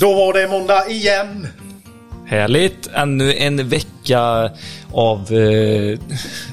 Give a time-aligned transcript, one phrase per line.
[0.00, 1.46] Då var det måndag igen.
[2.26, 2.86] Härligt!
[2.92, 4.50] Ännu en vecka
[4.92, 5.98] av eh,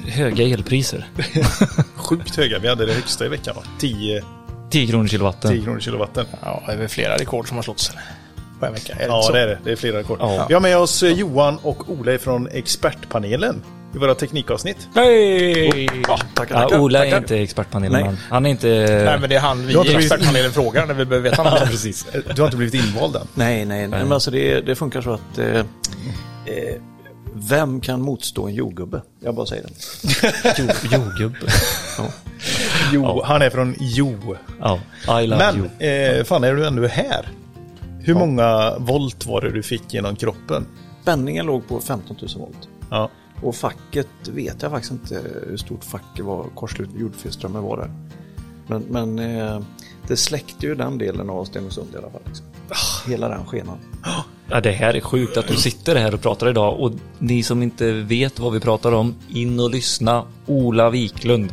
[0.06, 1.06] höga elpriser.
[1.96, 2.58] Sjukt höga.
[2.58, 3.62] Vi hade det högsta i veckan va?
[3.78, 4.22] 10,
[4.70, 5.50] 10 kronor kilowatten.
[5.50, 6.26] 10 kronor kilowatten.
[6.42, 7.92] Ja, det är väl flera rekord som har slåtts
[8.60, 8.92] på en vecka.
[8.92, 9.32] Är det Ja, inte så?
[9.32, 9.58] det är det.
[9.64, 10.18] Det är flera rekord.
[10.20, 10.46] Ja.
[10.48, 13.62] Vi har med oss eh, Johan och Ole från expertpanelen
[13.94, 14.88] i våra teknikavsnitt.
[14.94, 15.88] Hej!
[16.08, 16.78] Ja, tackar, Ja, tackar.
[16.80, 17.18] Ola är tackar.
[17.18, 18.02] inte expertpanelen.
[18.06, 18.16] Nej.
[18.30, 18.68] Han, är inte...
[19.04, 21.70] Nej, men det är han vi i expertpanelen frågar när vi behöver veta Ja, något.
[21.70, 22.06] precis.
[22.34, 23.26] Du har inte blivit invald än.
[23.34, 24.00] Nej, nej, nej.
[24.02, 25.64] Men alltså det, det funkar så att eh, eh,
[27.34, 29.02] vem kan motstå en jordgubbe?
[29.20, 30.54] Jag bara säger det.
[30.58, 31.46] Jo, jordgubbe.
[31.98, 32.04] Ja.
[32.92, 34.36] Jo, han är från Jo.
[34.60, 34.80] Ja,
[35.22, 35.68] I love you.
[35.78, 37.28] Men, eh, fan är du ändå här?
[38.00, 40.66] Hur många volt var det du fick genom kroppen?
[41.02, 42.68] Spänningen låg på 15 000 volt.
[42.90, 43.10] Ja.
[43.42, 47.90] Och facket vet jag faktiskt inte hur stort facket var, korslut jordfelsströmmen var där.
[48.66, 49.60] Men, men eh,
[50.08, 52.22] det släckte ju den delen av Stenungsund i alla fall.
[52.26, 52.46] Liksom.
[53.06, 53.78] Hela den skenan.
[54.50, 57.62] Ja, det här är sjukt att du sitter här och pratar idag och ni som
[57.62, 60.24] inte vet vad vi pratar om, in och lyssna.
[60.46, 61.52] Ola Wiklund.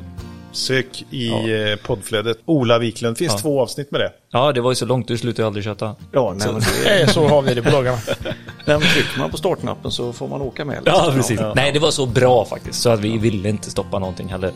[0.54, 2.38] Sök i eh, poddflödet.
[2.46, 3.18] Ola Wiklund.
[3.18, 3.40] finns Ja.
[3.40, 4.12] två avsnitt med det.
[4.32, 5.96] Ja, det var ju så långt, du slutade aldrig köta.
[6.12, 7.98] Ja, nej, men det, Så har vi det på dagarna.
[8.66, 10.82] nej, men trycker man på startknappen så får man åka med.
[10.86, 11.14] Ja, liksom.
[11.16, 11.56] precis.
[11.56, 14.52] Nej, det var så bra faktiskt, så att vi ville inte stoppa någonting heller.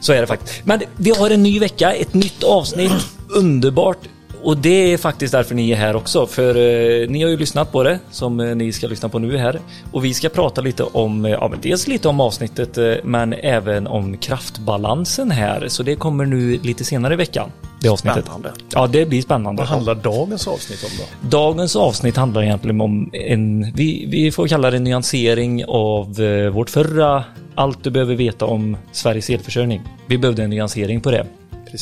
[0.00, 0.66] Så är det faktiskt.
[0.66, 2.92] Men vi har en ny vecka, ett nytt avsnitt.
[3.28, 3.98] Underbart.
[4.46, 6.26] Och det är faktiskt därför ni är här också.
[6.26, 9.36] För eh, ni har ju lyssnat på det, som eh, ni ska lyssna på nu
[9.36, 9.60] här.
[9.92, 13.32] Och vi ska prata lite om, eh, ja men dels lite om avsnittet, eh, men
[13.32, 15.68] även om kraftbalansen här.
[15.68, 17.50] Så det kommer nu lite senare i veckan.
[17.80, 18.24] Det avsnittet.
[18.24, 18.52] Spännande.
[18.72, 19.62] Ja, det blir spännande.
[19.62, 21.28] Vad handlar dagens avsnitt om då?
[21.38, 26.50] Dagens avsnitt handlar egentligen om en, vi, vi får kalla det en nyansering av eh,
[26.50, 27.24] vårt förra
[27.58, 29.82] Allt du behöver veta om Sveriges elförsörjning.
[30.06, 31.26] Vi behövde en nyansering på det.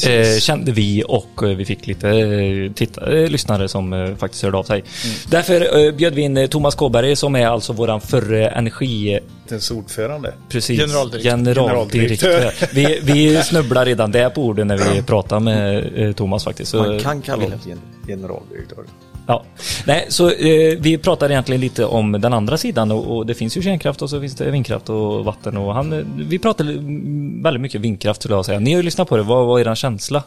[0.02, 0.36] Precis.
[0.36, 4.42] Eh, kände vi och eh, vi fick lite eh, titta, eh, lyssnare som eh, faktiskt
[4.42, 4.78] hörde av sig.
[5.04, 5.16] Mm.
[5.28, 9.20] Därför eh, bjöd vi in Thomas Kåberg som är alltså våran förre energi...
[9.48, 10.34] Dens ordförande.
[10.48, 11.30] Precis, Generaldirektör.
[11.30, 12.52] generaldirektör.
[12.74, 16.70] vi, vi snubblar redan där på orden när vi pratar med eh, Thomas faktiskt.
[16.70, 18.84] Så- Man kan kalla det gen- generaldirektör.
[19.26, 19.44] Ja,
[19.86, 23.56] nej, så eh, vi pratar egentligen lite om den andra sidan och, och det finns
[23.56, 27.42] ju kärnkraft och så finns det vindkraft och vatten och han, eh, vi pratar mm,
[27.42, 28.58] väldigt mycket vindkraft skulle jag säga.
[28.60, 30.22] Ni har ju lyssnat på det, vad var er känsla?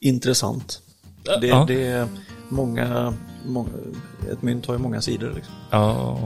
[0.00, 0.80] Intressant.
[1.40, 1.64] Det, Ja.
[1.68, 2.06] det är
[2.48, 3.14] många,
[3.46, 3.68] många,
[4.32, 5.32] ett mynt har ju många sidor.
[5.34, 5.54] Liksom.
[5.70, 6.18] Ja,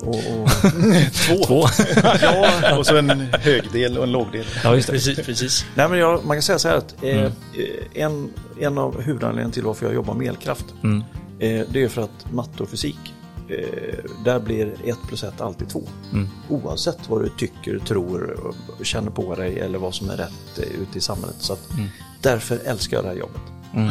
[0.00, 0.48] Och, och,
[1.12, 1.44] Två.
[1.46, 1.64] två.
[2.22, 4.44] ja, och så en högdel och en lågdel.
[4.64, 4.92] Ja, just det.
[4.92, 5.64] Precis, precis.
[5.74, 7.24] nej, men jag, man kan säga så här att eh, Mm.
[7.24, 8.30] eh, en,
[8.60, 11.04] en av huvudanledningarna till varför jag jobbar med elkraft Mm.
[11.42, 13.14] Eh, det är för att matte och fysik
[13.48, 15.82] eh, där blir 1 plus 1 alltid 2.
[16.12, 16.28] Mm.
[16.48, 18.36] Oavsett vad du tycker, tror,
[18.82, 21.36] känner på dig eller vad som är rätt eh, ute i samhället.
[21.38, 21.88] Så att, Mm.
[22.22, 23.40] Därför älskar jag det här jobbet.
[23.74, 23.90] Mm.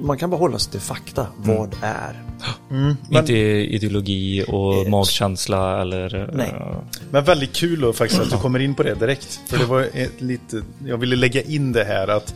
[0.00, 1.26] Man kan bara hålla sig till fakta.
[1.36, 2.22] Vad är?
[2.68, 6.30] Men, Inte ideologi och magkänsla eller...
[6.32, 6.48] Nej.
[6.48, 6.76] eh,
[7.10, 9.40] men väldigt kul då faktiskt att du kommer in på det direkt.
[9.46, 12.34] För det var ett lite, jag ville lägga in det här att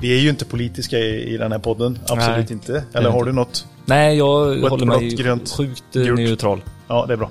[0.00, 1.98] vi är ju inte politiska i, i den här podden.
[2.08, 2.84] Absolut Nej, inte.
[2.92, 3.30] Eller har inte.
[3.30, 3.66] du något?
[3.86, 6.18] Nej, jag Blått, håller mig grönt, sjukt gult.
[6.20, 6.62] neutral.
[6.88, 7.30] Ja, det är bra.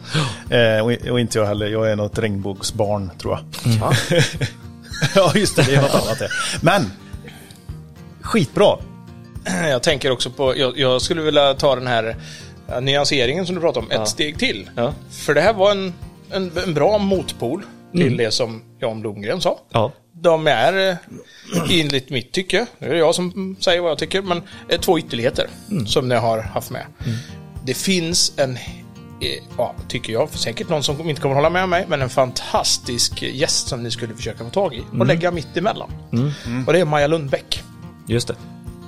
[0.50, 1.68] Eh, och, och inte jag heller.
[1.68, 3.74] Jag är något regnbågsbarn tror jag.
[3.82, 3.94] Ja.
[5.16, 5.64] ja, just det.
[5.64, 6.30] Det är något annat det.
[6.62, 6.92] Men!
[8.22, 8.78] Skitbra!
[9.70, 12.16] Jag tänker också på, jag, jag skulle vilja ta den här
[12.68, 14.06] eh, nyanseringen som du pratade om, ett Ja.
[14.06, 14.70] steg till.
[14.76, 14.94] Ja.
[15.12, 15.94] För det här var en,
[16.32, 17.62] en, en bra motpol
[17.92, 18.18] till Mm.
[18.18, 19.60] det som Jan Blomgren sa.
[19.72, 19.92] Ja.
[20.26, 20.98] De är, eh,
[21.80, 25.00] enligt mitt tycke, nu är det jag som säger vad jag tycker, men eh, två
[25.00, 25.88] ytterligheter Mm.
[25.88, 26.86] som ni har haft med.
[27.66, 31.70] Det finns en, eh, ja, tycker jag, för säkert någon som inte kommer hålla med
[31.70, 35.02] mig, men en fantastisk gäst som ni skulle försöka få tag i Mm.
[35.02, 35.90] och lägga mitt emellan.
[36.68, 37.64] Och det är Maja Lundbäck.
[38.08, 38.36] Just det.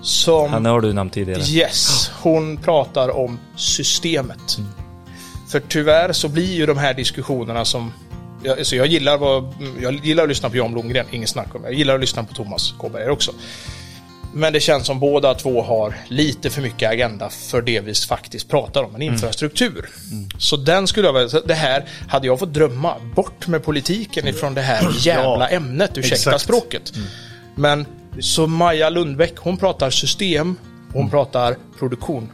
[0.02, 1.42] Som Henne har du nämnt tidigare.
[1.42, 4.58] Yes, hon pratar om systemet.
[5.50, 7.94] För tyvärr så blir ju de här diskussionerna som...
[8.48, 11.62] Jag, alltså jag, gillar vad, jag gillar att lyssna på Jan Blomgren, ingen snack om
[11.62, 11.68] det.
[11.68, 13.32] Jag gillar att lyssna på Thomas Kåberger också.
[14.34, 18.50] Men det känns som båda två har lite för mycket agenda för det vi faktiskt
[18.50, 19.90] pratar om, en infrastruktur.
[20.40, 24.54] Så den skulle jag så det här, hade jag fått drömma, bort med politiken ifrån
[24.54, 26.42] det här jävla ämnet, ursäkta exakt.
[26.42, 26.94] språket.
[27.56, 27.86] Men
[28.20, 30.56] så Maja Lundbäck, hon pratar system,
[30.94, 32.30] hon pratar produktion.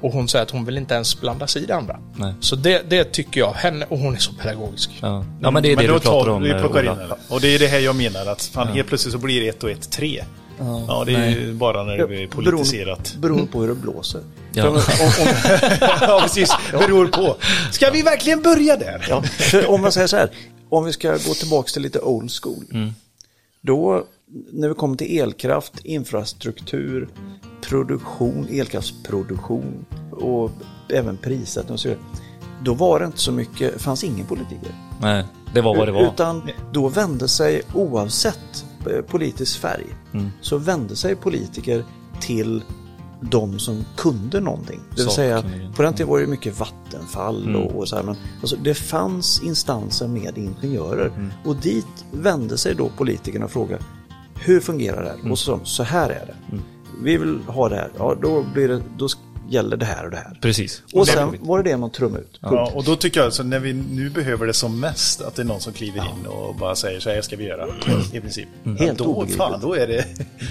[0.00, 1.98] Och hon säger att hon vill inte ens blanda sig i det andra.
[2.16, 2.34] Nej.
[2.40, 4.90] Så det, det tycker jag, henne, och hon är så pedagogisk.
[5.00, 5.24] Ja.
[5.42, 7.16] ja, men det är det då du pratar tar- om, Vi eh, plockar in det.
[7.28, 9.70] Och det är det här jag menar att fan, helt plötsligt så blir ett och
[9.70, 10.24] ett tre.
[10.88, 13.16] Ja, det är ju bara när det blir politiserat.
[13.18, 14.20] Beroende, beroende på hur det blåser.
[14.52, 14.62] Ja.
[14.62, 15.34] För om, om,
[16.00, 16.52] ja, precis.
[16.72, 17.36] Beror på.
[17.72, 19.06] Ska vi verkligen börja där?
[19.08, 20.30] ja, för om man säger så här,
[20.68, 22.92] om vi ska gå tillbaka till lite old school.
[23.60, 24.04] Då,
[24.52, 27.08] när vi kommer till elkraft, infrastruktur,
[27.60, 29.84] produktion, elkraftsproduktion.
[30.10, 30.50] och
[30.88, 32.04] även prissättning och så vidare.
[32.62, 34.74] Då var det inte så mycket, fanns ingen politiker.
[35.00, 35.24] Nej,
[35.54, 36.02] det var vad det var.
[36.12, 40.30] Utan då vände sig, oavsett eh, politisk färg, Mm.
[40.40, 41.84] så vände sig politiker
[42.20, 42.62] till
[43.20, 44.80] de som kunde någonting.
[44.96, 45.44] Det vill säga,
[45.76, 47.62] på den tiden var det mycket Vattenfall Mm.
[47.62, 51.06] och, och så här, men alltså, det fanns instanser med ingenjörer.
[51.06, 51.32] Mm.
[51.44, 53.82] Och dit vände sig då politikerna och frågade,
[54.34, 55.18] hur fungerar det här?
[55.18, 55.32] Mm.
[55.32, 56.56] Och så sa de, så här är det.
[57.02, 59.08] Vi vill ha det här, ja då, blir det, då
[59.50, 60.36] gäller det här och det här.
[60.40, 60.82] Precis.
[60.92, 62.38] Och sen var det det man trummade ut.
[62.40, 65.42] Ja, och då tycker jag, så när vi nu behöver det som mest, att det
[65.42, 67.66] är någon som kliver in och bara säger så här ska vi göra,
[68.12, 68.48] i princip.
[68.78, 70.04] Helt då, fan, då är det,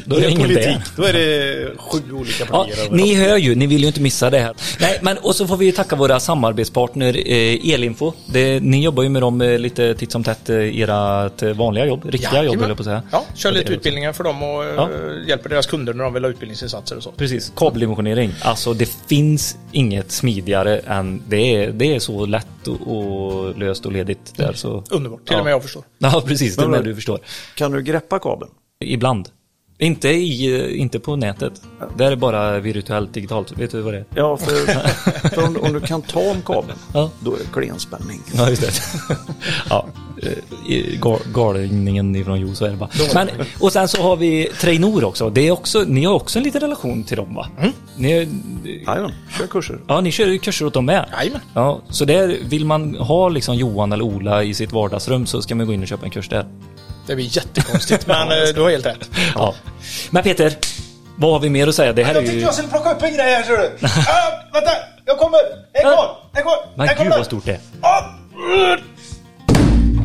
[0.06, 0.66] Då är det ingen politik.
[0.66, 0.84] det.
[0.98, 2.92] Då är det sju olika Ja, partier.
[2.92, 4.56] ni hör ju, ni vill ju inte missa det här.
[4.80, 8.14] Nej, men och så får vi ju tacka våra samarbetspartner eh, Elinfo.
[8.26, 11.86] Det, ni jobbar ju med dem eh, lite titt som tätt eh, ert eh, vanliga
[11.86, 13.02] jobb, riktiga jobb höll jag på att säga.
[13.12, 14.90] Ja, kör lite utbildningar för dem och Ja.
[15.28, 17.12] hjälper deras kunder när de vill ha utbildningsinsatser och så.
[17.12, 18.32] Precis, kabeldimensionering.
[18.42, 23.86] Alltså det finns inget smidigare än det är, det är så lätt och, och löst
[23.86, 24.84] och ledigt där så.
[24.90, 25.40] Underbart, till Ja.
[25.40, 25.84] och med jag förstår.
[25.98, 27.20] Ja, precis, det är Men- det du förstår.
[27.56, 28.52] Kan du greppa kabeln?
[28.86, 29.30] Ibland.
[29.78, 31.62] Inte, i, inte på nätet.
[31.98, 33.58] Där är bara virtuellt digitalt.
[33.58, 34.06] Vet du vad det är?
[34.16, 34.56] Ja, för,
[35.30, 37.12] för om, om du kan ta om kabeln, Ja.
[37.20, 38.22] då är det klenspänning.
[38.34, 38.72] Ja, just det.
[39.70, 39.88] ja,
[41.34, 42.78] galningen ifrån Jo, så.
[43.14, 43.30] Men,
[43.60, 45.30] och sen så har vi Trainor också.
[45.30, 45.84] Det är också.
[45.88, 47.48] Ni har också en liten relation till dem va?
[47.96, 48.10] Ni,
[48.88, 49.80] Jajamän, kör kurser.
[49.88, 51.06] ja, ni kör ju kurser åt dem med.
[51.18, 51.42] Jajamän.
[51.54, 55.56] Ja, så där vill man ha liksom Johan eller Ola i sitt vardagsrum så ska
[55.56, 56.46] man gå in och köpa en kurs där.
[57.08, 59.10] Det blir jättekonstigt, men eh, du har helt rätt.
[59.36, 59.54] Ja.
[60.10, 60.54] Men Peter,
[61.16, 61.94] vad har vi mer att säga?
[61.94, 62.48] Det här är ju...
[62.52, 63.64] skulle plocka upp en grej här, ser du.
[63.88, 64.72] ah, vänta,
[65.06, 65.40] jag kommer!
[65.74, 66.18] Häng kvar!
[66.34, 66.56] Häng kvar!
[66.76, 67.18] Men Jag gud kommer!
[67.18, 67.60] vad stort det är.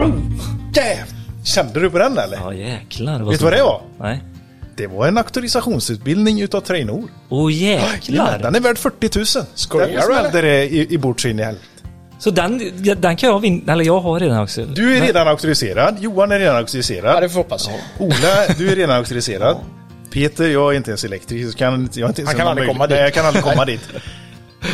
[0.07, 1.07] Jävlar!
[1.45, 2.37] Kände du på den eller?
[2.37, 3.19] Ja jäklar.
[3.31, 3.83] Vet du vad det var?
[4.01, 4.23] Nej.
[4.77, 7.09] Det var en auktorisationsutbildning utav Trainor.
[7.29, 8.39] Åh Ja, jäklar.
[8.39, 9.47] den är värd 40 000.
[9.55, 11.67] Skojar du, smällde det i, i bort in i helvete.
[12.19, 14.65] Så den, ja, den kan jag vinna, eller jag har redan också.
[14.65, 15.97] Du är redan auktoriserad.
[16.01, 17.17] Johan är redan auktoriserad.
[17.17, 17.71] Ja, det får hoppas.
[17.99, 18.15] Ola,
[18.59, 19.57] du är redan auktoriserad.
[20.13, 21.51] Peter, jag är inte ens elektriker.
[21.51, 22.95] Så kan, jag inte ens Han kan aldrig möjlighet- komma dit.
[22.97, 23.81] Nej, jag kan aldrig komma dit.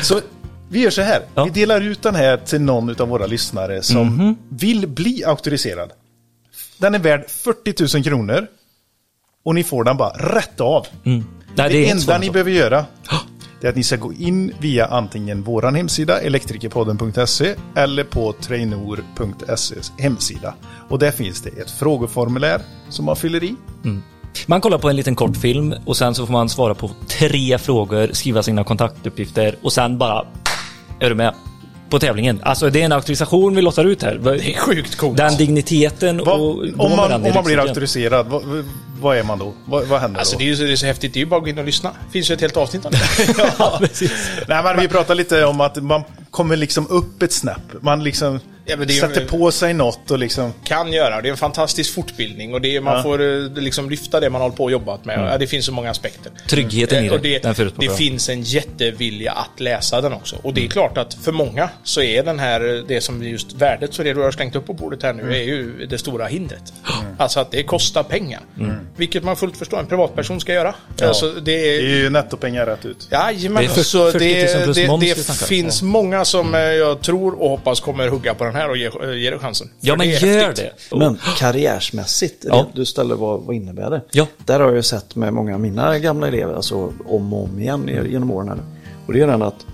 [0.03, 0.21] Så
[0.69, 1.23] vi gör så här.
[1.35, 1.45] Ja.
[1.45, 4.37] Vi delar ut den här till någon av våra lyssnare som Mhm.
[4.49, 5.91] vill bli auktoriserad.
[6.79, 8.47] Den är värd 40 000 kronor.
[9.45, 10.87] Och ni får den bara rätt av.
[11.05, 11.25] Mm.
[11.55, 12.33] Nej, Det, det enda ni så.
[12.33, 12.85] behöver göra
[13.61, 19.93] det är att ni ska gå in via antingen våran hemsida elektrikerpodden.se eller på trainor.ses
[19.99, 20.55] hemsida.
[20.89, 23.55] Och där finns det ett frågeformulär som man fyller i.
[24.47, 27.59] Man kollar på en liten kort film och sen så får man svara på tre
[27.59, 30.27] frågor, skriva sina kontaktuppgifter och sen bara
[31.01, 31.35] är du med
[31.91, 32.41] på tävlingen.
[32.43, 34.15] Alltså det är en auktorisation vi lottar ut här.
[34.15, 35.17] Det är sjukt coolt.
[35.17, 38.43] Den digniteten Vad, och om, man, om man blir auktoriserad, vad,
[39.01, 39.53] vad är man då?
[39.65, 40.39] Vad, vad händer Alltså då?
[40.39, 41.59] det är ju så, det är så häftigt, det är ju bara att gå in
[41.59, 41.91] och lyssna.
[42.07, 42.99] Det finns ju ett helt avsnitt om det.
[43.59, 44.31] Ja, precis.
[44.49, 47.83] Nej, men vi pratar lite om att man kommer liksom upp ett snäpp.
[47.83, 50.53] Man liksom Ja, men det är ju- sätter på sig något och liksom...
[50.65, 51.21] kan göra.
[51.23, 53.03] Det är en fantastisk fortbildning och det man Ja.
[53.03, 55.29] får eh, liksom lyfta det man håller på och jobbat med.
[55.33, 56.33] Ja, det finns så många aspekter.
[56.49, 60.37] Tryggheten i Eh, och det, det, den det finns en jättevilja att läsa den också.
[60.43, 63.95] Och det är klart att för många så är den här, det som just värdet,
[63.95, 66.73] så det du har slängt upp på bordet här nu, är ju det stora hindret.
[67.19, 68.41] Alltså att det kostar pengar.
[68.97, 70.75] Vilket man fullt förstår en privatperson ska göra.
[71.03, 73.09] Alltså det är, Det är ju nettopengar rätt ut.
[73.11, 74.19] Jajamän, Det är för- så 40
[74.65, 78.45] 000 det, det, det finns många som eh, jag tror och hoppas kommer hugga på
[78.45, 79.71] den här och ge, eh, ge det chansen.
[79.81, 80.73] Ja För men det gör häftigt.
[80.91, 80.97] det.
[80.99, 82.67] Men karriärsmässigt, Ja.
[82.75, 84.03] du ställer vad, vad innebär det?
[84.13, 84.27] Ja.
[84.45, 87.91] Där har jag sett med många av mina gamla elever, alltså om och om igen
[88.11, 88.49] genom åren.
[88.49, 88.59] Här.
[89.07, 89.67] Och det är den att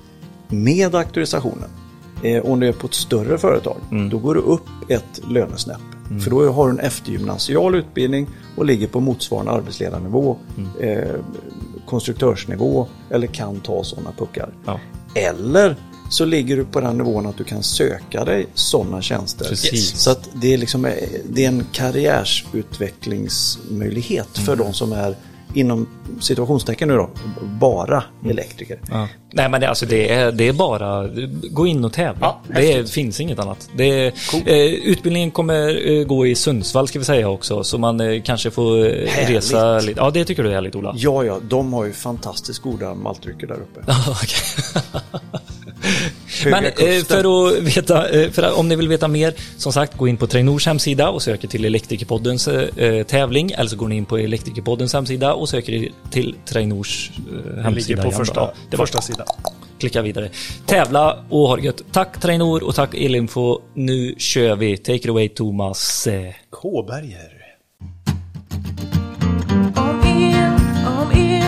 [0.49, 1.69] med auktorisationen,
[2.23, 3.77] eh, om du är på ett större företag,
[4.11, 5.77] då går du upp ett lönesnäpp.
[6.25, 10.37] För då har du en eftergymnasial utbildning och ligger på motsvarande arbetsledarnivå,
[10.81, 10.99] eh,
[11.87, 14.49] konstruktörsnivå eller kan ta sådana puckar.
[14.67, 14.81] Ja.
[15.15, 15.77] Eller
[16.13, 19.49] så ligger du på den nivån att du kan söka dig sådana tjänster.
[19.49, 19.97] Precis.
[19.97, 20.93] Så att det är, liksom, eh,
[21.29, 25.17] det är en karriärsutvecklingsmöjlighet för de som är
[25.55, 25.89] inom
[26.21, 27.11] situationstecken nu då,
[27.61, 28.79] bara elektriker.
[28.91, 29.09] Ja.
[29.33, 31.09] Nej men det, alltså det, är, det är bara
[31.51, 32.27] gå in och tävla.
[32.27, 33.71] Ja, det är, finns inget annat.
[33.77, 34.13] Det är,
[34.47, 37.65] eh, utbildningen kommer eh, gå i Sundsvall ska vi säga också.
[37.65, 39.37] Så man eh, kanske får eh, Härligt.
[39.37, 40.01] resa lite.
[40.01, 40.95] Ja det tycker du är härligt Ola.
[40.97, 43.81] Ja, ja, de har ju fantastiskt goda maltdrycker där uppe.
[46.45, 49.97] Men eh, för att veta, eh, för att, om ni vill veta mer, som sagt,
[49.97, 53.51] gå in på Trainors hemsida och söker till Elektrikerpoddens eh, tävling.
[53.51, 57.71] Eller så går ni in på Elektrikerpoddens hemsida och söker till Trainors eh, Den hemsida.
[57.89, 58.19] ligger på igen.
[58.19, 59.27] första, Ja, det var första sidan.
[59.81, 60.29] Klicka vidare.
[60.67, 61.83] Tävla och ha det gött.
[61.93, 63.59] Tack Trainor och tack Elinfo.
[63.75, 64.77] Nu kör vi.
[64.77, 66.07] Take it away Thomas.
[66.07, 67.39] Eh, K-berger.
[69.77, 70.53] Om el,
[70.87, 71.43] om el,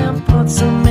[0.00, 0.85] en podd som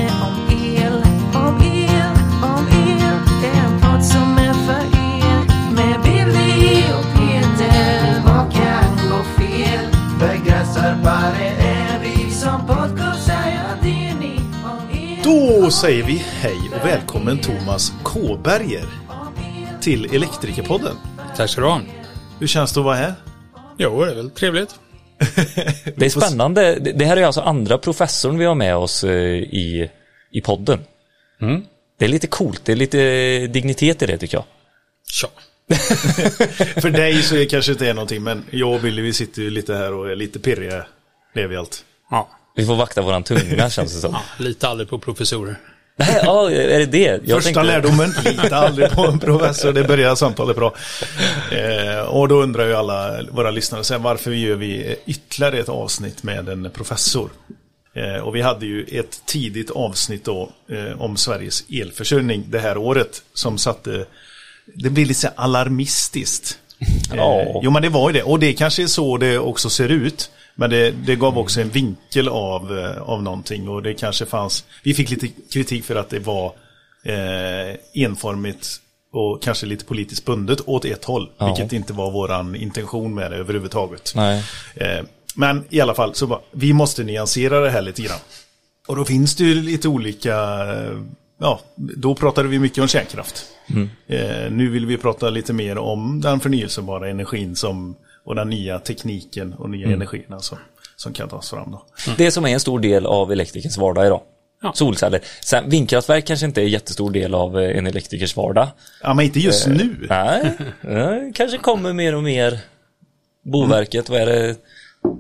[15.72, 18.86] säger vi hej och välkommen Thomas Kåberger
[19.82, 20.96] till Elektrikerpodden.
[21.36, 21.82] Tack ska du ha.
[22.40, 23.14] Hur känns det att vara här?
[23.78, 24.76] Jo, det är väl trevligt.
[25.96, 26.76] Det är spännande.
[26.80, 29.90] Det här är alltså andra professorn vi har med oss eh, i,
[30.32, 30.80] i podden.
[31.42, 31.64] Mm.
[32.00, 32.98] Det är lite coolt, det är lite
[33.48, 34.46] dignitet i det tycker jag.
[35.22, 35.30] Ja.
[36.82, 39.42] För dig så är det kanske inte är någonting, men jag och Billy vi sitter
[39.42, 40.86] ju lite här och är lite pirriga.
[41.34, 41.86] Det är vi allt.
[42.12, 42.30] Ja.
[42.56, 44.12] Vi får vakta våran tunga känns det som.
[44.14, 44.44] ja.
[44.44, 45.56] Lita aldrig på professorer.
[45.98, 47.22] Nej, ja, är det det?
[47.26, 50.74] Jag Första lärdomen, lita aldrig på en professor, det börjar samtalet bra.
[51.52, 55.70] Eh, och då undrar ju alla våra lyssnare, så här, varför gör vi ytterligare ett
[55.70, 57.30] avsnitt med en professor?
[57.96, 62.78] Eh, och vi hade ju ett tidigt avsnitt då eh, om Sveriges elförsörjning det här
[62.78, 64.06] året som satte,
[64.74, 66.58] det blir lite så alarmistiskt.
[67.12, 67.60] Eh, Ja.
[67.64, 70.30] jo men det var ju det, och det kanske är så det också ser ut.
[70.56, 74.66] Men det, det gav också en vinkel av, eh, av någonting och det kanske fanns,
[74.84, 76.46] vi fick lite kritik för att det var
[77.04, 78.82] eh, enformigt
[79.12, 81.30] och kanske lite politiskt bundet åt ett håll.
[81.38, 81.46] Ja.
[81.46, 84.14] Vilket inte var våran intention med det överhuvudtaget.
[84.16, 84.44] Nej.
[84.76, 88.20] Eh, men i alla fall, så bara, vi måste nyansera det här lite grann.
[88.88, 90.36] Och då finns det ju lite olika,
[90.74, 91.02] eh,
[91.40, 93.46] ja, då pratade vi mycket om kärnkraft.
[94.08, 98.80] Eh, nu vill vi prata lite mer om den förnyelsebara energin som, och den nya
[98.80, 100.58] tekniken och nya energierna som,
[100.96, 101.72] som kan tas fram.
[101.72, 101.86] Då.
[102.18, 104.22] Det som är en stor del av elektrikers vardag idag.
[104.62, 104.74] Ja.
[104.76, 105.22] Solceller.
[105.42, 108.68] Sen vindkraftverk kanske inte är en jättestor del av eh, en elektrikers vardag.
[109.04, 110.06] Ja, men inte just nu.
[110.10, 112.60] Nej, ja, kanske kommer mer och mer.
[113.44, 114.56] Boverket, vad är det?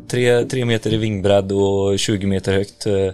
[0.10, 2.86] Tre, tre meter i vingbredd och 20 meter högt.
[2.86, 3.14] eh, Who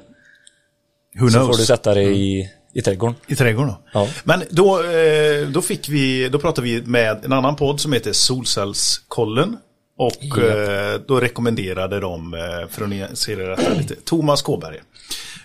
[1.29, 1.47] Så knows?
[1.47, 3.15] får du sätta det i, i trädgården.
[3.27, 3.77] I trädgården då?
[3.93, 4.07] Ja.
[4.23, 8.13] Men då, eh, då fick vi, då pratade vi med en annan podd som heter
[8.13, 9.57] Solcellskollen.
[10.01, 10.93] Och Ja.
[10.93, 14.81] eh, då rekommenderade de, eh, för att nyansera detta lite, Thomas Kåberg.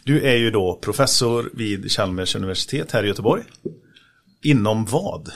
[0.05, 3.43] Du är ju då professor vid Chalmers universitet här i Göteborg.
[4.43, 5.33] Inom vad?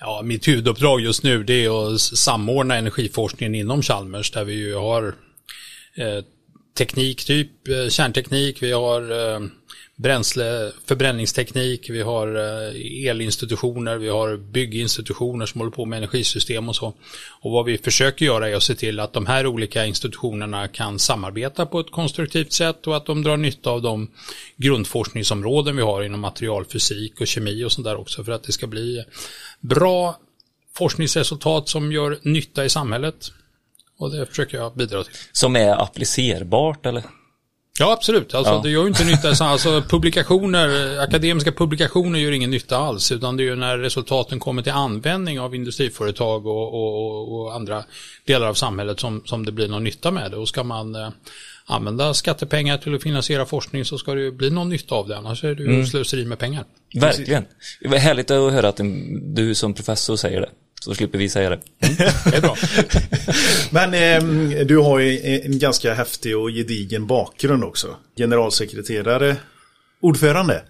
[0.00, 4.74] Ja, mitt huvuduppdrag just nu det är att samordna energiforskningen inom Chalmers där vi ju
[4.74, 5.14] har
[5.96, 6.24] eh,
[6.78, 9.00] teknik, typ eh, kärnteknik, vi har
[9.34, 9.40] eh,
[10.02, 16.94] bränsleförbränningsteknik, vi har eh, elinstitutioner, vi har bygginstitutioner som håller på med energisystem och så.
[17.40, 20.98] Och vad vi försöker göra är att se till att de här olika institutionerna kan
[20.98, 24.10] samarbeta på ett konstruktivt sätt och att de drar nytta av de
[24.56, 28.66] grundforskningsområden vi har inom materialfysik och kemi och sånt där också för att det ska
[28.66, 29.04] bli
[29.60, 30.16] bra
[30.76, 33.32] forskningsresultat som gör nytta i samhället.
[33.98, 35.12] Och det försöker jag bidra till.
[35.32, 37.02] Som är applicerbart eller?
[37.80, 38.34] Ja, absolut.
[38.34, 38.60] Alltså, Ja.
[38.62, 39.44] Det gör ju inte nytta.
[39.44, 43.12] Alltså, publikationer, akademiska publikationer gör ingen nytta alls.
[43.12, 47.84] Utan det är ju när resultaten kommer till användning av industriföretag och, och, och andra
[48.24, 50.36] delar av samhället som, som det blir någon nytta med det.
[50.36, 51.08] Och ska man eh,
[51.64, 55.16] använda skattepengar till att finansiera forskning så ska det ju bli någon nytta av det.
[55.16, 56.64] Annars är det ju slöseri med pengar.
[56.94, 57.44] Verkligen.
[57.80, 58.80] Det var härligt att höra att
[59.22, 60.48] du som professor säger det.
[60.84, 61.60] Så slipper vi säga det.
[61.78, 62.56] Det är bra.
[63.90, 63.94] Men
[64.52, 67.96] eh, du har ju en ganska häftig och gedigen bakgrund också.
[68.16, 69.36] Generalsekreterare,
[70.00, 70.62] ordförande,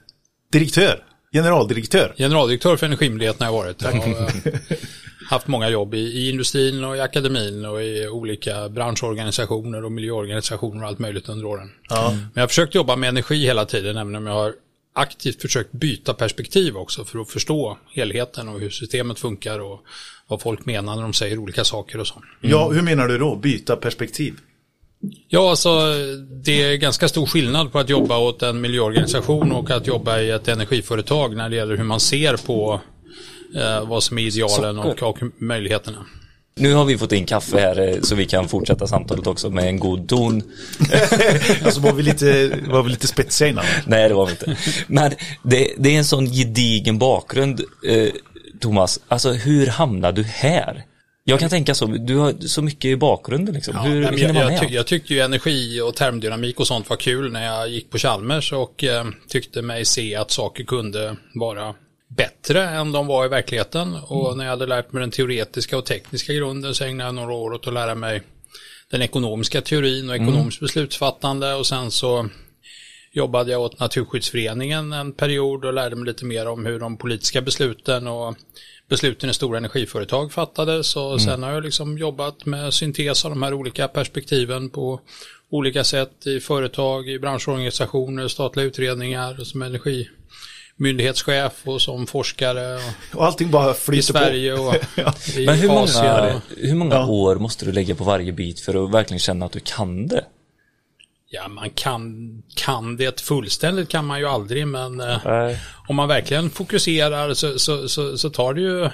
[0.53, 2.15] direktör, generaldirektör.
[2.19, 3.83] Generaldirektör för Energimyndigheten har jag varit.
[3.83, 4.79] Jag har eh,
[5.31, 10.83] haft många jobb i, i industrin och i akademin och i olika branschorganisationer och miljöorganisationer
[10.83, 11.71] och allt möjligt under åren.
[11.89, 12.11] Ja.
[12.11, 14.53] Men jag har försökt jobba med energi hela tiden, även om jag har
[14.93, 19.81] aktivt försökt byta perspektiv också för att förstå helheten och hur systemet funkar och
[20.27, 22.23] vad folk menar när de säger olika saker och så.
[22.41, 23.37] ja, hur menar du då?
[23.37, 24.35] Byta perspektiv?
[25.29, 25.71] Ja, alltså
[26.45, 30.31] det är ganska stor skillnad på att jobba åt en miljöorganisation och att jobba i
[30.31, 32.81] ett energiföretag när det gäller hur man ser på
[33.57, 36.07] eh, vad som är idealen och, och möjligheterna.
[36.61, 39.69] Nu har vi fått in kaffe här eh, så vi kan fortsätta samtalet också med
[39.69, 40.43] en god ton.
[41.65, 43.65] Alltså var vi lite, var vi lite spetsiga innan?
[43.87, 44.57] Nej, det var vi inte.
[44.87, 45.13] Men
[45.43, 48.09] det, det är en sån gedigen bakgrund, eh,
[48.61, 49.01] Thomas.
[49.09, 50.85] Alltså, hur hamnade du här?
[51.25, 53.75] Jag kan tänka så, du har så mycket i bakgrunden liksom.
[53.77, 54.69] Ja, hur nej, hinner jag, man jag, med?
[54.69, 57.99] ty, jag tyckte ju energi och termdynamik och sånt var kul när jag gick på
[57.99, 61.75] Chalmers och eh, tyckte mig se att saker kunde vara
[62.17, 63.95] bättre än de var i verkligheten.
[63.95, 67.33] Och när jag hade lärt mig den teoretiska och tekniska grunden så ägnade jag några
[67.33, 68.23] år åt att lära mig
[68.91, 71.55] den ekonomiska teorin och ekonomiskt beslutsfattande.
[71.55, 72.29] Och sen så
[73.13, 77.43] jobbade jag åt Naturskyddsföreningen en period och lärde mig lite mer om hur de politiska
[77.43, 78.37] besluten och
[78.89, 80.97] besluten i stora energiföretag fattades.
[80.97, 85.01] Och sen har jag liksom jobbat med syntes av de här olika perspektiven på
[85.51, 89.63] olika sätt i företag, i branschorganisationer, statliga utredningar som
[90.81, 94.19] energimyndighetschef och som forskare och Och allting bara i flyter på.
[94.19, 94.75] Sverige och
[95.37, 97.07] i Men hur många, hur många Ja.
[97.07, 100.25] år måste du lägga på varje bit för att verkligen känna att du kan det?
[101.33, 105.57] Ja, man kan, kan det fullständigt kan man ju aldrig, men eh,
[105.89, 108.89] om man verkligen fokuserar så, så, så, så tar det ju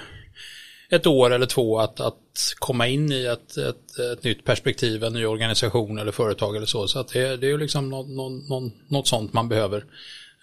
[0.89, 2.15] ett år eller två att, att
[2.59, 6.87] komma in i ett, ett, ett nytt perspektiv, en ny organisation eller företag eller så.
[6.87, 9.83] Så att det, det är ju liksom något, något, något sånt man behöver.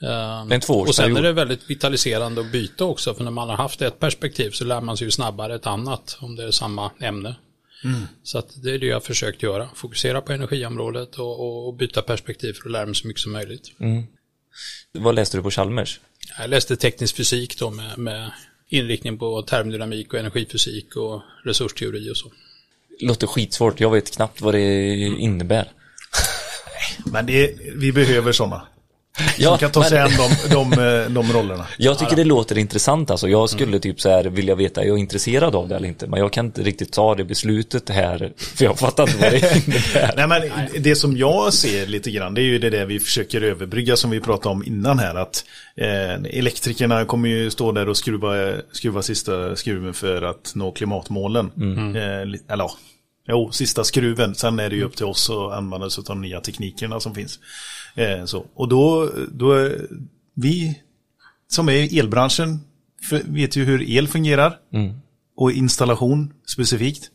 [0.03, 3.57] Eh, en och sen är det väldigt vitaliserande att byta också, för när man har
[3.57, 6.91] haft ett perspektiv så lär man sig ju snabbare ett annat om det är samma
[7.01, 7.37] ämne.
[8.23, 11.75] Så att det är det jag har försökt göra, fokusera på energiområdet och, och, och
[11.75, 13.71] byta perspektiv för att lära mig så mycket som möjligt.
[14.93, 16.01] Vad läste du på Chalmers?
[16.39, 18.31] Jag läste teknisk fysik då med, med
[18.69, 22.33] inriktning på termodynamik och energifysik och resursteori och så.
[23.01, 25.73] Låter skitsvårt, jag vet knappt vad det innebär.
[27.05, 28.67] Men det, vi behöver sådana.
[29.39, 30.13] Ja, Som kan ta sig men- an
[30.51, 31.67] de, de, eh, de rollerna.
[31.79, 33.29] Jag tycker det låter intressant alltså.
[33.29, 33.81] Jag skulle Mm.
[33.81, 36.07] typ så här vilja veta, är jag intresserad av det eller inte?
[36.07, 39.39] Men jag kan inte riktigt ta det beslutet här, för jag fattar inte vad det
[39.67, 40.15] innebär.
[40.17, 40.43] Nej men
[40.83, 44.11] det som jag ser lite grann det är ju det där vi försöker överbrygga som
[44.11, 45.45] vi pratade om innan här att
[45.77, 51.47] eh, elektrikerna kommer ju stå där och skruva, skruva sista skruven för att nå klimatmålen.
[51.97, 52.71] Eh, li- eller ja,
[53.29, 54.35] jo, sista skruven.
[54.35, 57.15] Sen är det ju upp till oss att använda oss av de nya teknikerna som
[57.15, 57.39] finns.
[57.95, 58.47] Eh, så.
[58.55, 59.71] Och då, då
[60.35, 60.81] vi
[61.49, 62.61] som är i elbranschen
[63.25, 64.59] vet ju hur el fungerar.
[65.37, 67.11] Och installation specifikt.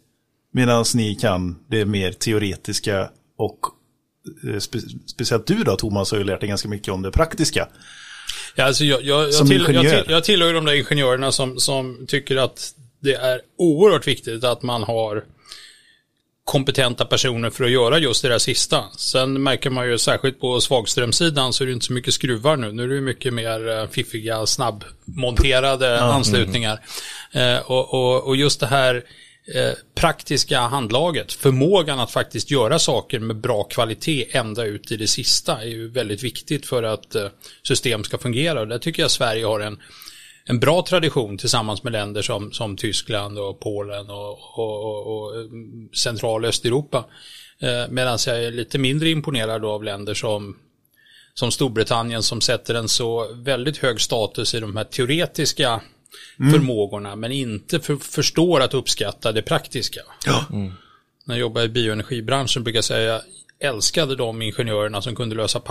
[0.52, 3.60] Medan ni kan det mer teoretiska och
[4.48, 7.68] eh, spe, speciellt du då Thomas har ju lärt dig ganska mycket om det praktiska.
[8.56, 12.06] Ja, alltså jag, jag, jag, till, jag, till, jag tillhör de där ingenjörerna som, som
[12.08, 15.24] tycker att det är oerhört viktigt att man har
[16.50, 18.84] kompetenta personer för att göra just det där sista.
[18.98, 22.72] Sen märker man ju särskilt på svagströmsidan så är det inte så mycket skruvar nu.
[22.72, 26.80] Nu är det mycket mer eh, fiffiga, snabbmonterade anslutningar.
[27.32, 28.96] Eh, och, och, och just det här
[29.56, 35.08] eh, praktiska handlaget, förmågan att faktiskt göra saker med bra kvalitet ända ut i det
[35.08, 37.16] sista är ju väldigt viktigt för att
[37.68, 38.62] system ska fungera.
[38.62, 39.78] Och där tycker jag Sverige har en
[40.50, 45.36] en bra tradition tillsammans med länder som, som Tyskland och Polen och, och, och, och
[45.36, 47.06] mm, central och Östeuropa.
[47.62, 50.58] Eh, Medan jag är lite mindre imponerad av länder som,
[51.34, 55.82] som Storbritannien som sätter en så väldigt hög status i de här teoretiska
[56.52, 60.02] förmågorna men inte för, förstår att uppskatta det praktiska.
[60.26, 60.46] Ja.
[61.26, 63.22] När jag jobbade i bioenergibranschen brukar jag säga jag
[63.70, 65.62] älskade de ingenjörerna som kunde lösa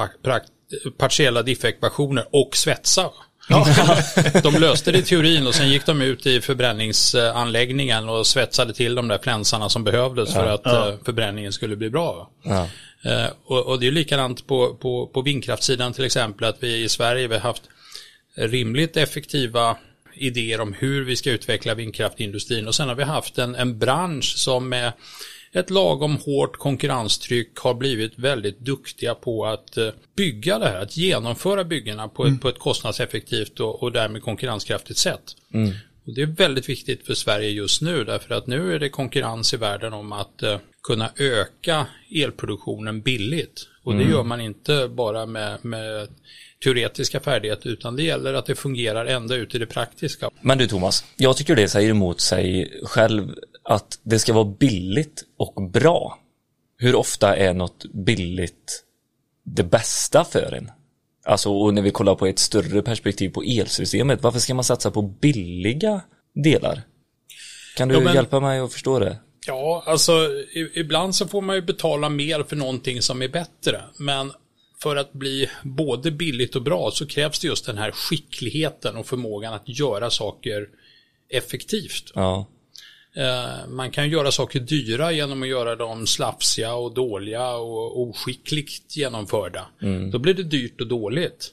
[0.98, 3.10] partiella diffekvationer och svetsa.
[4.42, 8.94] de löste det i teorin och sen gick de ut i förbränningsanläggningen och svetsade till
[8.94, 12.30] de där flänsarna som behövdes för att eh, förbränningen skulle bli bra.
[12.42, 12.68] Ja.
[13.02, 16.88] Eh, och, och det är likadant på, på, på vindkraftssidan till exempel att vi i
[16.88, 17.62] Sverige har haft
[18.34, 19.76] rimligt effektiva
[20.14, 22.68] idéer om hur vi ska utveckla vindkraftindustrin.
[22.68, 24.92] Och sen har vi haft en, en bransch som med
[25.52, 30.96] ett lagom hårt konkurrenstryck har blivit väldigt duktiga på att eh, bygga det här, att
[30.96, 35.36] genomföra byggena på, ett, på ett kostnadseffektivt och, och därmed konkurrenskraftigt sätt.
[36.06, 39.54] Och det är väldigt viktigt för Sverige just nu därför att nu är det konkurrens
[39.54, 43.68] i världen om att eh, kunna öka elproduktionen billigt.
[43.82, 46.08] Och det gör man inte bara med, med
[46.64, 50.30] teoretiska färdigheter utan det gäller att det fungerar ända ut i det praktiska.
[50.40, 55.24] Men du Thomas, jag tycker det säger emot sig själv att det ska vara billigt
[55.36, 56.18] och bra.
[56.78, 58.84] Hur ofta är något billigt
[59.44, 60.70] det bästa för en?
[61.24, 64.90] Alltså, och när vi kollar på ett större perspektiv på elsystemet, varför ska man satsa
[64.90, 66.00] på billiga
[66.44, 66.82] delar?
[67.76, 69.16] Kan du Ja, men- hjälpa mig att förstå det?
[69.46, 70.28] Ja, alltså
[70.74, 73.82] ibland så får man ju betala mer för någonting som är bättre.
[73.98, 74.32] Men
[74.82, 79.06] för att bli både billigt och bra så krävs det just den här skickligheten och
[79.06, 80.68] förmågan att göra saker
[81.28, 82.12] effektivt.
[82.14, 82.46] Ja,
[83.16, 88.96] Eh, Man kan göra saker dyra genom att göra dem slafsiga och dåliga och oskickligt
[88.96, 89.66] genomförda.
[90.12, 91.52] Då blir det dyrt och dåligt.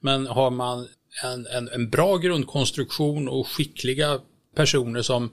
[0.00, 0.88] Men har man
[1.24, 4.20] en, en, en bra grundkonstruktion och skickliga
[4.56, 5.30] personer som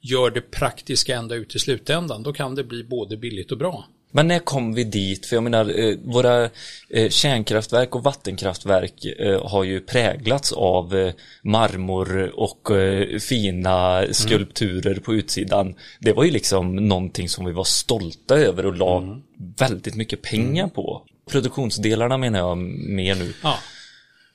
[0.00, 3.88] gör det praktiska ända ut i slutändan, då kan det bli både billigt och bra.
[4.10, 5.26] Men när kom vi dit?
[5.26, 6.50] För jag menar, eh, våra
[6.90, 12.68] eh, kärnkraftverk och vattenkraftverk eh, har ju präglats av marmor och
[13.20, 15.74] fina skulpturer på utsidan.
[16.00, 19.20] Det var ju liksom någonting som vi var stolta över och la
[19.58, 21.02] väldigt mycket pengar på.
[21.30, 23.32] Produktionsdelarna menar jag mer nu.
[23.42, 23.58] Ja.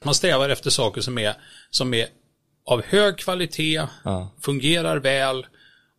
[0.03, 1.33] Man strävar efter saker som är,
[1.69, 2.07] som är
[2.65, 4.33] av hög kvalitet, Ja.
[4.41, 5.45] fungerar väl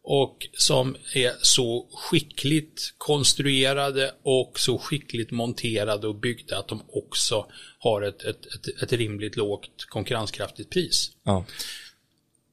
[0.05, 7.47] och som är så skickligt konstruerade och så skickligt monterade och byggda att de också
[7.79, 11.11] har ett, ett, ett, ett rimligt lågt konkurrenskraftigt pris.
[11.25, 11.45] Ja.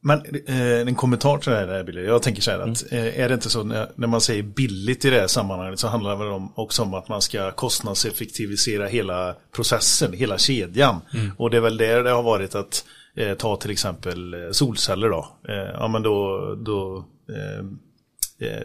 [0.04, 2.06] Men eh, en kommentar till det här Billy.
[2.06, 5.06] Jag tänker så här att eh, är det inte så när, när man säger billigt
[5.06, 8.88] i det här sammanhanget så handlar det väl om, också om att man ska kostnadseffektivisera
[8.88, 11.02] hela processen, hela kedjan.
[11.38, 12.86] Och det är väl där det har varit att
[13.16, 15.38] eh, ta till exempel eh, solceller då.
[15.50, 17.06] Eh, ja men då, då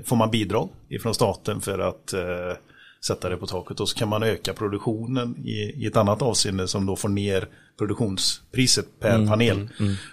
[0.04, 2.56] får man bidrag ifrån staten för att eh,
[3.06, 6.68] sätta det på taket och så kan man öka produktionen i, i ett annat avseende
[6.68, 9.68] som då får ner produktionspriset per panel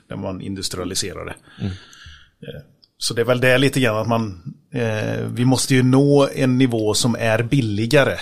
[0.08, 1.36] när man industrialiserar det.
[1.66, 2.62] Eh,
[2.98, 6.58] Så det är väl det lite grann att man, eh, vi måste ju nå en
[6.58, 8.18] nivå som är billigare,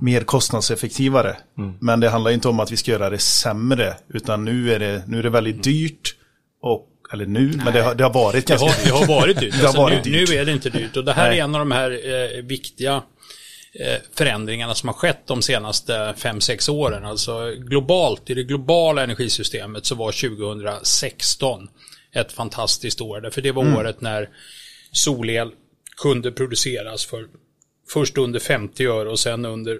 [0.00, 1.36] mer kostnadseffektivare.
[1.80, 5.02] Men det handlar inte om att vi ska göra det sämre, utan nu är det,
[5.06, 6.16] nu är det väldigt dyrt.
[6.62, 8.84] Och, eller nu, men det har, det har varit Det ganska har, dyrt.
[8.84, 9.52] det har varit dyrt.
[9.54, 10.28] Det har Alltså, varit nu, dyrt.
[10.30, 10.96] nu är det inte dyrt.
[10.96, 11.38] Och det här Nej.
[11.38, 11.90] är en av de här
[12.36, 13.02] eh, viktiga
[13.80, 17.04] eh, förändringarna som har skett de senaste 5-6 åren.
[17.04, 21.68] Alltså globalt, i det globala energisystemet så var 2016
[22.14, 23.20] ett fantastiskt år.
[23.20, 23.76] Därför det var Mm.
[23.76, 24.28] året när
[24.92, 25.50] solel
[25.96, 27.26] kunde produceras för
[27.92, 29.78] först under 50 öre och sen under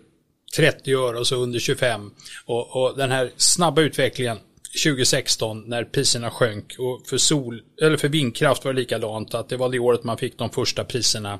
[0.57, 2.11] 30 öre och så under 25.
[2.47, 4.38] Och, och den här snabba utvecklingen
[4.85, 9.56] 2016 när priserna sjönk och för, sol, eller för vindkraft var det likadant att det
[9.56, 11.38] var det året man fick de första priserna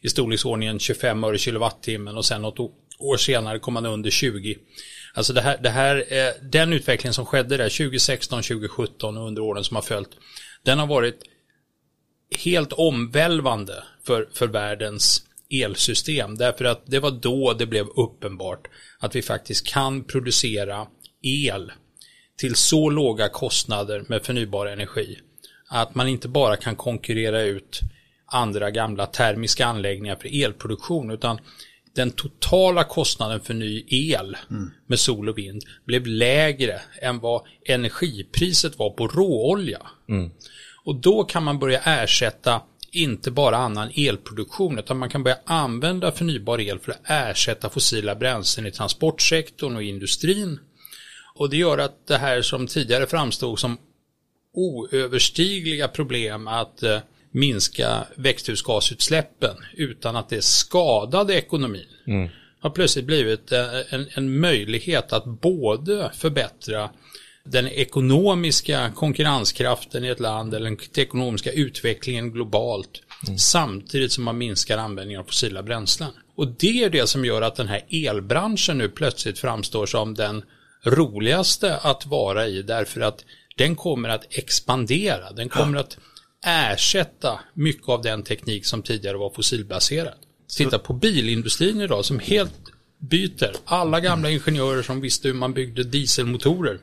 [0.00, 4.58] i storleksordningen 25 öre kilowattimmen och sen något år senare kom man under 20.
[5.14, 6.04] Alltså det här, det här,
[6.50, 10.10] den utveckling som skedde där 2016, 2017 och under åren som har följt,
[10.62, 11.22] den har varit
[12.44, 16.36] helt omvälvande för, för världens elsystem.
[16.36, 20.86] Därför att det var då det blev uppenbart att vi faktiskt kan producera
[21.22, 21.72] el
[22.36, 25.18] till så låga kostnader med förnybar energi
[25.68, 27.80] att man inte bara kan konkurrera ut
[28.26, 31.38] andra gamla termiska anläggningar för elproduktion utan
[31.94, 34.36] den totala kostnaden för ny el
[34.86, 39.86] med sol och vind blev lägre än vad energipriset var på råolja.
[40.84, 42.60] Och då kan man börja ersätta
[42.92, 48.14] inte bara annan elproduktion utan man kan börja använda förnybar el för att ersätta fossila
[48.14, 50.60] bränslen i transportsektorn och i industrin.
[51.36, 53.78] Och det gör att det här som tidigare framstod som
[54.54, 56.98] oöverstigliga problem att eh,
[57.30, 61.86] minska växthusgasutsläppen utan att det skadade ekonomin
[62.60, 66.90] har plötsligt blivit eh, en, en möjlighet att både förbättra
[67.44, 73.02] den ekonomiska konkurrenskraften i ett land eller den ekonomiska utvecklingen globalt
[73.38, 76.10] samtidigt som man minskar användningen av fossila bränslen.
[76.36, 80.42] Och det är det som gör att den här elbranschen nu plötsligt framstår som den
[80.86, 83.24] roligaste att vara i därför att
[83.56, 85.32] den kommer att expandera.
[85.32, 85.96] Den kommer att
[86.46, 90.14] ersätta mycket av den teknik som tidigare var fossilbaserad.
[90.56, 92.54] Titta på bilindustrin idag som helt
[92.98, 93.52] byter.
[93.64, 96.78] Alla gamla ingenjörer som visste hur man byggde dieselmotorer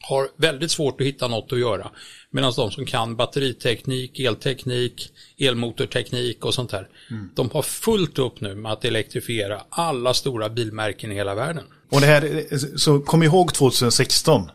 [0.00, 1.90] har väldigt svårt att hitta något att göra.
[2.30, 6.88] Medan de som kan batteriteknik, elteknik, elmotorteknik och sånt där.
[7.34, 11.64] De har fullt upp nu med att elektrifiera alla stora bilmärken i hela världen.
[11.90, 12.44] Och det här,
[12.78, 14.50] så kom ihåg 2016.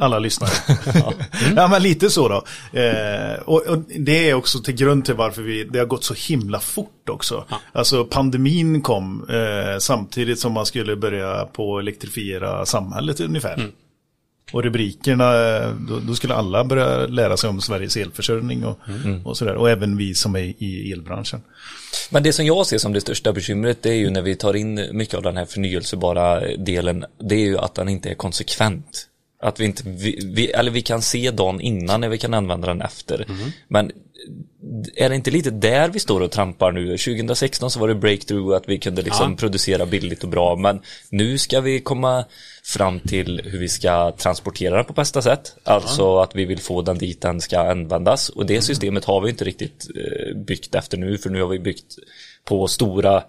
[0.00, 0.50] Alla lyssnare.
[1.56, 1.68] ja.
[1.68, 2.44] men lite så då.
[2.80, 6.14] Eh, och, och det är också till grund till varför vi, det har gått så
[6.14, 7.44] himla fort också.
[7.72, 13.70] Alltså pandemin kom eh, samtidigt som man skulle börja på elektrifiera samhället ungefär.
[14.52, 18.78] Och rubrikerna, eh, då, då skulle alla börja lära sig om Sveriges elförsörjning och,
[19.24, 19.54] och sådär.
[19.54, 21.40] Och även vi som är i elbranschen.
[22.10, 24.56] Men det som jag ser som det största bekymret det är ju när vi tar
[24.56, 27.04] in mycket av den här förnyelsebara delen.
[27.18, 29.08] Det är ju att den inte är konsekvent.
[29.42, 32.66] Att vi inte, vi, vi, eller vi kan se dagen innan när vi kan använda
[32.68, 33.26] den efter.
[33.68, 33.92] Men
[34.94, 36.98] är det inte lite där vi står och trampar nu?
[36.98, 39.36] 2016 så var det breakthrough att vi kunde liksom Ja.
[39.36, 40.56] producera billigt och bra.
[40.56, 42.24] Men nu ska vi komma
[42.64, 45.56] fram till hur vi ska transportera den på bästa sätt.
[45.64, 48.28] Alltså att vi vill få den dit den ska användas.
[48.28, 51.18] Och det systemet har vi inte riktigt eh, byggt efter nu.
[51.18, 51.94] För nu har vi byggt
[52.44, 53.22] på stora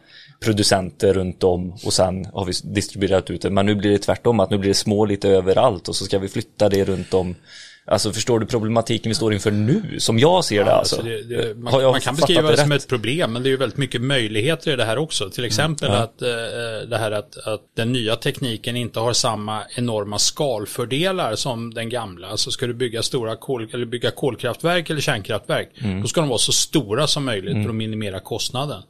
[0.44, 3.50] producenter runt om och sen har vi distribuerat ut det.
[3.50, 6.20] Men nu blir det tvärtom, att nu blir det små lite överallt och så ska
[6.20, 7.36] vi flytta det runt om.
[7.86, 10.00] Alltså förstår du problematiken vi står inför nu?
[10.00, 10.96] Som jag ser det alltså.
[10.96, 12.82] Alltså det, det, man, man kan beskriva det, som rätt?
[12.82, 15.30] ett problem, men det är ju väldigt mycket möjligheter i det här också.
[15.30, 15.98] Till exempel Ja.
[15.98, 16.28] att eh,
[16.90, 22.28] det här att, att den nya tekniken inte har samma enorma skalfördelar som den gamla.
[22.28, 26.02] Alltså ska du bygga stora kol, eller bygga kolkraftverk eller kärnkraftverk, Mm.
[26.02, 28.82] då ska de vara så stora som möjligt för att minimera kostnaden.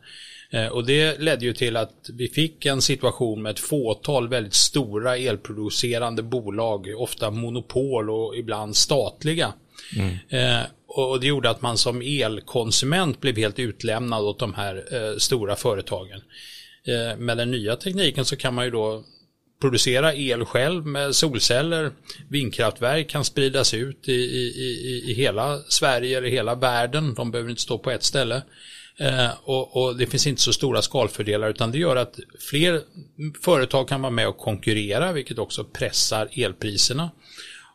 [0.54, 4.54] Eh, Och det ledde ju till att vi fick en situation med ett fåtal väldigt
[4.54, 9.54] stora elproducerande bolag, ofta monopol och ibland statliga.
[10.30, 15.18] Eh, och det gjorde att man som elkonsument blev helt utlämnad åt de här eh,
[15.18, 16.22] stora företagen.
[16.88, 19.04] Eh, med den nya tekniken så kan man ju då
[19.62, 21.92] producera el själv med solceller.
[22.30, 27.14] Vindkraftverk kan spridas ut i, i, i, i hela Sverige eller hela världen.
[27.14, 28.42] De behöver inte stå på ett ställe.
[28.98, 32.82] Eh, och, och, det finns inte så stora skalfördelar utan det gör att fler
[33.42, 37.12] företag kan vara med och konkurrera vilket också pressar elpriserna.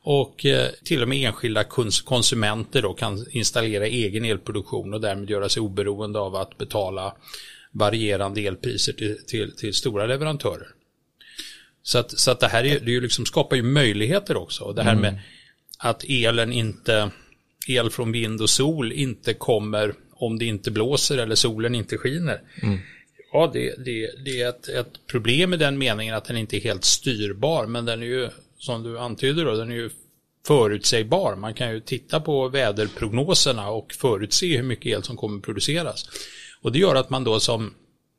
[0.02, 5.30] Och eh, till och med enskilda kons konsumenter då kan installera egen elproduktion och därmed
[5.30, 7.14] göra sig oberoende av att betala
[7.72, 10.68] varierande elpriser till, till, till stora leverantörer.
[11.82, 14.64] Så att, så att det här är, det är liksom, skapar ju möjligheter också.
[14.64, 15.02] Och det här mm.
[15.02, 15.20] med
[15.78, 17.10] att elen inte,
[17.68, 22.40] el från vind och sol inte kommer om det inte blåser eller solen inte skiner.
[22.62, 22.78] Mm.
[23.32, 26.60] Ja, det, det, det är ett, ett, problem i den meningen att den inte är
[26.60, 28.28] helt styrbar, men den är ju,
[28.58, 29.90] som du antyder då, den är ju
[30.46, 31.36] förutsägbar.
[31.36, 36.08] Man kan ju titta på väderprognoserna och förutse hur mycket el som kommer produceras.
[36.62, 37.74] Och det gör att man då som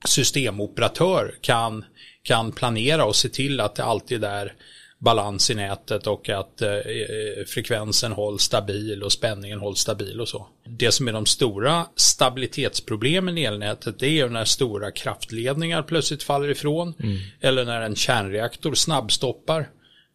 [0.06, 1.86] systemoperatör kan,
[2.24, 4.54] kan planera och se till att det alltid är
[5.00, 10.30] balans i nätet och att eh, eh, frekvensen hålls stabil och spänningen hålls stabil och
[10.30, 10.48] så.
[10.68, 16.50] Det som är de stora stabilitetsproblemen i elnätet det är när stora kraftledningar plötsligt faller
[16.50, 17.18] ifrån mm.
[17.42, 19.70] eller när en kärnreaktor snabbstoppar.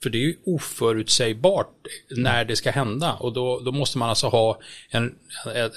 [0.04, 1.70] För det är ju oförutsägbart
[2.10, 5.14] när det ska hända och då, då måste man alltså ha en,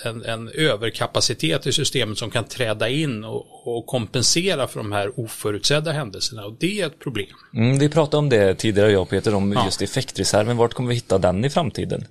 [0.03, 5.19] en, en, överkapacitet i systemet som kan träda in och, och, kompensera för de här
[5.19, 7.27] oförutsedda händelserna och det är ett problem.
[7.53, 9.65] Mm, vi pratade om det tidigare jag och Peter om ja.
[9.65, 10.57] just effektreserven.
[10.57, 12.05] Vart kommer vi hitta den i framtiden?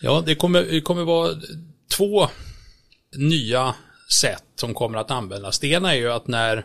[0.00, 1.34] Ja, det kommer, det kommer vara
[1.96, 2.28] två
[3.16, 3.74] nya
[4.20, 5.58] sätt som kommer att användas.
[5.58, 6.64] Det ena är ju att när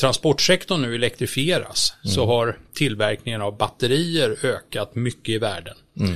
[0.00, 2.14] transportsektorn nu elektrifieras mm.
[2.14, 5.76] så har tillverkningen av batterier ökat mycket i världen.
[6.00, 6.14] Mm.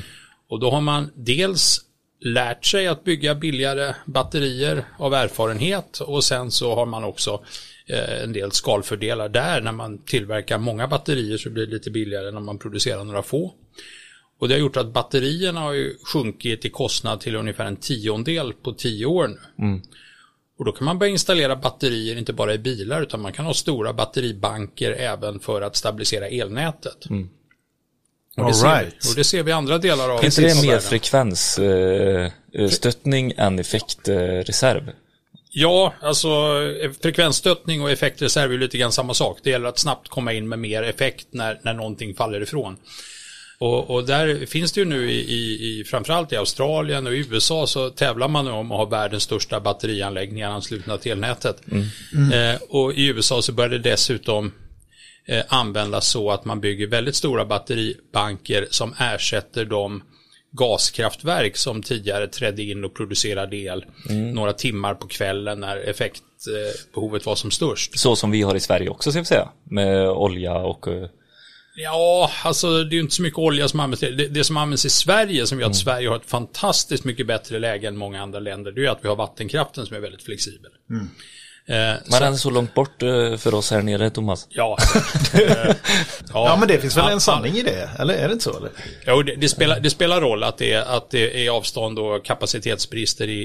[0.48, 1.80] Och då har man dels
[2.20, 7.42] lärt sig att bygga billigare batterier av erfarenhet och sen så har man också
[7.86, 9.60] eh, en del skalfördelar där.
[9.60, 13.54] När man tillverkar många batterier så blir det lite billigare när man producerar några få.
[14.38, 18.52] Och det har gjort att batterierna har ju sjunkit i kostnad till ungefär en tiondel
[18.52, 19.66] på tio år nu.
[19.66, 19.82] Mm.
[20.60, 23.54] Och då kan man börja installera batterier inte bara i bilar utan man kan ha
[23.54, 27.10] stora batteribanker även för att stabilisera elnätet.
[27.10, 27.28] Mm.
[28.36, 28.94] Och, det right.
[29.00, 34.90] vi, och, det ser vi i andra delar av Är det mer frekvensstöttning än effektreserv?
[35.50, 36.28] Ja, alltså
[37.02, 39.38] frekvensstöttning och effektreserv är lite grann samma sak.
[39.42, 42.76] Det gäller att snabbt komma in med mer effekt när, när någonting faller ifrån.
[43.60, 47.26] Och, och, där finns det ju nu i, i, i framförallt i Australien och i
[47.30, 51.56] USA så tävlar man nu om att ha världens största batterianläggningar anslutna till elnätet.
[51.70, 51.86] Mm.
[52.14, 52.54] Mm.
[52.54, 54.52] Eh, och i USA så börjar det dessutom
[55.26, 60.02] eh, användas så att man bygger väldigt stora batteribanker som ersätter de
[60.52, 64.30] gaskraftverk som tidigare trädde in och producerade el mm.
[64.30, 67.98] några timmar på kvällen när effektbehovet var som störst.
[67.98, 71.08] Så som vi har i Sverige också, ska vi säga, med olja och eh,
[71.82, 74.00] Ja, alltså det är ju inte så mycket olja som används.
[74.00, 75.74] Det, det som används i Sverige som gör att mm.
[75.74, 79.04] Sverige har ett fantastiskt mycket bättre läge än många andra länder, det är ju att
[79.04, 80.70] vi har vattenkraften som är väldigt flexibel.
[80.90, 81.08] Mm.
[81.70, 84.46] Eh, men den är så långt bort eh, för oss här nere, Thomas.
[84.50, 84.76] Ja,
[85.34, 85.74] eh, ja.
[86.32, 88.56] ja, men det finns väl en sanning i det, eller är det inte så?
[88.56, 88.70] Eller?
[89.06, 93.28] Jo, det, det, spelar, det spelar roll att det, att det är avstånd och kapacitetsbrister
[93.28, 93.40] i,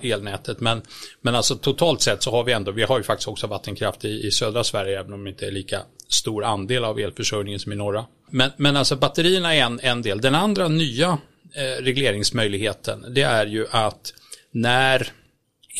[0.00, 0.60] i elnätet.
[0.60, 0.82] Men,
[1.22, 4.26] men alltså totalt sett så har vi ändå, vi har ju faktiskt också vattenkraft i,
[4.26, 7.76] i södra Sverige, även om det inte är lika stor andel av elförsörjningen som i
[7.76, 8.04] norra.
[8.30, 10.20] Men, men alltså batterierna är en, en del.
[10.20, 11.18] Den andra nya
[11.54, 14.12] eh, regleringsmöjligheten, det är ju att
[14.52, 15.12] när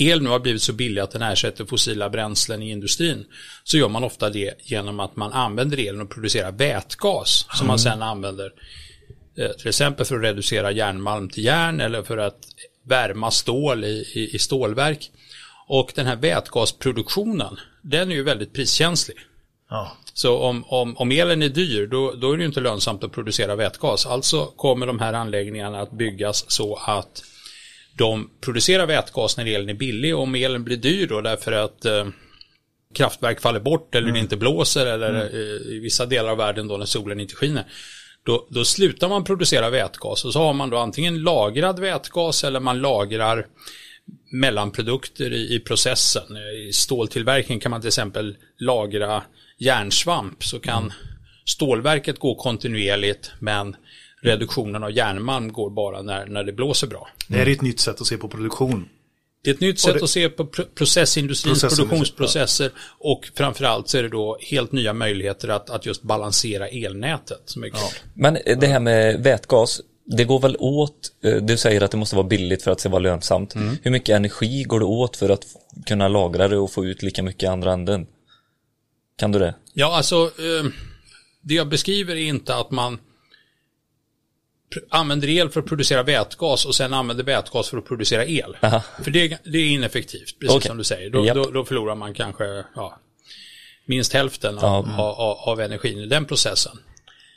[0.01, 3.27] el nu har blivit så billig att den ersätter fossila bränslen i industrin
[3.65, 7.79] så gör man ofta det genom att man använder elen och producerar vätgas som man
[7.79, 8.53] sedan använder
[9.39, 12.39] eh, till exempel för att reducera järnmalm till järn eller för att
[12.83, 15.11] värma stål i, i, i stålverk.
[15.67, 19.17] Och den här vätgasproduktionen den är ju väldigt priskänslig.
[19.71, 19.93] Ja.
[20.15, 23.13] Så om, om, om elen är dyr då, då är det ju inte lönsamt att
[23.13, 24.07] producera vätgas.
[24.07, 27.23] Alltså kommer de här anläggningarna att byggas så att
[27.99, 31.85] de producerar vätgas när elen är billig och om elen blir dyr då därför att
[31.85, 32.07] eh,
[32.95, 34.15] kraftverk faller bort eller mm.
[34.15, 35.23] det inte blåser eller mm.
[35.23, 37.65] eh, i vissa delar av världen då när solen inte skiner.
[38.23, 42.61] Då, då, slutar man producera vätgas och så har man då antingen lagrad vätgas eller
[42.61, 43.47] man lagrar
[44.33, 46.37] mellanprodukter i, i processen.
[46.69, 49.23] I ståltillverkning kan man till exempel lagra
[49.59, 50.93] järnsvamp så kan mm.
[51.45, 53.77] stålverket gå kontinuerligt men
[54.23, 57.09] reduktionen av järnmalm går bara när, när det blåser bra.
[57.29, 58.89] Det är ett nytt sätt att se på produktion.
[59.43, 64.03] Det är ett nytt sätt det, att se på processindustrins produktionsprocesser och framförallt så är
[64.03, 67.43] det då helt nya möjligheter att, att just balansera elnätet.
[67.45, 67.91] Som är ja.
[68.15, 72.17] Men det här med vätgas, det går väl åt, eh, du säger att det måste
[72.17, 73.55] vara billigt för att det ska vara lönsamt.
[73.55, 73.77] Mm.
[73.83, 75.45] Hur mycket energi går det åt för att
[75.87, 78.07] kunna lagra det och få ut lika mycket i andra änden?
[79.19, 79.55] Kan du det?
[79.73, 80.71] Ja, alltså eh,
[81.43, 82.99] det jag beskriver är inte att man
[84.91, 88.57] använder el för att producera vätgas och sen använder vätgas för att producera el.
[88.63, 88.83] Aha.
[89.03, 90.69] För det, det är ineffektivt, precis Okej.
[90.69, 91.11] som du säger.
[91.11, 91.35] Då, Japp.
[91.35, 92.99] då, då förlorar man kanske ja,
[93.87, 95.03] minst hälften av, Ja.
[95.03, 96.79] av, av, av energin i den processen.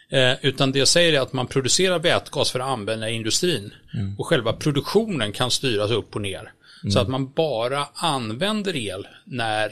[0.09, 3.73] Eh, utan det jag säger är att man producerar vätgas för att använda i industrin.
[3.93, 4.15] Mm.
[4.19, 6.51] Och själva produktionen kan styras upp och ner.
[6.89, 9.71] Så att man bara använder el när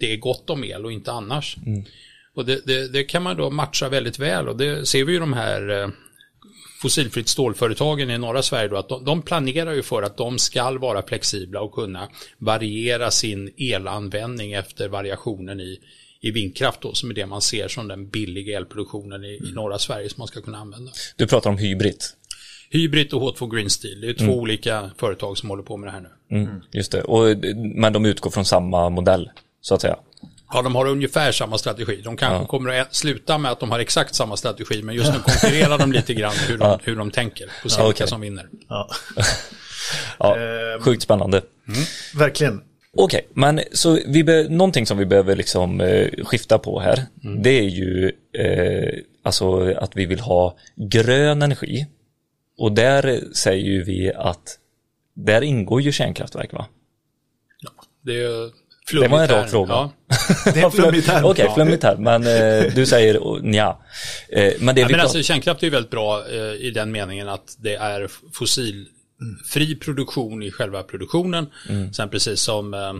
[0.00, 1.56] det är gott om el och inte annars.
[1.66, 1.84] Mm.
[2.34, 5.18] Och det, det, det kan man då matcha väldigt väl och det ser vi ju
[5.18, 5.88] de här eh,
[6.82, 10.78] fossilfritt stålföretagen i norra Sverige då, att de, de planerar ju för att de ska
[10.78, 15.78] vara flexibla och kunna variera sin elanvändning efter variationen i,
[16.20, 19.78] i vindkraft då, som är det man ser som den billiga elproduktionen i, i norra
[19.78, 20.92] Sverige som man ska kunna använda.
[21.16, 21.96] Du pratar om hybrid.
[22.70, 25.92] Hybrid och H2 Green Steel, det är två olika företag som håller på med det
[25.92, 26.36] här nu.
[26.36, 27.02] Mm, just det.
[27.02, 27.36] Och,
[27.74, 29.96] men de utgår från samma modell, så att säga.
[30.52, 32.00] Ja, de har ungefär samma strategi.
[32.04, 35.18] De kanske kommer att sluta med att de har exakt samma strategi, men just nu
[35.18, 38.08] konkurrerar de lite grann hur de, hur de tänker och se Ja, vilka okej.
[38.08, 38.48] som vinner.
[38.68, 38.88] Ja,
[40.18, 40.80] Ja, Ehm.
[40.82, 41.42] sjukt spännande.
[42.14, 42.62] verkligen.
[42.96, 47.06] Okej, men så vi be, någonting som vi behöver liksom eh, skifta på här,
[47.42, 51.86] det är ju eh, alltså att vi vill ha grön energi.
[52.58, 54.58] Och där säger ju vi att
[55.14, 56.66] där ingår ju kärnkraftverk va?
[58.02, 58.50] Det är
[58.92, 59.72] Det var en rak fråga.
[59.72, 59.92] Ja.
[60.54, 61.24] Det är en flummig term.
[61.24, 63.78] Okej, flummigt här, men eh, du säger oh, nja.
[64.28, 66.92] Eh, men det Ja, vi men alltså, kärnkraft är ju väldigt bra eh, i den
[66.92, 71.46] meningen att det är fossilfri produktion i själva produktionen.
[71.92, 72.92] Sen precis som eh,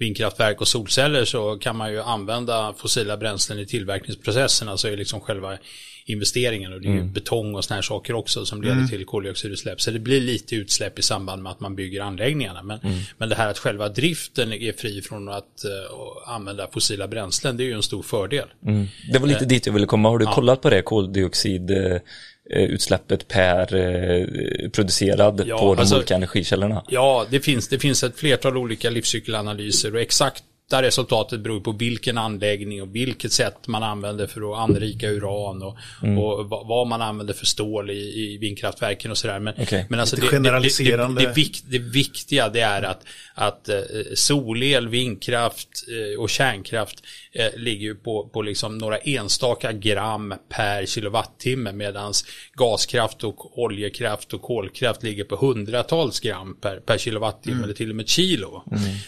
[0.00, 5.20] vindkraftverk och solceller så kan man ju använda fossila bränslen i tillverkningsprocessen, alltså i liksom
[5.20, 5.58] själva
[6.06, 9.80] investeringen och det är ju betong och såna här saker också som leder till koldioxidutsläpp.
[9.80, 12.62] Så det blir lite utsläpp i samband med att man bygger anläggningarna.
[12.62, 12.78] Men,
[13.18, 17.62] men det här att själva driften är fri från att eh, använda fossila bränslen, det
[17.62, 18.48] är ju en stor fördel.
[18.66, 18.86] Mm.
[19.12, 20.08] Det var lite dit jag ville komma.
[20.08, 22.00] Har du kollat på det koldioxid eh, eh,
[22.50, 24.26] utsläppet per eh,
[24.70, 26.84] producerad Ja, på de alltså- olika energikällorna?
[26.88, 32.18] Ja, det finns, det finns ett flertal olika livscykelanalyser och exakta resultatet beror på vilken
[32.18, 36.18] anläggning och vilket sätt man använder för att anrika uran och, Mm.
[36.18, 37.94] och vad, man använder för stål i,
[38.34, 39.38] i vindkraftverken och sådär.
[39.40, 39.86] Men, Okej.
[39.88, 41.20] men alltså det, generaliserande.
[41.22, 43.02] det, det, vik, det viktiga det är att,
[43.34, 43.76] att eh,
[44.14, 47.02] solel, vindkraft eh, och kärnkraft
[47.34, 52.12] eh, ligger ju på, på liksom några enstaka gram per kilowattimme medan
[52.54, 57.96] gaskraft och oljekraft och kolkraft ligger på hundratals gram per, per kilowattimme eller till och
[57.96, 58.64] med kilo.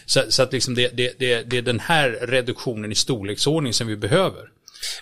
[0.06, 3.86] Så, så att liksom det, det, det, det är den här reduktionen i storleksordning som
[3.86, 4.48] vi behöver.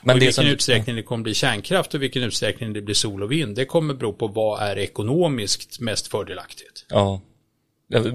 [0.03, 2.95] Men och i vilken som- utsträckning det kommer bli kärnkraft och vilken utsträckning det blir
[2.95, 6.87] sol och vind, det kommer bero på vad är ekonomiskt mest fördelaktigt.
[6.89, 7.21] Ja.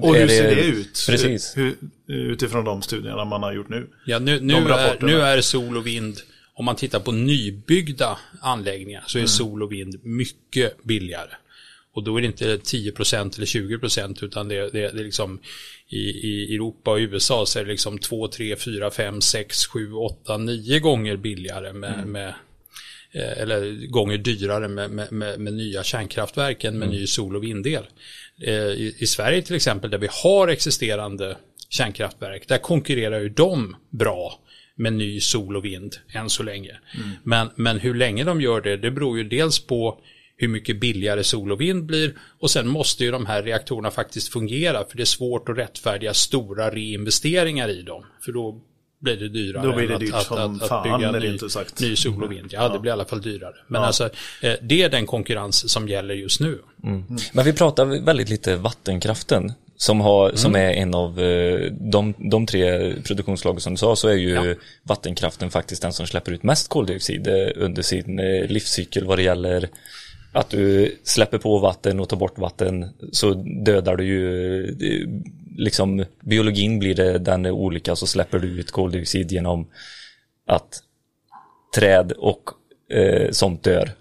[0.02, 1.06] Och hur ser det ut?
[1.08, 1.58] Precis.
[1.58, 1.76] Hur,
[2.08, 3.88] utifrån de studierna man har gjort nu?
[4.06, 6.18] Ja, nu, nu, är, nu är sol och vind,
[6.54, 9.28] om man tittar på nybyggda anläggningar, så är Mm.
[9.28, 11.30] sol och vind mycket billigare.
[11.94, 15.40] Och då är det inte 10% eller 20% utan det, det, det är liksom
[15.90, 19.94] i, i Europa och USA så är det liksom 2, 3, 4, 5, 6, 7,
[19.94, 22.12] 8, 9 gånger billigare med, Mm.
[22.12, 22.34] med
[23.12, 27.44] eh, eller gånger dyrare med, med, med, med nya kärnkraftverk än med ny sol och
[27.44, 27.84] vindel.
[28.42, 31.38] Eh, I, I Sverige till exempel där vi har existerande
[31.70, 34.40] kärnkraftverk, där konkurrerar ju de bra
[34.76, 36.80] med ny sol och vind än så länge.
[37.24, 40.02] Men, men hur länge de gör det, det beror ju dels på
[40.38, 44.34] hur mycket billigare sol och vind blir och sen måste ju de här reaktorerna faktiskt
[44.34, 48.06] fungera för det är svårt att rättfärdiga stora reinvesteringar i dem.
[48.26, 48.62] För då
[49.06, 49.64] blir det dyrare.
[49.66, 51.80] Då blir det dyrt att, som att, att, fan, bygga är det ny, inte sagt.
[51.80, 52.48] ny sol och vind.
[52.52, 53.54] Ja, det blir i alla fall dyrare.
[53.68, 54.10] Men alltså,
[54.42, 56.60] eh, det är den konkurrens som gäller just nu.
[57.34, 59.54] Men vi pratar väldigt lite vattenkraften.
[59.78, 60.38] Som, har, Mm.
[60.38, 64.30] som är en av eh, de, de tre produktionsslagen som du sa så är ju
[64.30, 64.56] Ja.
[64.84, 68.16] vattenkraften faktiskt den som släpper ut mest koldioxid eh, under sin
[68.48, 69.70] livscykel vad det gäller
[70.32, 73.34] att du släpper på vatten och tar bort vatten så
[73.66, 74.76] dödar du ju
[75.58, 79.68] liksom biologin blir det den är olika så släpper du ut koldioxid genom
[80.48, 80.82] att
[81.76, 82.44] träd och
[82.94, 83.92] eh, sånt dör.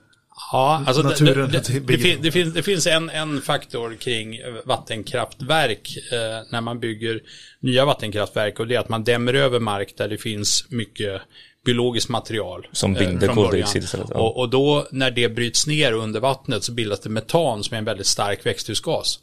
[0.53, 3.95] Ja, alltså det, Naturen det, det, det, fin- det, finns, det finns en, en faktor
[3.95, 6.19] kring eh, vattenkraftverk eh,
[6.51, 7.21] när man bygger
[7.61, 11.23] nya vattenkraftverk och det är att man dämmer över mark där det finns mycket
[11.65, 12.67] biologiskt material.
[12.73, 13.35] Som eh, binder början.
[13.35, 14.17] koldioxid istället, ja.
[14.17, 17.79] Och, och då när det bryts ner under vattnet så bildas det metan som är
[17.79, 19.19] en väldigt stark växthusgas.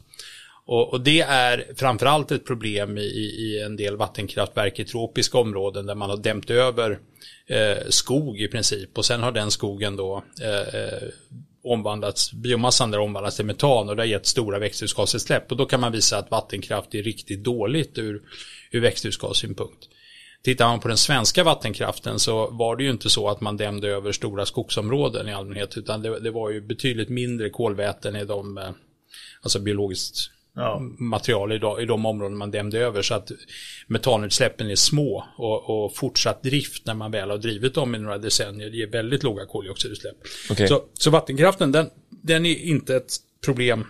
[0.66, 3.00] Och, och det är framförallt ett problem i,
[3.38, 6.98] i en del vattenkraftverk i tropiska områden där man har dämt över
[7.46, 11.08] eh, skog i princip och sen har den skogen då eh, eh,
[11.64, 15.80] omvandlats, biomassan där omvandlats till metan och det har gett stora växthusgasutsläpp och då kan
[15.80, 18.22] man visa att vattenkraft är riktigt dåligt ur,
[18.70, 19.88] ur växthusgassynpunkt.
[20.42, 23.88] Tittar man på den svenska vattenkraften så var det ju inte så att man dämde
[23.88, 28.58] över stora skogsområden i allmänhet utan det, det var ju betydligt mindre kolväten i de,
[28.58, 28.70] eh,
[29.42, 30.78] alltså biologiskt Ja.
[30.98, 33.30] material i de, i de områden man dämde över så att
[33.86, 38.18] metanutsläppen är små och, och fortsatt drift när man väl har drivit dem i några
[38.18, 40.16] decennier ger väldigt låga koldioxidutsläpp.
[40.50, 40.68] Okej.
[40.68, 43.86] Så, så vattenkraften den, den är inte ett problem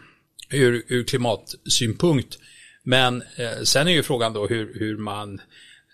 [0.51, 2.39] ur, ur klimatsynpunkt.
[2.83, 5.41] Men eh, sen är ju frågan då hur, hur man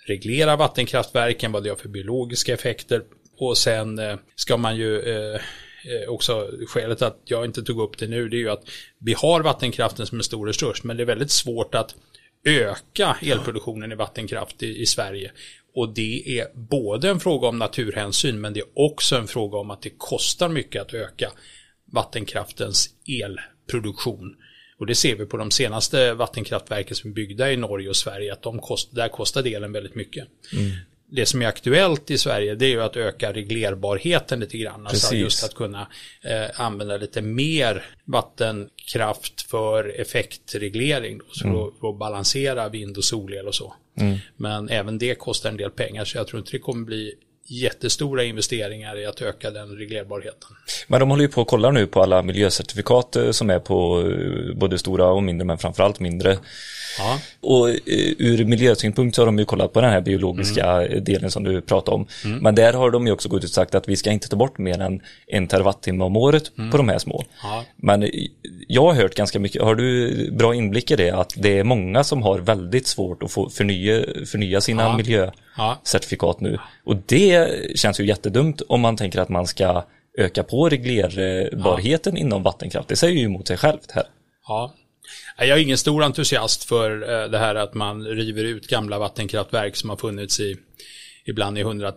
[0.06, 3.02] reglerar vattenkraftverken, vad det har för biologiska effekter.
[3.38, 5.40] Och sen eh, ska man ju eh,
[5.88, 8.68] Eh, också, skälet att jag inte tog upp det nu, det är ju att
[8.98, 11.94] vi har vattenkraften som en stor resurs, men det är väldigt svårt att
[12.44, 15.32] öka elproduktionen i vattenkraft i, i Sverige.
[15.74, 19.70] Och det är både en fråga om naturhänsyn, men det är också en fråga om
[19.70, 21.32] att det kostar mycket att öka
[21.92, 24.36] vattenkraftens elproduktion.
[24.78, 28.32] Och det ser vi på de senaste vattenkraftverken som är byggda i Norge och Sverige,
[28.32, 30.28] att de kost, där kostar delen väldigt mycket.
[30.52, 30.70] Mm.
[31.10, 34.86] Det som är aktuellt i Sverige det är ju att öka reglerbarheten lite grann.
[34.86, 35.20] Alltså Precis.
[35.20, 35.88] just att kunna
[36.22, 41.18] eh, använda lite mer vattenkraft för effektreglering.
[41.18, 43.74] Då, så då, för att balansera vind och solel och så.
[44.36, 47.14] Men även det kostar en del pengar så jag tror inte det kommer bli
[47.48, 50.48] jättestora investeringar i att öka den reglerbarheten.
[50.86, 54.00] Men de håller ju på att kolla nu på alla miljöcertifikat eh, som är på
[54.00, 56.38] eh, både stora och mindre, men framförallt mindre.
[56.98, 57.18] Ja.
[57.40, 57.76] Och eh,
[58.18, 61.60] ur miljösynpunkt så har de ju kollat på den här biologiska eh, delen som du
[61.60, 62.06] pratade om.
[62.40, 64.36] Men där har de ju också gått ut och sagt att vi ska inte ta
[64.36, 67.24] bort mer än en terawattimme om året på de här små.
[67.42, 67.64] Ja.
[67.76, 68.08] Men eh,
[68.68, 72.04] jag har hört ganska mycket, har du bra inblick i det, att det är många
[72.04, 74.96] som har väldigt svårt att få förnya, förnya sina Ja.
[74.96, 76.58] miljöcertifikat nu.
[76.84, 79.84] Och det känns ju jättedumt om man tänker att man ska
[80.18, 82.88] öka på reglerbarheten inom vattenkraft.
[82.88, 84.04] Det säger ju emot sig självt här.
[84.48, 84.74] Ja.
[85.38, 89.76] Jag är ingen stor entusiast för eh, det här att man river ut gamla vattenkraftverk
[89.76, 90.56] som har funnits i
[91.24, 91.92] ibland i hundra,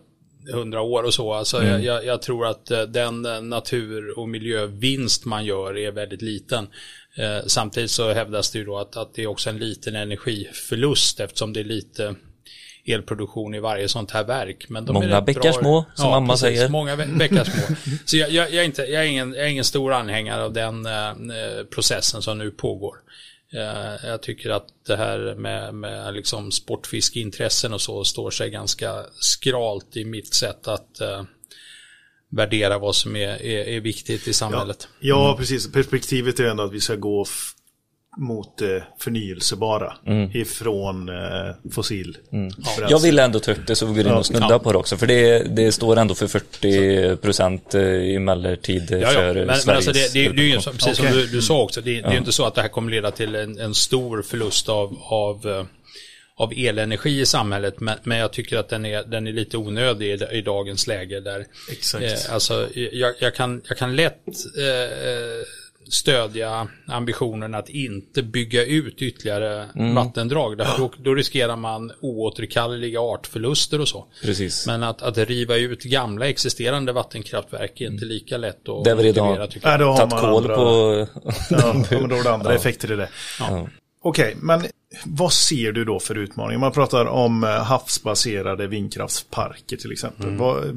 [0.54, 1.34] hundra år och så.
[1.34, 5.92] Alltså jag, jag, jag tror att eh, den eh, natur och miljövinst man gör är
[5.92, 6.68] väldigt liten.
[7.18, 11.20] Eh, Samtidigt så hävdas det ju då att, att det är också en liten energiförlust
[11.20, 12.16] eftersom det är lite
[12.86, 14.66] elproduktion i varje sånt här verk.
[14.70, 16.70] Men de Många bäckar små, som mamma precis, säger.
[16.70, 17.76] Många bä- bäckar små.
[18.06, 20.54] Så jag, jag, jag, är inte, jag, är ingen, jag är ingen stor anhängare av
[20.54, 22.96] den eh, processen som nu pågår.
[23.54, 29.06] Eh, jag tycker att det här med, med liksom sportfiskeintressen och så står sig ganska
[29.20, 31.24] skralt i mitt sätt att eh,
[32.30, 34.88] värdera vad som är, är, är viktigt i samhället.
[35.00, 35.72] Ja, precis.
[35.72, 37.26] Perspektivet är ändå att vi ska gå
[38.18, 39.94] mot det förnyelsebara
[40.34, 41.16] ifrån eh,
[41.72, 42.88] fossil bränsle.
[42.90, 44.60] Jag vill ändå ta upp det så vi går in och snuddar Ja.
[44.60, 44.98] på det också.
[44.98, 49.08] För det, det står ändå för 40 procent emellertid Ja, ja.
[49.10, 50.96] för Men, men Sveriges alltså det, det, det är ju precis Okej.
[50.96, 52.92] som du, du sa också, det, det är ju inte så att det här kommer
[52.92, 55.66] leda till en, en stor förlust av, av, eh,
[56.36, 60.08] av elenergi i samhället, men, men jag tycker att den är, den är lite onödig
[60.08, 61.20] i, i dagens läge.
[61.20, 62.04] Där, Exakt.
[62.04, 64.64] eh, alltså, jag, jag, kan, jag kan lätt eh,
[65.94, 69.96] stödja ambitionen att inte bygga ut ytterligare Mm.
[69.96, 70.58] vattendrag.
[70.58, 74.06] Då, då riskerar man oåterkalleliga artförluster och så.
[74.24, 74.68] Precis.
[74.68, 78.96] Men att, att riva ut gamla existerande vattenkraftverk är inte lika lätt att Det är
[78.96, 79.80] motivera tycker Nej, jag.
[79.80, 81.08] då har man kol andra, på...
[81.50, 81.58] ja,
[81.92, 83.10] ja, men då är det andra effekter i det.
[83.40, 83.68] Ja.
[84.04, 84.62] Okej, men
[85.06, 86.60] vad ser du då för utmaningar?
[86.60, 90.38] Man pratar om eh, havsbaserade vindkraftsparker till exempel.
[90.38, 90.72] Vad, eh,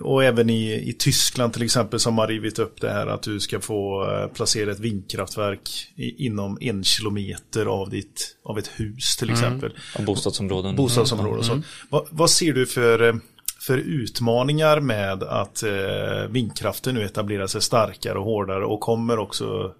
[0.00, 3.40] och även i, i Tyskland till exempel som har rivit upp det här att du
[3.40, 9.16] ska få eh, placera ett vindkraftverk i, inom en kilometer av, ditt, av ett hus
[9.16, 9.72] till exempel.
[10.06, 10.76] Bostadsområden.
[10.76, 11.62] Bostadsområden och så.
[11.88, 13.14] Vad, vad ser du för, eh,
[13.60, 19.74] för utmaningar med att eh, vindkraften nu etablerar sig starkare och hårdare och kommer också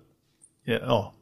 [0.66, 1.12] eh, ja,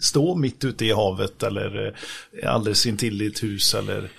[0.00, 1.98] stå mitt ute i havet eller
[2.44, 4.10] alldeles intill ditt hus eller,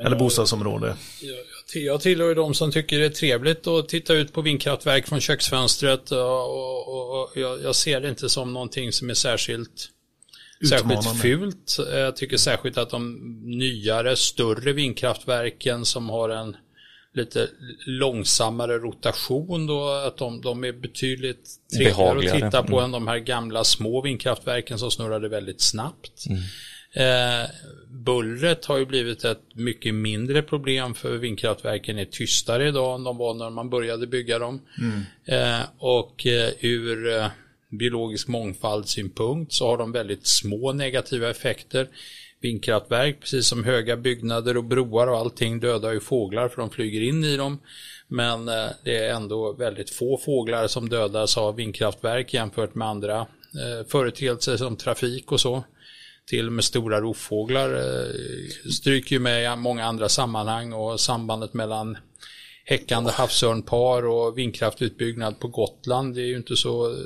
[0.00, 0.96] eller bostadsområde.
[1.20, 1.36] Jag,
[1.74, 5.20] jag, tillhör ju de som tycker det är trevligt att titta ut på vindkraftverk från
[5.20, 9.90] köksfönstret och, och, och, jag, jag ser det inte som någonting som är särskilt
[10.60, 11.02] Utmanande.
[11.02, 11.76] Särskilt fult.
[11.92, 16.56] Jag tycker särskilt att de nyare, större vindkraftverken som har en
[17.14, 17.48] lite
[17.86, 22.84] långsammare rotation då, att de, de är betydligt trevligare att titta på Mm.
[22.84, 26.24] än de här gamla små vindkraftverken som snurrade väldigt snabbt.
[26.92, 27.50] Eh,
[27.88, 33.16] bullret har ju blivit ett mycket mindre problem för vindkraftverken är tystare idag än de
[33.16, 34.60] var när man började bygga dem.
[35.24, 37.26] Eh, och eh, ur eh,
[37.70, 41.88] biologisk mångfaldssynpunkt så har de väldigt små negativa effekter.
[42.40, 47.00] Vindkraftverk, precis som höga byggnader och broar och allting dödar ju fåglar för de flyger
[47.00, 47.58] in i dem.
[48.08, 53.20] Men eh, det är ändå väldigt få fåglar som dödas av vindkraftverk jämfört med andra
[53.20, 55.64] eh, företeelser som trafik och så.
[56.28, 61.54] Till och med stora rovfåglar eh, stryker ju med i många andra sammanhang och sambandet
[61.54, 61.96] mellan
[62.64, 66.96] häckande havsörnpar och vindkraftutbyggnad på Gotland det är ju inte så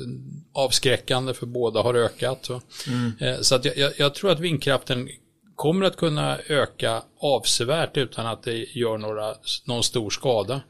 [0.53, 2.39] avskräckande för båda har ökat.
[2.45, 3.45] Så, mm.
[3.45, 5.09] så att jag, jag, tror att vindkraften
[5.55, 10.61] kommer att kunna öka avsevärt utan att det gör några, någon stor skada.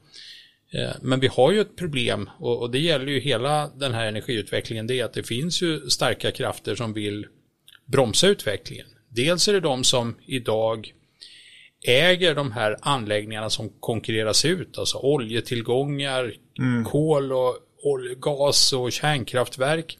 [0.72, 4.86] Eh, men vi har ju ett problem och det gäller ju hela den här energiutvecklingen.
[4.86, 7.26] Det är att det finns ju starka krafter som vill
[7.92, 8.86] bromsa utvecklingen.
[9.08, 10.92] Dels är det de som idag
[11.84, 16.84] äger de här anläggningarna som konkurreras ut, alltså oljetillgångar, mm.
[16.84, 17.56] kol och
[18.16, 19.98] gas och kärnkraftverk.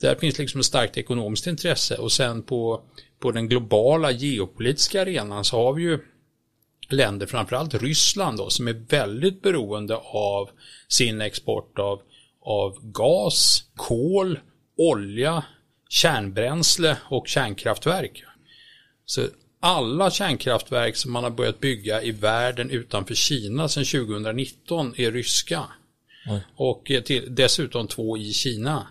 [0.00, 2.82] Där finns liksom ett starkt ekonomiskt intresse och sen på,
[3.18, 5.98] på den globala geopolitiska arenan så har vi ju
[6.88, 10.50] länder, framförallt Ryssland då, som är väldigt beroende av
[10.88, 12.00] sin export av,
[12.40, 14.38] av gas, kol,
[14.76, 15.44] olja,
[15.88, 18.24] kärnbränsle och kärnkraftverk.
[19.04, 19.28] Så
[19.60, 25.64] alla kärnkraftverk som man har börjat bygga i världen utanför Kina sedan 2019 är ryska.
[26.26, 26.40] Mm.
[26.56, 28.86] Och till, dessutom två i Kina.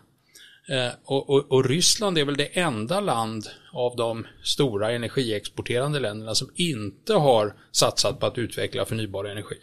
[0.69, 6.35] Eh, och, och, och, Ryssland är väl det enda land av de stora energiexporterande länderna
[6.35, 9.57] som inte har satsat på att utveckla förnybar energi.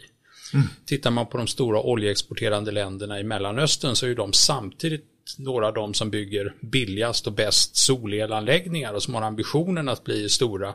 [0.53, 0.67] Mm.
[0.85, 5.05] Tittar man på de stora oljeexporterande länderna i Mellanöstern så är de samtidigt
[5.37, 10.29] några av de som bygger billigast och bäst solelanläggningar och som har ambitionen att bli
[10.29, 10.73] stora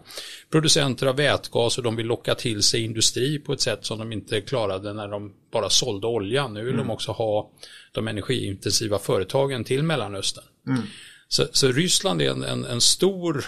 [0.51, 4.13] producenter av vätgas och de vill locka till sig industri på ett sätt som de
[4.13, 6.49] inte klarade när de bara sålde olja.
[6.49, 6.87] Nu vill mm.
[6.87, 7.51] de också ha
[7.93, 10.45] de energiintensiva företagen till Mellanöstern.
[10.67, 10.83] Mm.
[11.29, 13.45] Så, så, Ryssland är en, en, en stor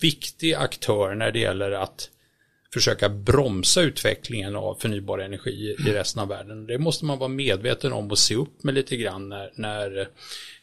[0.00, 2.10] viktig aktör när det gäller att
[2.74, 6.66] försöka bromsa utvecklingen av förnybar energi i resten av världen.
[6.66, 10.00] Det måste man vara medveten om och se upp med lite grann när, när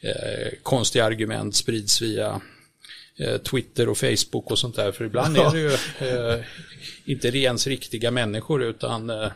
[0.01, 2.41] eh, konstiga argument sprids via
[3.19, 4.91] eh, Twitter och Facebook och sånt där.
[4.91, 5.73] För ibland är det ju
[6.09, 6.39] eh,
[7.05, 9.31] inte ens riktiga människor utan eh,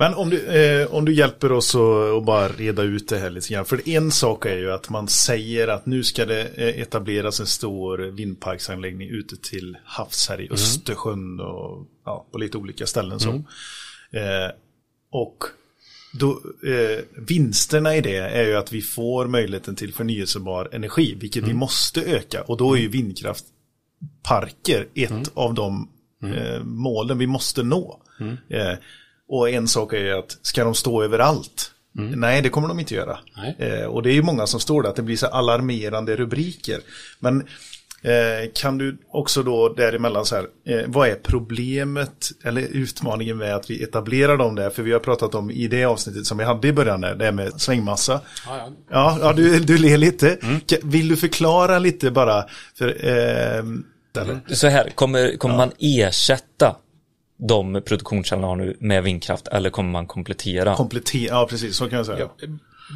[0.00, 3.54] men om du, eh, om du hjälper oss att bara reda ut det här lite
[3.54, 3.64] grann.
[3.64, 7.46] För en sak är ju att man säger att nu ska det eh, etableras en
[7.46, 10.54] stor vindparksanläggning ute till havs här i mm.
[10.54, 13.20] Östersjön och ja, på lite olika ställen.
[13.20, 13.30] Så.
[13.30, 13.44] Mm.
[14.10, 14.50] Eh,
[15.10, 15.44] och
[16.12, 16.30] då,
[16.66, 21.48] eh, vinsterna i det är ju att vi får möjligheten till förnyelsebar energi, vilket mm.
[21.48, 22.42] vi måste öka.
[22.42, 22.92] Och då är ju mm.
[22.92, 25.22] vindkraftparker ett mm.
[25.34, 25.88] av de
[26.22, 26.36] mm.
[26.36, 28.00] eh, målen vi måste nå.
[29.30, 31.70] Och en sak är ju att ska de stå överallt?
[31.98, 32.20] Mm.
[32.20, 33.18] Nej, det kommer de inte göra.
[33.58, 36.80] Eh, och det är ju många som står där, att det blir så alarmerande rubriker.
[37.18, 37.40] Men
[38.02, 43.54] eh, kan du också då däremellan så här, eh, vad är problemet eller utmaningen med
[43.54, 44.70] att vi etablerar dem där?
[44.70, 47.24] För vi har pratat om i det avsnittet som vi hade i början, där, det
[47.24, 48.20] här med svängmassa.
[48.46, 48.72] Ja, ja.
[48.90, 50.38] ja, ja du, du ler lite.
[50.42, 50.60] Mm.
[50.82, 52.44] Vill du förklara lite bara?
[52.74, 53.64] För, eh,
[54.48, 56.76] så här, kommer, kommer man ersätta
[57.40, 60.76] de produktionskällorna har nu med vindkraft eller kommer man komplettera?
[60.76, 62.28] Komplettera, ja precis så kan jag säga.
[62.38, 62.46] Ja,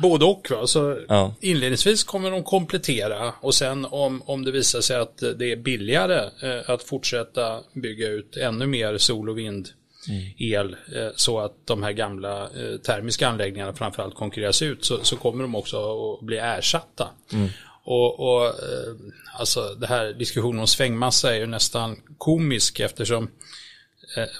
[0.02, 0.46] både och.
[0.50, 0.66] Va?
[0.66, 1.34] Så ja.
[1.40, 6.20] Inledningsvis kommer de komplettera och sen om, om det visar sig att det är billigare
[6.42, 9.68] eh, att fortsätta bygga ut ännu mer sol och vind
[10.08, 10.22] mm.
[10.38, 15.16] el eh, så att de här gamla eh, termiska anläggningarna framförallt konkurreras ut så, så
[15.16, 17.08] kommer de också att bli ersatta.
[17.32, 17.48] Mm.
[17.84, 18.94] Och, och eh,
[19.38, 23.28] alltså det här diskussionen om svängmassa är ju nästan komisk eftersom Eh,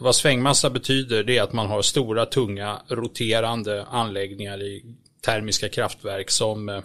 [0.01, 4.85] vad svängmassa betyder det är att man har stora, tunga, roterande anläggningar i
[5.25, 6.81] termiska kraftverk som eh,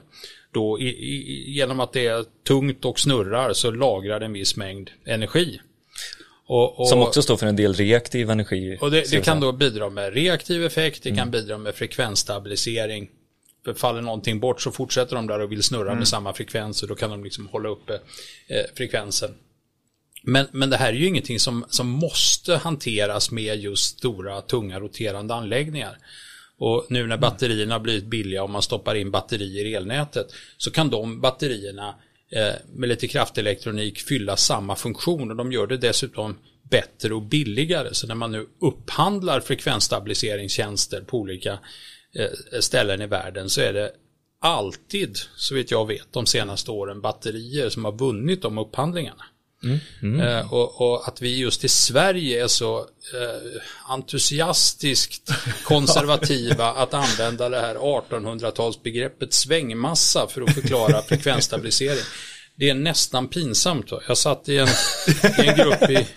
[0.53, 4.89] då i, i, genom att det är tungt och snurrar så lagrar en viss mängd
[5.05, 5.59] energi.
[6.47, 8.77] Och, och, som också står för en del reaktiv energi.
[8.81, 11.17] Och det, det kan då bidra med reaktiv effekt, det mm.
[11.17, 13.09] kan bidra med frekvensstabilisering.
[13.65, 15.97] För faller någonting bort så fortsätter de där och vill snurra mm.
[15.97, 17.93] med samma frekvens och då kan de liksom hålla uppe
[18.47, 19.35] eh, frekvensen.
[20.21, 24.79] Men, men det här är ju ingenting som, som måste hanteras med just stora, tunga,
[24.79, 25.97] roterande anläggningar.
[26.57, 30.71] Och nu när batterierna har blivit billiga och man stoppar in batterier i elnätet så
[30.71, 31.95] kan de batterierna
[32.31, 36.37] eh, med lite kraftelektronik fylla samma funktion och de gör det dessutom
[36.69, 37.93] bättre och billigare.
[37.93, 41.59] Så när man nu upphandlar frekvensstabiliseringstjänster på olika
[42.15, 43.91] eh, ställen i världen så är det
[44.41, 49.25] alltid, så vitt jag vet, de senaste åren batterier som har vunnit de upphandlingarna.
[49.63, 49.79] Mm.
[50.01, 50.27] Mm.
[50.27, 55.31] Eh, och, och, att vi just i Sverige är så eh, entusiastiskt
[55.63, 62.03] konservativa att använda det här 1800-talsbegreppet svängmassa för att förklara frekvensstabilisering.
[62.59, 63.91] Det är nästan pinsamt.
[64.07, 64.67] Jag satt i en,
[65.43, 66.07] i en grupp i,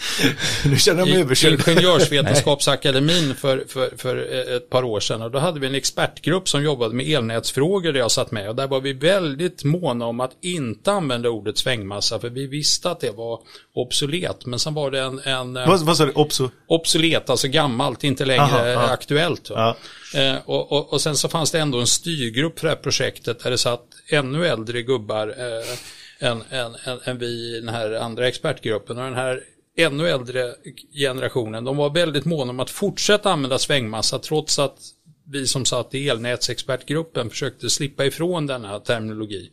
[0.65, 1.71] Nu känner jag mig i.
[1.71, 4.17] Ingenjörsvetenskapsakademin för, för, för
[4.57, 8.01] ett par år sedan och då hade vi en expertgrupp som jobbade med elnätsfrågor där
[8.01, 12.19] jag satt med och där var vi väldigt måna om att inte använda ordet svängmassa
[12.19, 13.41] för vi visste att det var
[13.75, 16.13] obsolet men sen var det en, en eh, Vad, vad sa du?
[16.13, 16.51] Opso?
[16.67, 18.81] obsolet, alltså gammalt, inte längre Aha, ja.
[18.81, 19.51] aktuellt.
[19.51, 19.77] va?
[20.15, 23.41] Eh, och, och, och sen så fanns det ändå en styrgrupp för det här projektet
[23.41, 25.79] där det satt ännu äldre gubbar eh,
[26.23, 28.99] än, än, än, än vi i den här andra expertgruppen.
[28.99, 29.41] Och den här
[29.77, 30.55] ännu äldre
[30.95, 34.79] generationen, de var väldigt måna om att fortsätta använda svängmassa trots att
[35.27, 39.51] vi som satt i elnätsexpertgruppen försökte slippa ifrån denna terminologi.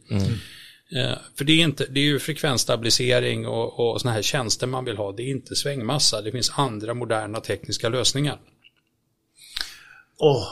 [0.96, 4.86] Eh, För det är, inte, det är ju frekvensstabilisering och, och såna här tjänster man
[4.86, 5.12] vill ha.
[5.12, 6.22] Det är inte svängmassa.
[6.22, 8.40] Det finns andra moderna tekniska lösningar.
[10.18, 10.48] Åh,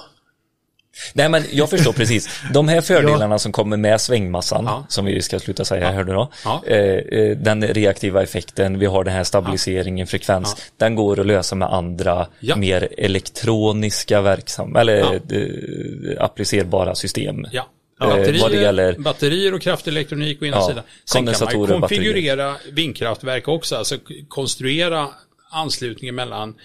[1.13, 2.29] Nej men jag förstår precis.
[2.53, 4.85] De här fördelarna som kommer med svängmassan, Ja.
[4.89, 6.31] som vi ska sluta säga här nu då.
[6.43, 6.63] Ja.
[6.67, 10.55] Eh, eh, den reaktiva effekten, vi har den här stabiliseringen, frekvens.
[10.77, 12.55] Den går att lösa med andra Ja.
[12.55, 15.13] mer elektroniska verksam eller Ja.
[15.15, 17.45] eh, applicerbara system.
[17.51, 17.67] Ja.
[18.01, 20.83] Eh, Batterier, vad det gäller batterier och kraftelektronik å ena Ja, sidan.
[21.05, 21.79] Sen kan man och batterier.
[21.79, 25.07] konfigurera vindkraftverk också, alltså konstruera
[25.51, 26.55] anslutningen mellan eh,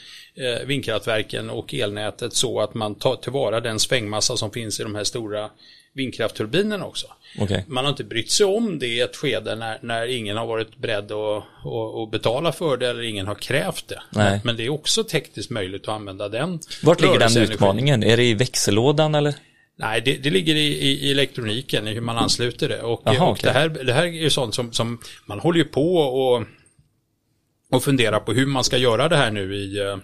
[0.67, 5.05] vindkraftverken och elnätet så att man tar tillvara den svängmassa som finns i de här
[5.05, 5.51] stora
[5.95, 7.07] vindkraftturbinerna också.
[7.39, 7.65] Okej.
[7.69, 10.77] Man har inte brytt sig om det i ett skede när, när ingen har varit
[10.77, 11.45] beredd att,
[12.03, 14.03] att, betala för det eller ingen har krävt det.
[14.11, 14.41] Nej.
[14.45, 16.61] Men, det är också tekniskt möjligt att använda den.
[16.83, 18.03] Vart ligger den utmaningen?
[18.03, 19.35] Är det i växellådan eller?
[19.77, 22.83] Nej, det, det ligger i, i, elektroniken, i hur man ansluter det.
[22.83, 23.43] Och, Jaha, och okej.
[23.45, 26.45] det, här, det här är ju sånt som, som man håller ju på och,
[27.71, 29.97] och funderar på hur man ska göra det här nu i, eh,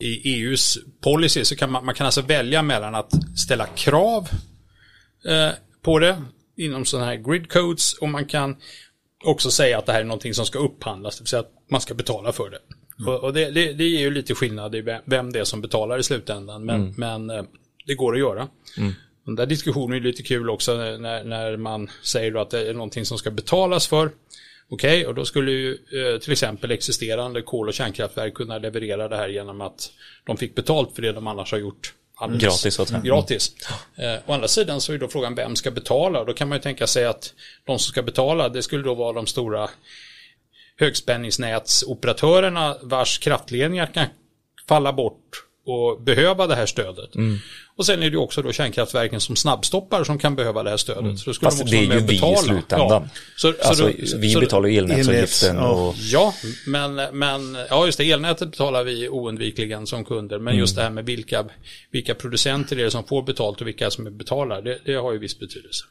[0.00, 1.44] i EUs policy.
[1.44, 4.28] Så kan man, man kan alltså välja mellan att ställa krav
[5.24, 5.50] eh,
[5.82, 6.22] på det
[6.56, 8.56] inom sådana här grid codes och man kan
[9.24, 11.80] också säga att det här är någonting som ska upphandlas, det vill säga att man
[11.80, 12.58] ska betala för det.
[13.06, 15.60] Och, och det, det, det ger ju lite skillnad i vem, vem det är som
[15.60, 17.44] betalar i slutändan, men, men eh,
[17.86, 18.48] det går att göra.
[19.26, 23.04] Den där diskussionen är lite kul också när, när man säger att det är någonting
[23.04, 24.10] som ska betalas för.
[24.72, 29.16] Okej, och då skulle ju eh, till exempel existerande kol och kärnkraftverk kunna leverera det
[29.16, 29.92] här genom att
[30.24, 31.94] de fick betalt för det de annars har gjort.
[32.16, 33.00] alldeles Gratis, säga.
[33.00, 33.54] Gratis.
[33.96, 36.24] Eh, å andra sidan så är då frågan vem ska betala?
[36.24, 39.12] Då kan man ju tänka sig att de som ska betala, det skulle då vara
[39.12, 39.70] de stora
[40.76, 44.06] högspänningsnätsoperatörerna vars kraftledningar kan
[44.68, 47.14] falla bort och behöva det här stödet.
[47.14, 47.38] Mm.
[47.80, 51.18] Och sen är det också då kärnkraftverken som snabbstoppar som kan behöva det här stödet.
[51.18, 51.34] Så Mm.
[51.40, 52.36] Fast de också det är ju vi i betala.
[52.36, 52.88] slutändan.
[52.88, 53.08] Ja.
[53.36, 55.70] Så, så Alltså, då- vi så- betalar ju elnätsavgiften Elnäts, ja.
[55.88, 56.34] och Ja,
[56.66, 60.38] men, men ja just det, elnätet betalar vi oundvikligen som kunder.
[60.38, 61.44] Men just det här med vilka,
[61.90, 65.18] vilka producenter är det som får betalt och vilka som betalar, det, det har ju
[65.18, 65.84] viss betydelse.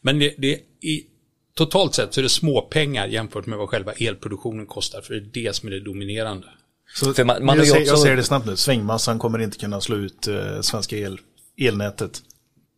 [0.00, 1.06] Men det, det i,
[1.54, 5.00] totalt sett så är det småpengar jämfört med vad själva elproduktionen kostar.
[5.00, 6.46] För det är det som är det dominerande.
[6.94, 9.18] Så För man- man har jag, ju säger, jag också- säger det snabbt nu, svängmassan
[9.18, 11.18] kommer inte kunna slå ut eh, svenska el,
[11.60, 12.22] elnätet.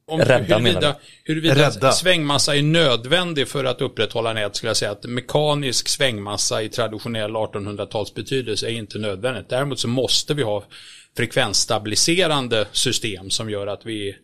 [0.07, 1.93] Om, Rädda, huruvida, huruvida Rädda.
[1.93, 7.31] svängmassa är nödvändig för att upprätthålla nät skulle jag säga att mekanisk svängmassa i traditionell
[7.37, 9.49] 1800-tals betydelse är inte nödvändigt.
[9.49, 10.65] Däremot så måste vi ha
[11.17, 14.17] frekvensstabiliserande system som gör att vi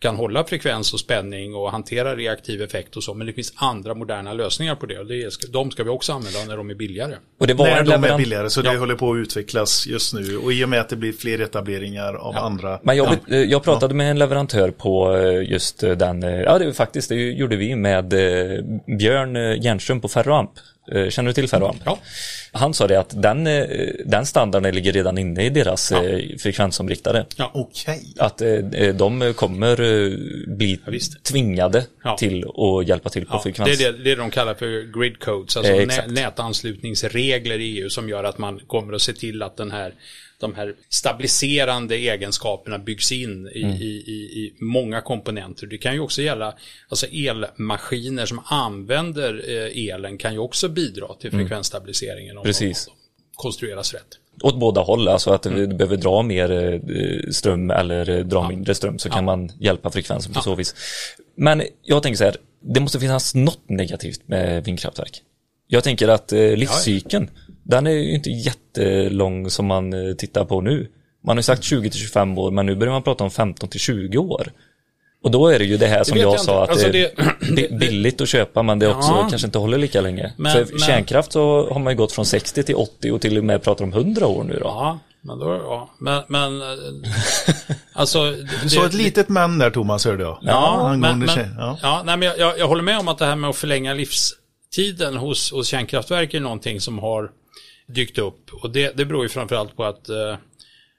[0.00, 3.14] kan hålla frekvens och spänning och hantera reaktiv effekt och så.
[3.14, 6.12] Men det finns andra moderna lösningar på det och det är, de ska vi också
[6.12, 7.14] använda när de är billigare.
[7.40, 8.78] Och det var När de är billigare, så det Ja.
[8.78, 10.36] håller på att utvecklas just nu.
[10.36, 12.80] Och i och med att det blir fler etableringar av andra.
[12.82, 16.72] Men jag, eh, jag pratade med en leverantör på eh, just eh, den, ja det
[16.72, 18.08] faktiskt, det gjorde vi med
[18.98, 20.50] Björn Jernström på Ferroamp.
[20.92, 21.82] Eh, Känner du till Ferroamp?
[21.84, 21.98] Ja.
[22.52, 23.66] Han sa det att den, eh,
[24.04, 27.26] den standarden ligger redan inne i deras eh, frekvensomriktare.
[27.36, 27.50] Ja.
[27.54, 28.02] Okej.
[28.18, 28.42] Att
[28.94, 29.76] de kommer
[30.56, 31.22] bli visst.
[31.24, 32.16] tvingade Ja.
[32.16, 33.78] till att hjälpa till på Ja, frekvens.
[33.78, 37.90] det är det, det de kallar för grid codes, alltså Eh, nä, nätanslutningsregler i EU
[37.90, 39.92] som gör att man kommer att se till att den här,
[40.40, 43.76] de här stabiliserande egenskaperna byggs in i, Mm.
[43.76, 45.66] i, i, i många komponenter.
[45.66, 46.54] Det kan ju också gälla,
[46.88, 52.44] alltså elmaskiner som använder eh, elen kan ju också bidra till frekvensstabiliseringen om Mm.
[52.44, 52.86] Precis.
[52.86, 52.92] de
[53.34, 54.18] konstrueras rätt.
[54.42, 55.58] Åt båda håll, alltså att Mm.
[55.70, 59.90] du behöver dra mer eh, ström eller eh, dra mindre ström så kan man hjälpa
[59.90, 60.74] frekvensen på så vis.
[61.36, 65.22] Men jag tänker så här, det måste finnas något negativt med vindkraftverk.
[65.68, 67.30] Jag tänker att livscykeln,
[67.68, 70.88] den är ju inte jättelång som man eh, tittar på nu.
[71.24, 73.68] Man har ju sagt 20 till 25 år, men nu börjar man prata om 15
[73.68, 74.46] till 20 år.
[75.24, 77.04] Och då är det ju det här som vet jag, jag sa att Alltså det
[77.18, 79.26] är bi- billigt att köpa men det också Ja.
[79.30, 80.32] kanske inte håller lika länge.
[80.36, 83.38] Men- För men- kärnkraft så har man ju gått från 60 till 80 och till
[83.38, 84.64] och med pratar om 100 år nu då.
[84.64, 85.90] Ja, Men då, ja.
[85.98, 86.66] Men, men eh,
[87.92, 88.30] alltså.
[88.62, 90.38] Du sa ett litet men där Thomas hörde jag.
[90.42, 91.78] Ja, men, angående men, tjej- ja.
[91.82, 92.02] ja.
[92.06, 93.94] nej, men jag- jag, jag håller med om att det här med att förlänga
[94.76, 97.30] livstiden hos, hos kärnkraftverk är någonting som har
[97.86, 98.50] dykt upp.
[98.62, 100.36] Och det, det beror ju framförallt på att eh,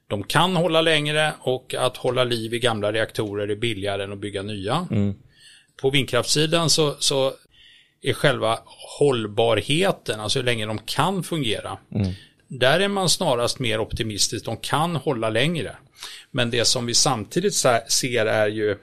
[0.10, 4.20] de kan hålla längre och att hålla liv i gamla reaktorer är billigare än att
[4.20, 4.88] bygga nya.
[5.82, 7.34] På vindkraftssidan så, så
[8.02, 8.60] är själva
[9.00, 11.78] hållbarheten, alltså hur länge de kan fungera.
[12.48, 15.76] Där är man snarast mer optimistisk, de kan hålla längre.
[16.32, 18.78] Men det som vi samtidigt sa- ser är ju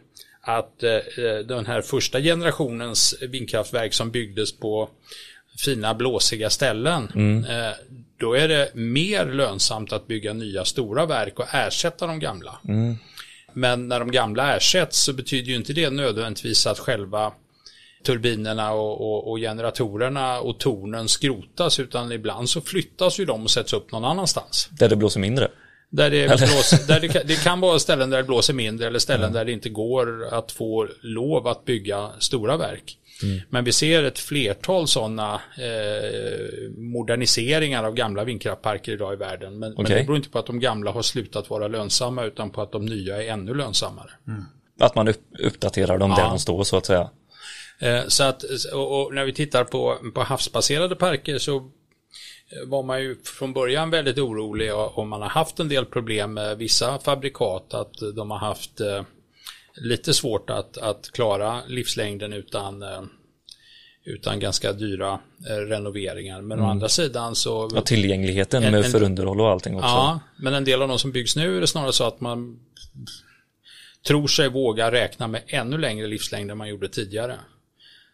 [0.44, 0.98] att eh,
[1.46, 4.88] den här första generationens vindkraftverk som byggdes på
[5.58, 7.08] fina blåsiga ställen,
[7.48, 7.72] eh,
[8.20, 12.58] då är det mer lönsamt att bygga nya stora verk och ersätta de gamla.
[13.52, 17.32] Men när de gamla ersätts så betyder ju inte det nödvändigtvis att själva
[18.06, 23.50] turbinerna och, och, och generatorerna och tornen skrotas utan ibland så flyttas ju de och
[23.50, 24.68] sätts upp någon annanstans.
[24.70, 25.48] Där det blåser mindre.
[25.96, 28.98] Där det, blåser, där det, kan, det kan vara ställen där det blåser mindre eller
[28.98, 32.98] ställen där det inte går att få lov att bygga stora verk.
[33.50, 39.58] Men vi ser ett flertal sådana eh, moderniseringar av gamla vindkraftparker idag i världen.
[39.58, 39.96] Men, men Okej.
[39.98, 42.86] det beror inte på att de gamla har slutat vara lönsamma utan på att de
[42.86, 44.10] nya är ännu lönsammare.
[44.80, 46.28] Att man upp, uppdaterar dem där Ja.
[46.28, 47.10] de står så att säga.
[47.80, 48.42] Eh, Så att,
[48.72, 51.70] och, och när vi tittar på, på havsbaserade parker så
[52.66, 56.34] var man ju från början väldigt orolig och och man har haft en del problem
[56.34, 59.02] med vissa fabrikat att de har haft eh,
[59.76, 63.02] lite svårt att, att klara livslängden utan, eh,
[64.04, 66.40] utan ganska dyra eh, renoveringar.
[66.42, 67.70] Men å andra sidan så...
[67.74, 69.86] Ja, tillgängligheten En- med för underhåll och allting också.
[69.88, 72.58] Ja, men en del av de som byggs nu är det snarare så att man
[74.06, 77.36] tror sig våga räkna med ännu längre livslängd än man gjorde tidigare.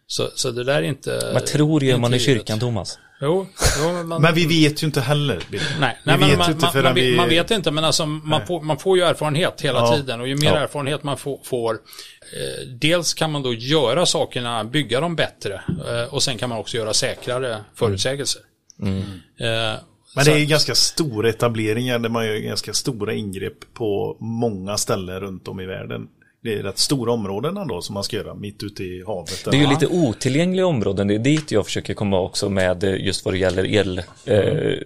[0.07, 1.31] Så, så det där är inte...
[1.33, 2.99] Vad tror gör man i kyrkan, Thomas?
[3.21, 3.47] Jo,
[3.79, 5.43] jo men, man, Men vi vet ju inte heller.
[5.51, 7.15] Nej, vi nej, men vet man, inte man, vi...
[7.15, 9.95] man vet inte, men alltså, man, får, man får ju erfarenhet hela Ja.
[9.95, 10.57] tiden och ju mer Ja.
[10.57, 16.13] erfarenhet man får, får eh, dels kan man då göra sakerna, bygga dem bättre eh,
[16.13, 18.41] och sen kan man också göra säkrare förutsägelser.
[18.81, 19.79] Eh,
[20.15, 25.19] Men det är ganska stora etableringar där man gör ganska stora ingrepp på många ställen
[25.19, 26.07] runt om i världen.
[26.43, 29.41] Det är rätt stora områden ändå som man ska göra mitt ute i havet.
[29.45, 29.69] Det är ju Ja.
[29.69, 33.37] lite otillgängliga områden, det är dit jag försöker komma också med eh, just vad det
[33.37, 34.77] gäller el, eh,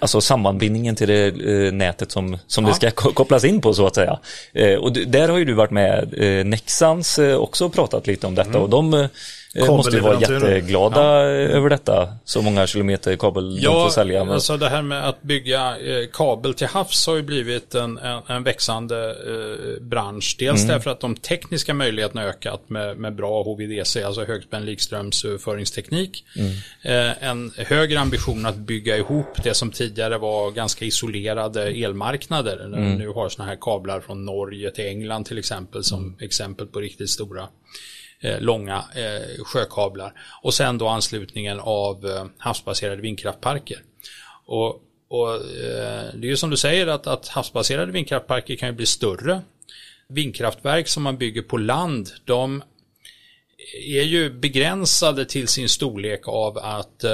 [0.00, 3.86] alltså sammanbindningen till det eh, nätet som, som det ska ko- kopplas in på så
[3.86, 4.18] att säga.
[4.52, 6.14] Eh, och där har ju du varit med,
[6.46, 9.08] Nexans också pratat lite om detta och de
[9.54, 14.24] måste ju vara jätteglada eh, över detta, så många kilometer kabel de får sälja.
[14.24, 17.98] Men, alltså det här med att bygga eh, kabel till havs har ju blivit en,
[17.98, 20.36] en, en växande eh, bransch.
[20.38, 20.74] Dels Mm.
[20.74, 26.24] därför att de tekniska möjligheterna ökat med, med bra HVDC, alltså högspänd likströmsöverföringsteknik.
[26.36, 26.52] Mm.
[26.82, 32.64] Eh, en högre ambition att bygga ihop det som tidigare var ganska isolerade elmarknader.
[32.64, 32.94] Mm.
[32.94, 37.10] Nu har sådana här kablar från Norge till England till exempel som exempel på riktigt
[37.10, 37.48] stora eh,
[38.20, 40.12] Eh, långa eh, sjökablar.
[40.42, 43.78] Och sen då anslutningen av eh, havsbaserade vindkraftparker.
[44.46, 44.68] Och,
[45.08, 45.40] och
[46.14, 49.40] det är ju som du säger att, att havsbaserade vindkraftparker kan ju bli större.
[50.08, 52.62] Vindkraftverk som man bygger på land, de
[53.86, 57.04] är ju begränsade till sin storlek av att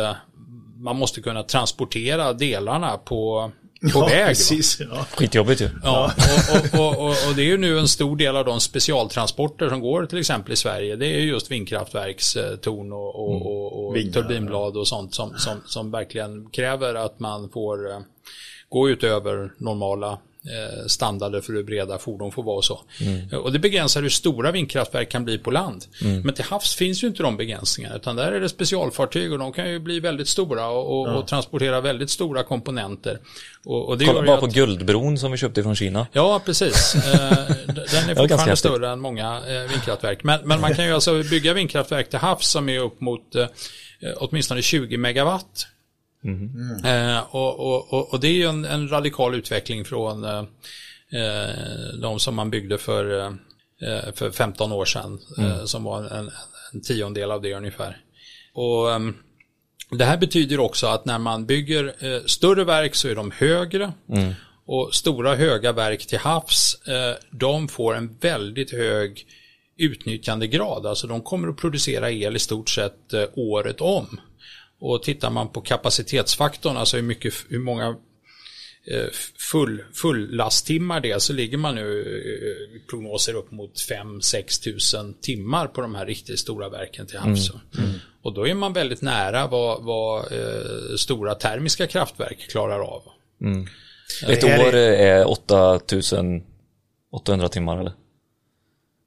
[0.76, 4.26] man måste kunna transportera delarna på, på ja, väg.
[4.26, 5.06] Precis, ja.
[5.10, 5.68] skitjobbigt ju.
[5.82, 8.60] Ja, och, och, och, och, och det är ju nu en stor del av de
[8.60, 10.96] specialtransporter som går till exempel i Sverige.
[10.96, 15.60] Det är ju just vindkraftverkstorn och, och, och, och Vingar, turbinblad och sånt som, som,
[15.66, 17.98] som verkligen kräver att man får eh,
[18.68, 20.18] gå utöver normala
[20.86, 22.80] standarder för hur breda fordon får vara och så.
[23.32, 25.84] Eh, Och det begränsar hur stora vindkraftverk kan bli på land.
[26.24, 29.52] Men till havs finns ju inte de begränsningarna utan där är det specialfartyg och de
[29.52, 33.18] kan ju bli väldigt stora och, och, och transportera väldigt stora komponenter.
[33.64, 36.06] Och, och det Kolla bara att- på Guldbron som vi köpte från Kina.
[36.12, 36.94] Ja, precis.
[37.10, 40.24] Eh, Den är fortfarande större än många eh, vindkraftverk.
[40.24, 43.46] Men, men man kan ju alltså bygga vindkraftverk till havs som är upp mot eh,
[44.16, 45.66] åtminstone 20 megawatt.
[46.84, 50.44] Eh, och, och, och, och det är ju en, en radikal utveckling från eh,
[51.12, 53.32] eh, de som man byggde för, eh,
[53.88, 55.18] eh, för 15 år sedan.
[55.38, 56.30] Eh, som var en,
[56.72, 57.96] en, tiondel av det ungefär.
[58.52, 59.16] Och ehm,
[59.90, 61.94] det här betyder också att när man bygger
[62.28, 63.92] större verk så är de högre.
[64.66, 66.76] Och stora höga verk till havs,
[67.30, 69.26] de får en väldigt hög
[69.76, 70.86] utnyttjandegrad.
[70.86, 74.20] Alltså de kommer att producera el i stort sett året om.
[74.80, 77.88] Och tittar man på kapacitetsfaktorn, alltså hur, mycket, hur många
[78.86, 79.06] eh,
[79.50, 85.14] full, fullasttimmar det är, så ligger man nu eh, i prognoser upp mot 5-6 tusen
[85.20, 87.50] timmar på de här riktigt stora verken till havs.
[88.22, 93.02] Och då är man väldigt nära vad, vad eh, stora termiska kraftverk klarar av.
[94.28, 97.92] Ett Det här år är 8800 timmar eller?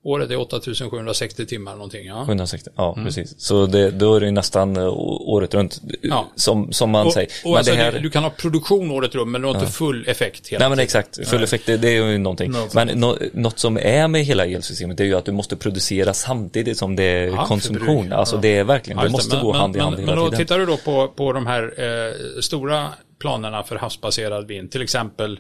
[0.06, 2.06] Året är 8760 timmar någonting.
[2.08, 2.22] Ja.
[2.24, 3.36] 160, ja precis.
[3.40, 5.82] Så det, då är det ju nästan eh, året runt.
[6.02, 6.26] Ja.
[6.36, 7.30] Som, som man Och, säger.
[7.44, 9.72] och Men alltså, det här, du, kan ha produktion året runt men du har inte
[9.72, 10.84] full effekt hela Nej men tiden.
[10.84, 12.52] exakt, full effekt det, det är ju någonting.
[12.52, 15.56] Något Men nå, något som är med hela elsystemet det är ju att du måste
[15.56, 17.86] producera samtidigt som det är Ja, konsumtion.
[17.98, 18.12] förbruk.
[18.14, 20.32] Alltså det är verkligen, det måste Men- gå men, hand i hand men, hela Men
[20.32, 22.88] då tittar du då på, på de här eh, stora
[23.20, 24.72] planerna för havsbaserad vind.
[24.72, 25.40] Till exempel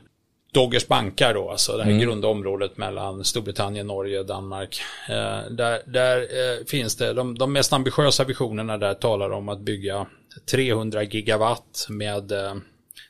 [0.54, 2.01] Doggers bankar då, alltså det här Mm.
[2.04, 4.82] grunda området mellan Storbritannien, Norge, Danmark.
[5.10, 9.60] Eh, där där eh, finns det, de, de mest ambitiösa visionerna där talar om att
[9.60, 10.08] bygga
[10.51, 12.54] 300 gigawatt med eh,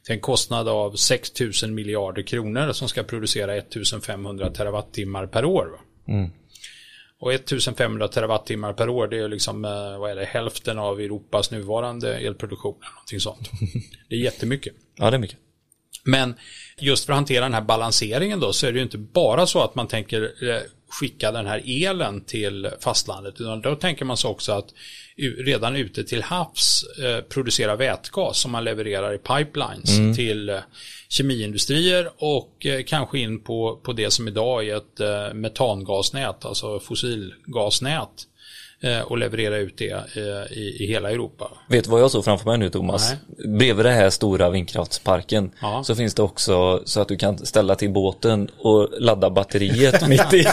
[0.06, 1.32] till en kostnad av 6
[1.64, 5.68] 000 miljarder kronor som ska producera 1500 terawattimmar per år.
[5.72, 5.80] Va?
[7.20, 11.52] Och 1500 terawattimmar per år, det är liksom, eh, vad är det, hälften av Europas
[11.52, 12.76] nuvarande elproduktion.
[12.96, 13.50] Någonting sånt.
[14.10, 14.74] Det är jättemycket.
[14.96, 15.38] Ja det är mycket.
[16.04, 16.36] Men
[16.78, 19.64] just för att hantera den här balanseringen då så är det ju inte bara så
[19.64, 24.30] att man tänker eh, skicka den här elen till fastlandet utan då tänker man sig
[24.30, 24.74] också att
[25.46, 30.60] redan ute till havs eh, producera vätgas som man levererar i pipelines till eh,
[31.10, 38.28] kemiindustrier och kanske in på, på det som idag är ett metangasnät, alltså fossilgasnät
[39.06, 41.52] och leverera ut det eh, i, i hela Europa.
[41.70, 43.14] Vet du vad jag såg framför mig nu Thomas?
[43.58, 45.84] Bredvid det här stora vindkraftsparken Ja.
[45.84, 50.34] så finns det också så att du kan ställa till båten och ladda batteriet mitt
[50.34, 50.44] i.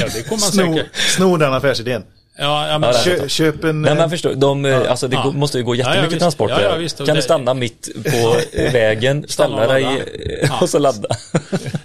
[0.00, 0.94] Ja, det kommer man Sno, säkert.
[0.96, 2.04] sno den affärsidén.
[2.42, 3.82] Ja, ja, men, Kö, köp en...
[3.82, 5.30] Nej men förstår, de, eh, alltså det Ja.
[5.32, 6.20] måste ju gå Ja, ja, jättemycket visst.
[6.20, 6.60] transporter.
[6.62, 6.96] Ja, ja, visst.
[6.96, 8.36] Kan det- du stanna mitt på
[8.72, 9.86] vägen, ställa dig
[10.42, 10.58] Ja.
[10.62, 11.08] och så ladda.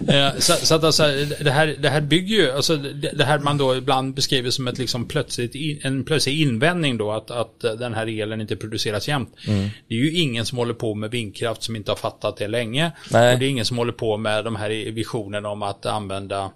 [0.08, 1.02] Eh, Så, så att alltså,
[1.40, 4.68] det, här, det här bygger ju, alltså det, det här man då ibland beskriver som
[4.68, 9.08] ett liksom plötsligt in, en plötslig invändning då att, att den här elen inte produceras
[9.08, 9.34] jämt.
[9.48, 9.68] Mm.
[9.88, 12.90] Det är ju ingen som håller på med vindkraft som inte har fattat det länge.
[13.10, 13.32] Nej.
[13.32, 16.50] Och det är ingen som håller på med de här visionerna om att använda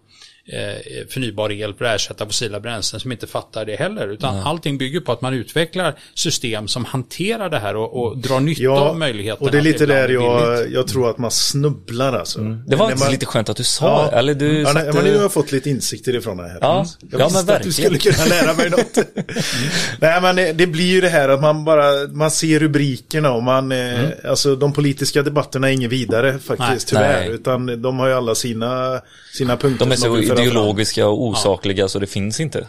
[1.09, 4.09] förnybar el för att ersätta fossila bränslen som inte fattar det heller.
[4.09, 8.40] Utan allting bygger på att man utvecklar system som hanterar det här och, och drar
[8.40, 9.47] nytta av möjligheterna.
[9.47, 12.40] och det är lite där är jag, jag tror att man snubblar alltså.
[12.40, 14.18] Det var faktiskt man- lite skönt att du sa Ja.
[14.18, 14.97] Eller du ja, nej, satte...
[14.97, 16.59] men nu har jag fått lite insikter ifrån det här.
[16.61, 18.99] Ja, jag ja, visste men att du skulle kunna lära mig något.
[20.01, 23.43] nej men det, det blir ju det här att man bara, man ser rubrikerna och
[23.43, 26.78] man, eh, alltså de politiska debatterna är inget vidare faktiskt Nej.
[26.86, 27.20] tyvärr.
[27.20, 27.30] Nej.
[27.30, 29.01] Utan de har ju alla sina,
[29.33, 29.87] sina punkter.
[29.87, 32.68] De är så ideologiska och osakliga så det finns inte.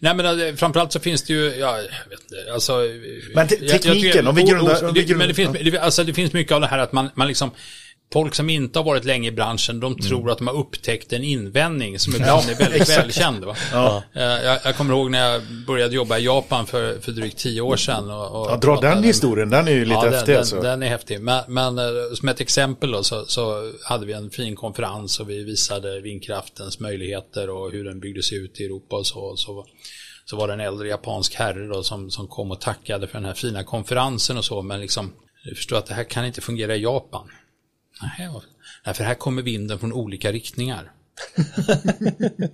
[0.00, 2.72] Nej men eh, framförallt så finns det ju, ja, jag vet inte, alltså...
[3.34, 6.32] Men te- jag- jag tekniken, tycker- om vi grundar- Men det finns, alltså det finns
[6.32, 7.50] mycket av det här att man, man liksom
[8.14, 11.24] Folk som inte har varit länge i branschen, de tror att de har upptäckt en
[11.24, 13.44] invändning som ibland är väldigt välkänd.
[13.44, 13.56] Va?
[13.72, 14.02] Ja.
[14.12, 17.60] Eh, Jag, jag kommer ihåg när jag började jobba i Japan för, för drygt tio
[17.60, 18.10] år sedan.
[18.10, 20.60] Och, och Ja, dra den med- historien, den är ju lite ja, häftig den, alltså.
[20.60, 21.20] den, är häftig.
[21.20, 21.84] Men, men eh,
[22.14, 26.80] som ett exempel då, så, så hade vi en fin konferens och vi visade vindkraftens
[26.80, 29.36] möjligheter och hur den byggdes ut i Europa och så.
[29.36, 29.66] Så,
[30.24, 33.24] så var det en äldre japansk herre då som, som kom och tackade för den
[33.24, 34.62] här fina konferensen och så.
[34.62, 35.12] Men liksom,
[35.44, 37.28] du förstår att det här kan inte fungera i Japan.
[38.02, 38.30] Nej,
[38.86, 40.92] Nej, för här kommer vinden från olika riktningar.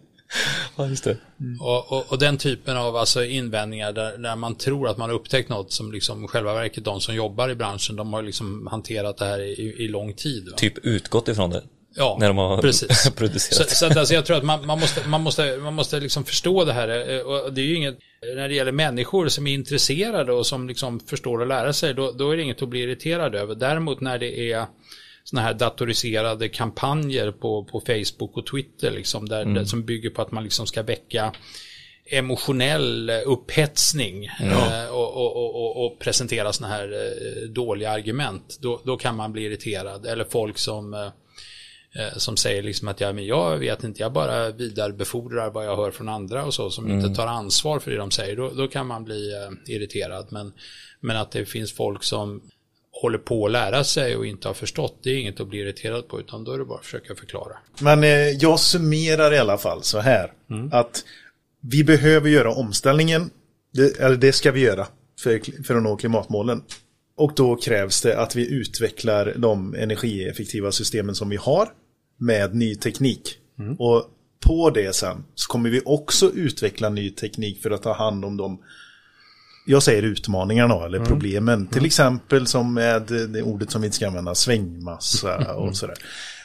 [0.76, 1.16] Ja, just det.
[1.61, 5.16] Och, och, och den typen av alltså invändningar där, där man tror att man har
[5.16, 9.16] upptäckt något som liksom själva verket de som jobbar i branschen de har liksom hanterat
[9.16, 10.49] det här i, i lång tid.
[10.51, 10.57] Va?
[10.57, 11.62] Typ utgått ifrån det.
[11.95, 13.03] Ja, när de har precis.
[13.05, 13.70] Så, producerat.
[13.70, 16.64] så att alltså jag tror att man, man måste, man måste, man måste liksom förstå
[16.64, 17.11] det här.
[17.11, 17.99] eh, Och det är ju inget,
[18.36, 22.12] när det gäller människor som är intresserade och som liksom förstår att lära sig, då,
[22.12, 23.55] då är det inget att bli irriterad över.
[23.55, 24.66] Däremot när det är
[25.25, 30.23] sådana här datoriserade kampanjer på, på Facebook och Twitter, liksom, där, där, som bygger på
[30.23, 31.33] att man liksom ska väcka
[32.11, 38.97] emotionell upphetsning eh, och, och, och, och, presentera sådana här eh, dåliga argument, då, då
[38.97, 40.07] kan man bli irriterad.
[40.07, 41.09] Eller folk som eh,
[42.16, 45.91] som säger liksom att ja, men jag vet inte, jag bara vidarebefordrar vad jag hör
[45.91, 48.87] från andra och så, som inte tar ansvar för det de säger, då, då kan
[48.87, 50.27] man bli irriterad.
[50.31, 50.53] Men,
[51.01, 52.43] men att det finns folk som
[52.93, 56.09] håller på att lära sig och inte har förstått, det är inget att bli irriterad
[56.09, 57.57] på, utan då är det bara att försöka förklara.
[57.80, 60.32] Men eh, jag summerar i alla fall så här.
[60.72, 61.05] Att
[61.61, 63.30] vi behöver göra omställningen.
[63.72, 64.86] Det, eller det ska vi göra
[65.20, 66.62] för, för att nå klimatmålen.
[67.16, 71.68] Och då krävs det att vi utvecklar de energieffektiva systemen som vi har
[72.18, 73.36] med ny teknik.
[73.78, 74.05] Och
[74.47, 78.36] på det sen så kommer vi också utveckla ny teknik för att ta hand om
[78.36, 78.62] de
[79.71, 81.66] jag säger utmaningarna eller problemen.
[81.66, 85.95] Till exempel som med det ordet som vi inte ska använda, svängmassa och sådär.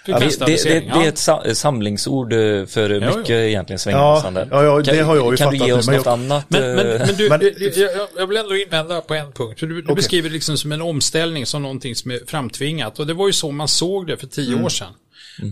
[0.06, 3.36] Det, det, det, det, är ett sa samlingsord eh, för mycket jo.
[3.36, 4.48] egentligen svängmassande.
[4.52, 6.06] Ja, ja, det kan, har jag ju Kan fattat du ge nu, oss men något
[6.06, 6.46] jag- annat?
[6.50, 7.42] Men, men, eh, men du, Men-
[7.76, 9.60] jag, jag, vill ändå invända på en punkt.
[9.60, 9.96] För du, du Okej.
[9.96, 13.00] beskriver det liksom som en omställning, som någonting som är framtvingat.
[13.00, 14.66] Och det var ju så man såg det för tio Mm.
[14.66, 14.94] år sedan.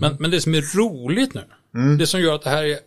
[0.01, 1.43] Men, men det som är roligt nu,
[1.97, 2.77] det som gör att det här är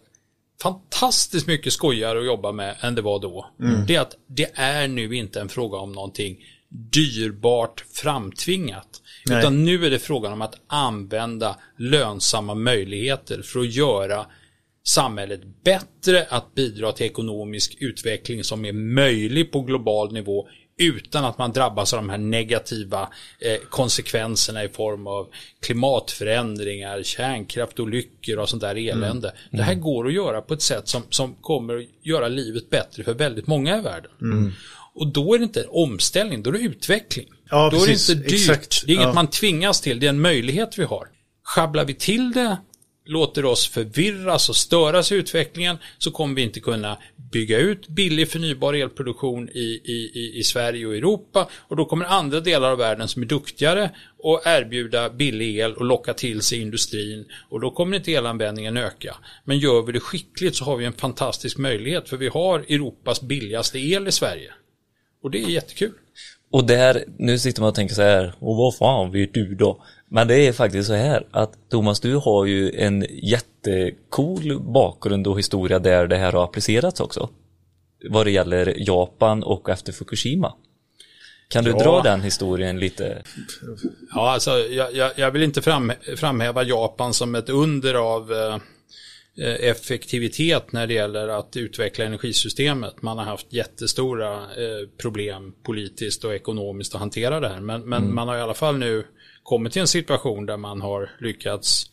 [0.62, 3.46] fantastiskt mycket skojigare att jobba med än det var då.
[3.60, 3.86] Mm.
[3.86, 6.38] Det är att det är nu inte en fråga om någonting
[6.68, 9.02] dyrbart framtvingat.
[9.26, 9.38] Nej.
[9.38, 14.26] Utan nu är det frågan om att använda lönsamma möjligheter för att göra
[14.86, 20.48] samhället bättre, att bidra till ekonomisk utveckling som är möjlig på global nivå
[20.78, 23.08] utan att man drabbas av de här negativa
[23.38, 25.28] eh, konsekvenserna i form av
[25.62, 29.34] klimatförändringar, kärnkraftolyckor och sånt där elände.
[29.50, 33.04] Det här går att göra på ett sätt som, som kommer att göra livet bättre
[33.04, 34.10] för väldigt många i världen.
[34.94, 37.26] Och då är det inte omställning, då är det utveckling.
[37.50, 38.10] Ja, då är det precis.
[38.10, 38.86] inte dyrt, Exakt.
[38.86, 39.12] det är inget Ja.
[39.12, 41.08] man tvingas till, det är en möjlighet vi har.
[41.44, 42.56] Schabblar vi till det,
[43.06, 46.98] låter oss förvirras och störas i utvecklingen så kommer vi inte kunna
[47.32, 52.04] bygga ut billig förnybar elproduktion i, i, i, i Sverige och Europa och då kommer
[52.04, 56.60] andra delar av världen som är duktigare och erbjuda billig el och locka till sig
[56.60, 59.16] industrin och då kommer inte elanvändningen öka.
[59.44, 63.22] Men gör vi det skickligt så har vi en fantastisk möjlighet för vi har Europas
[63.22, 64.52] billigaste el i Sverige.
[65.22, 65.92] Och det är jättekul.
[66.50, 69.84] Och där, nu sitter man och tänker så här, och vad fan vet du då?
[70.08, 75.38] Men det är faktiskt så här att Thomas, du har ju en jättecool bakgrund och
[75.38, 77.28] historia där det här har applicerats också.
[78.10, 80.54] Vad det gäller Japan och efter Fukushima.
[81.48, 81.78] Kan du Ja.
[81.78, 83.22] dra den historien lite?
[84.14, 88.38] Ja, alltså, jag, jag, jag vill inte fram, framhäva Japan som ett under av eh,
[88.54, 88.60] eh,
[89.44, 93.02] effektivitet när det gäller att utveckla energisystemet.
[93.02, 97.60] Man har haft jättestora eh, problem politiskt och ekonomiskt att hantera det här.
[97.60, 99.06] Men, men man har i alla fall nu
[99.42, 101.90] kommit till en situation där man har lyckats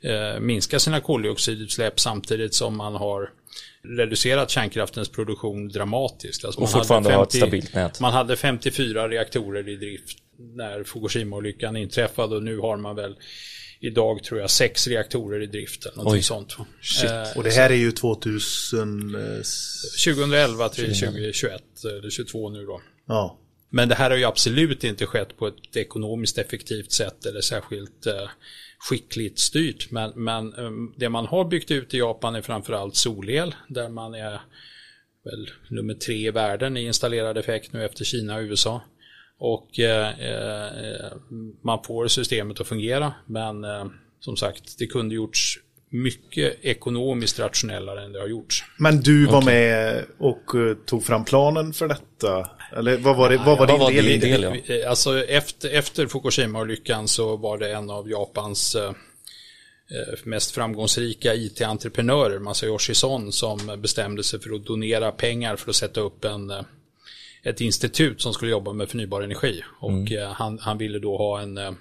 [0.00, 3.30] eh, minska sina koldioxidutsläpp samtidigt som man har
[3.98, 6.44] reducerat kärnkraftens produktion dramatiskt.
[6.44, 8.00] Alltså Och fortfarande ha ett stabilt nät.
[8.00, 13.16] Man hade 54 reaktorer i drift när Fukushima-olyckan inträffade och nu har man väl
[13.80, 16.22] idag tror jag sex reaktorer i drift eller Oj.
[16.22, 16.56] sånt.
[17.04, 19.14] Eh, Och det här är ju 2000...
[19.14, 19.20] eh,
[20.04, 22.82] 2011 till 2021 eller 22 nu då.
[23.06, 23.38] Ja.
[23.70, 28.06] Men det här har ju absolut inte skett på ett ekonomiskt effektivt sätt eller särskilt
[28.06, 28.28] eh,
[28.78, 29.90] skickligt styrt.
[29.90, 34.14] Men, men eh, det man har byggt ut i Japan är framförallt solel där man
[34.14, 34.40] är
[35.24, 38.82] väl nummer tre i världen i installerad effekt nu efter Kina och USA.
[39.38, 41.12] Och eh, eh,
[41.62, 43.84] man får systemet att fungera men eh,
[44.20, 45.58] som sagt det kunde gjorts
[45.90, 48.64] mycket ekonomiskt rationellare än det har gjorts.
[48.78, 52.50] Men du var med och eh, tog fram planen för detta?
[52.76, 54.26] Eller vad var, det, vad var vad din var del din det?
[54.36, 54.62] del?
[54.66, 54.74] ja.
[54.74, 61.34] Eh, Alltså efter, efter Fukushima-olyckan så var det en av Japans eh, eh, mest framgångsrika
[61.34, 66.50] IT-entreprenörer, Masayoshi Son, som bestämde sig för att donera pengar för att sätta upp en,
[66.50, 66.62] eh,
[67.46, 69.62] ett institut som skulle jobba med förnybar energi.
[69.80, 71.72] Och eh, han, han ville då ha en, eh,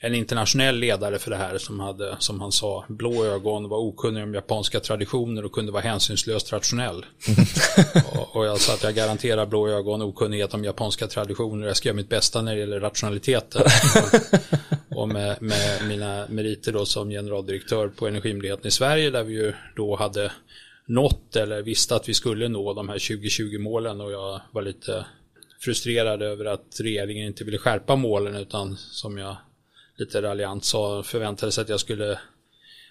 [0.00, 4.22] en internationell ledare för det här som hade, som han sa, blå ögon, var okunnig
[4.22, 7.06] om japanska traditioner och kunde vara hänsynslöst rationell.
[8.12, 11.66] och, och jag sa att jag garanterar blå ögon okunnighet om japanska traditioner.
[11.66, 13.62] Jag ska göra mitt bästa när det gäller rationaliteten.
[14.90, 19.34] och, och med, med mina meriter då som generaldirektör på Energimyndigheten i Sverige där vi
[19.34, 20.32] ju då hade
[20.86, 25.06] nått eller visste att vi skulle nå de här 2020-målen och jag var lite
[25.60, 29.36] frustrerad över att regeringen inte ville skärpa målen utan som jag
[29.96, 32.18] lite raljant sa förväntade sig att jag skulle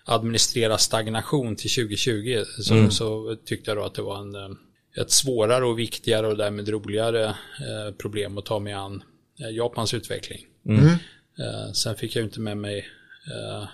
[0.06, 4.50] administrera stagnation till 2020 så, så tyckte jag då att det var en, eh,
[5.02, 9.04] ett svårare och viktigare och därmed roligare eh, problem att ta mig an
[9.40, 10.46] eh, Japans utveckling.
[11.40, 12.86] Eh, sen fick jag inte med mig
[13.28, 13.68] eh,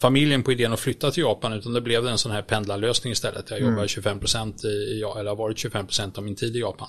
[0.00, 3.50] familjen på idén att flytta till Japan utan det blev en sån här pendlarlösning istället.
[3.50, 6.88] Jag jobbar 25% i, eller har varit 25% av min tid i Japan.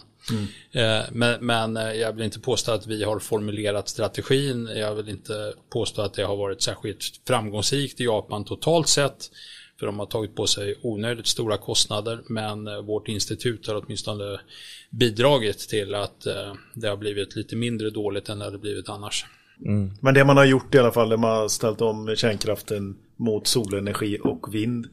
[0.72, 4.70] Eh, Men, men eh, jag vill inte påstå att vi har formulerat strategin.
[4.76, 9.32] Jag vill inte påstå att det har varit särskilt framgångsrikt i Japan totalt sett.
[9.80, 12.22] För de har tagit på sig onödigt stora kostnader.
[12.30, 14.40] Men eh, vårt institut har åtminstone
[14.90, 16.28] bidragit till att
[16.74, 19.26] det har blivit lite mindre dåligt än det hade blivit annars.
[20.02, 23.48] Men det man har gjort i alla fall, det man har ställt om kärnkraften mot
[23.48, 24.88] solenergi och vind.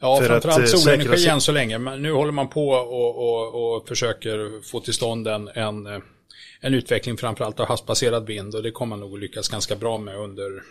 [0.00, 1.78] Ja, För framförallt att, eh, solenergi säkra sig- än så länge.
[1.78, 5.98] Men nu håller man på och, och, och försöker få till stånd en, en, eh,
[6.60, 8.54] en utveckling framförallt av havsbaserad vind.
[8.54, 10.62] Och det kommer man nog att lyckas ganska bra med under,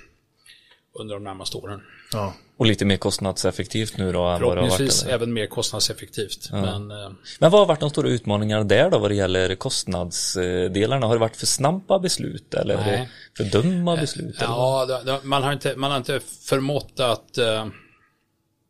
[0.94, 1.82] under de närmaste åren.
[2.14, 2.34] Ja.
[2.58, 4.40] Och lite mer kostnadseffektivt nu då varit?
[4.40, 6.50] Förhoppningsvis även mer kostnadseffektivt.
[6.52, 11.08] Men, eh, Men vad har varit de stora utmaningarna där då vad det gäller kostnadsdelarna?
[11.08, 13.10] Har det varit för snabba beslut eller Nej.
[13.38, 14.36] för dumma beslut?
[14.36, 14.48] eller?
[14.48, 17.66] Ja, man har inte, man har inte förmått att eh,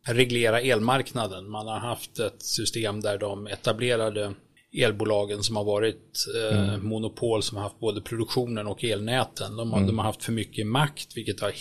[0.06, 1.50] reglera elmarknaden.
[1.50, 4.34] Man har haft ett system där de etablerade
[4.72, 9.56] elbolagen som har varit eh, monopol som har haft både produktionen och elnäten.
[9.56, 11.52] De har, de har haft för mycket makt vilket har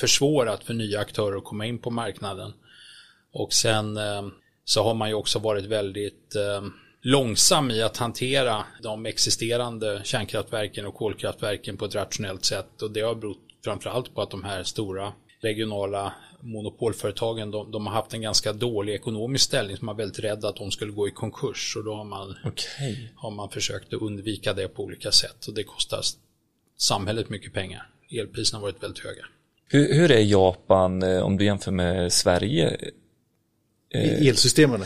[0.00, 2.52] försvårat för nya aktörer att komma in på marknaden.
[3.32, 4.22] Och sen eh,
[4.64, 6.68] så har man ju också varit väldigt eh,
[7.02, 12.82] långsam i att hantera de existerande kärnkraftverken och kolkraftverken på ett rationellt sätt.
[12.82, 17.94] Och det har berott framförallt på att de här stora regionala monopolföretagen de, de har
[17.94, 21.10] haft en ganska dålig ekonomisk ställning som man väldigt rädd att de skulle gå i
[21.10, 21.76] konkurs.
[21.76, 23.12] Och då har man, Okej.
[23.16, 25.46] har man försökt att undvika det på olika sätt.
[25.46, 26.00] Och det kostar
[26.78, 27.90] samhället mycket pengar.
[28.10, 29.24] Elpriserna har varit väldigt höga.
[29.68, 32.76] Hur, hur är Japan eh, om du jämför med Sverige?
[33.94, 34.84] I elsystemen.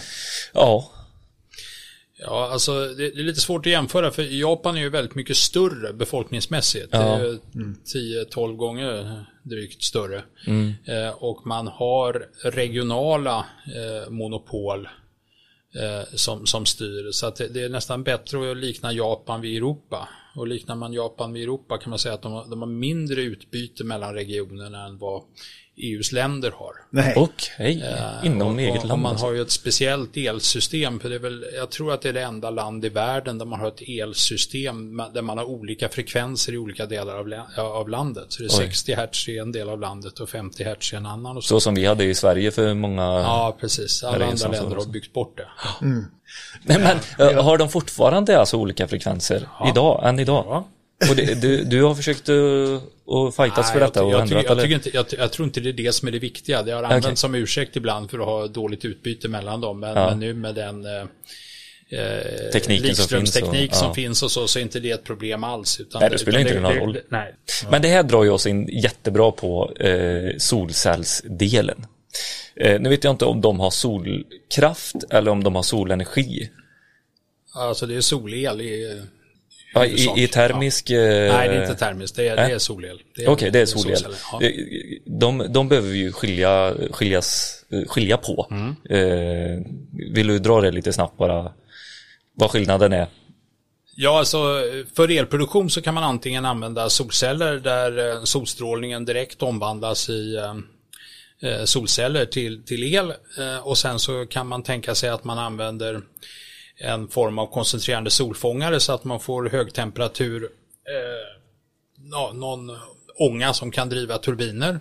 [0.53, 0.91] Ja,
[2.27, 5.93] Ja, alltså det, är lite svårt att jämföra för Japan är ju väldigt mycket större
[5.93, 6.89] befolkningsmässigt.
[6.91, 6.99] Ja.
[6.99, 10.23] Det är ju 10-12 gånger drygt större.
[10.85, 14.89] Eh, och man har regionala eh, monopol
[15.75, 17.11] eh, som, som styr.
[17.13, 20.09] Så att det, det är nästan bättre att likna Japan vid Europa.
[20.37, 23.85] Och liknar man Japan vid Europa kan man säga att de de har mindre utbyte
[23.85, 25.23] mellan regionerna än vad
[25.77, 26.73] EUs länder har.
[26.91, 27.13] Nej.
[27.17, 27.85] okej.
[28.25, 29.27] Inom och, eget och, land och man alltså.
[29.27, 31.01] har ju ett speciellt elsystem.
[31.01, 33.47] För det är väl, jag tror att det är det enda land i världen där
[33.47, 37.19] man har ett elsystem där man har olika frekvenser i olika delar
[37.59, 38.25] av, av landet.
[38.29, 38.67] Så det är Oj.
[38.67, 41.37] 60 hertz i en del av landet och 50 hertz i en annan.
[41.37, 41.49] Och så.
[41.49, 43.03] Så som vi hade i Sverige för många...
[43.03, 44.05] Ja, precis.
[44.05, 45.49] Alla andra länder har byggt bort det.
[46.63, 50.45] Nej, men eh, har de fortfarande alltså olika frekvenser idag, än idag?
[50.49, 50.69] Ja.
[51.11, 54.45] Och det, du, du har försökt att, fightas för Nej, detta jag, och jag, ändrat
[54.49, 56.63] jag, tycker inte, jag, jag tror inte det är det som är det viktiga.
[56.63, 57.17] Det har använts Okej.
[57.17, 59.81] som ursäkt ibland för att ha dåligt utbyte mellan dem.
[59.81, 60.11] Men, Ja.
[60.11, 60.93] men nu med den eh,
[62.01, 63.95] eh, Tekniken som finns och- som ja.
[63.95, 65.81] finns och så, så är inte det ett problem alls.
[65.81, 66.99] Utan, Nej, det spelar inte någon roll.
[67.09, 67.35] Nej.
[67.71, 71.87] Men det här drar ju oss in jättebra på eh, solcellsdelen.
[72.57, 76.51] Eh, nu vet jag inte om de har solkraft eller om de har solenergi.
[77.55, 79.03] Alltså det är solel i
[79.75, 80.91] Ja, i, I termisk...
[80.91, 80.97] Ja.
[80.97, 82.17] Eh, Nej, det är inte termiskt.
[82.17, 82.49] Det är, nej.
[82.49, 83.03] det är solel.
[83.27, 83.99] Okej, det är solel.
[84.33, 84.43] Ja.
[84.43, 84.51] Eh,
[85.07, 88.49] De, de behöver ju skilja, skiljas, eh, skilja på.
[88.51, 88.77] Mm.
[88.91, 89.67] Eh,
[90.15, 91.53] vill du dra det lite snabbt bara?
[92.37, 93.07] Vad skillnaden är?
[93.97, 94.63] Ja, alltså
[94.97, 100.39] för elproduktion så kan man antingen använda solceller där solstrålningen direkt omvandlas i
[101.65, 103.13] solceller till, till el
[103.63, 106.01] och sen så kan man tänka sig att man använder
[106.81, 112.71] en form av koncentrerande solfångare så att man får högtemperatur, eh, någon
[113.19, 114.81] ånga som kan driva turbiner.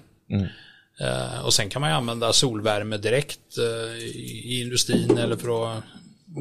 [1.02, 5.84] Eh, och sen kan man ju använda solvärme direkt eh, i, industrin eller för att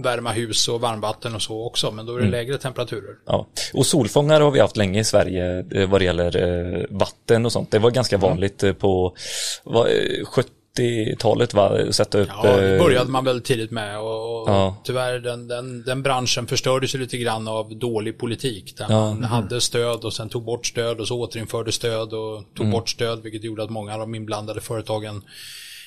[0.04, 3.16] värma hus och varmvatten och så också, men då är det lägre temperaturer.
[3.26, 3.46] Ja.
[3.74, 7.52] Och solfångare har vi haft länge i Sverige eh, vad det gäller eh, vatten och
[7.52, 7.70] sånt.
[7.70, 8.28] Det var ganska Mm.
[8.30, 9.14] vanligt eh, på
[9.64, 10.24] vad, eh,
[10.78, 11.92] 70-talet va?
[11.92, 12.28] Sätta upp...
[12.42, 14.76] Ja, det eh, började man väldigt tidigt med och, och Ja.
[14.84, 18.76] tyvärr den, den, den branschen förstördes ju lite grann av dålig politik.
[18.76, 22.44] Där Ja, man hade stöd och sen tog bort stöd och så återinförde stöd och
[22.56, 25.22] tog bort stöd vilket gjorde att många av de inblandade företagen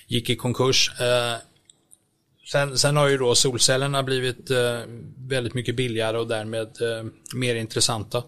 [0.07, 0.91] gick i konkurs.
[0.99, 1.35] Eh,
[2.51, 4.79] sen, sen har ju då solcellerna blivit eh,
[5.29, 8.23] väldigt mycket billigare och därmed eh, mer intressanta.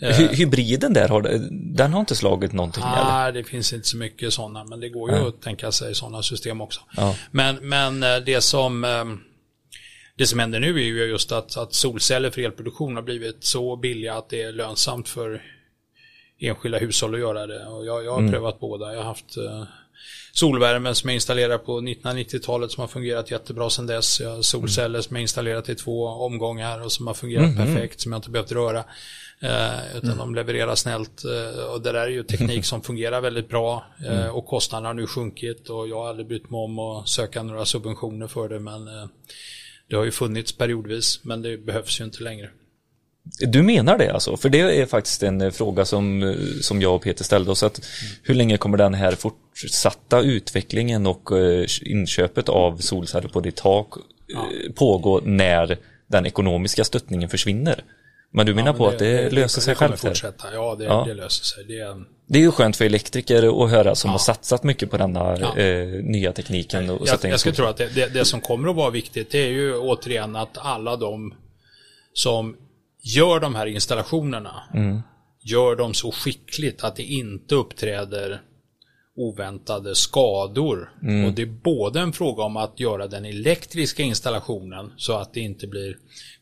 [0.00, 1.22] Hy- hybriden där, har,
[1.76, 3.04] den har inte slagit någonting eller?
[3.04, 6.22] Nej, det finns inte så mycket sådana, men det går ju att tänka sig sådana
[6.22, 6.80] system också.
[6.96, 7.16] Ja.
[7.30, 9.04] Men, men eh, det som eh,
[10.16, 13.76] det som händer nu är ju just att, att solceller för elproduktion har blivit så
[13.76, 15.42] billiga att det är lönsamt för
[16.40, 17.66] enskilda hushåll att göra det.
[17.66, 18.92] Och jag, jag har prövat båda.
[18.92, 19.64] Jag har haft eh,
[20.32, 24.20] solvärme som jag installerade på 1990-talet som har fungerat jättebra sedan dess.
[24.20, 28.12] Jag har solceller som jag installerat i två omgångar och som har fungerat perfekt som
[28.12, 28.84] jag inte behövt röra.
[29.40, 33.48] Eh, utan de levererar snällt eh, och det där är ju teknik som fungerar väldigt
[33.48, 37.08] bra eh, och kostnaderna har nu sjunkit och jag har aldrig brytt mig om att
[37.08, 39.06] söka några subventioner för det men eh,
[39.88, 42.50] det har ju funnits periodvis men det behövs ju inte längre.
[43.24, 44.36] Du menar det alltså?
[44.36, 47.62] För det är faktiskt en eh, fråga som, eh, som jag och Peter ställde oss.
[47.62, 47.80] Att
[48.22, 49.12] hur länge kommer den här
[49.62, 53.88] fortsatta utvecklingen och eh, inköpet av solceller på ditt tak
[54.34, 57.84] eh, pågå när den ekonomiska stöttningen försvinner?
[58.34, 60.54] Men du menar Ja, på men att det, löser sig det kommer självt fortsätta.
[60.54, 61.04] Ja, det, Ja.
[61.08, 61.64] det löser sig.
[61.64, 64.96] Det är, Det är ju skönt för elektriker att höra som har satsat mycket på
[64.96, 65.56] denna Ja.
[65.58, 66.90] eh, nya tekniken.
[66.90, 69.38] Och jag, jag skulle tro att det, det, det som kommer att vara viktigt det
[69.38, 71.34] är ju återigen att alla de
[72.12, 72.56] som
[73.02, 75.00] gör de här installationerna Mm.
[75.42, 78.40] gör dem så skickligt att det inte uppträder
[79.16, 80.92] oväntade skador.
[81.02, 81.24] Mm.
[81.24, 85.40] Och det är både en fråga om att göra den elektriska installationen så att det
[85.40, 85.96] inte blir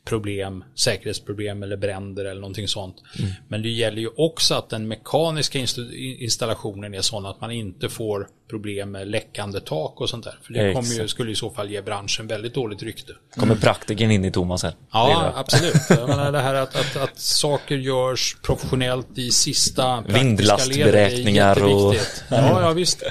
[0.04, 2.96] problem, säkerhetsproblem eller bränder eller någonting sånt.
[3.18, 3.30] Mm.
[3.48, 7.88] Men det gäller ju också att den mekaniska inst- installationen är sån att man inte
[7.88, 10.38] får problem med läckande tak och sånt där.
[10.42, 13.12] För det kommer ju, skulle i så fall ge branschen väldigt dåligt rykte.
[13.36, 14.74] Kommer praktiken in i Thomas här.
[14.92, 15.74] Ja, absolut.
[15.88, 21.94] Jag menar det här att, att, att saker görs professionellt i sista Vindlastberäkningar och-.
[22.28, 23.02] Ja, ja visst.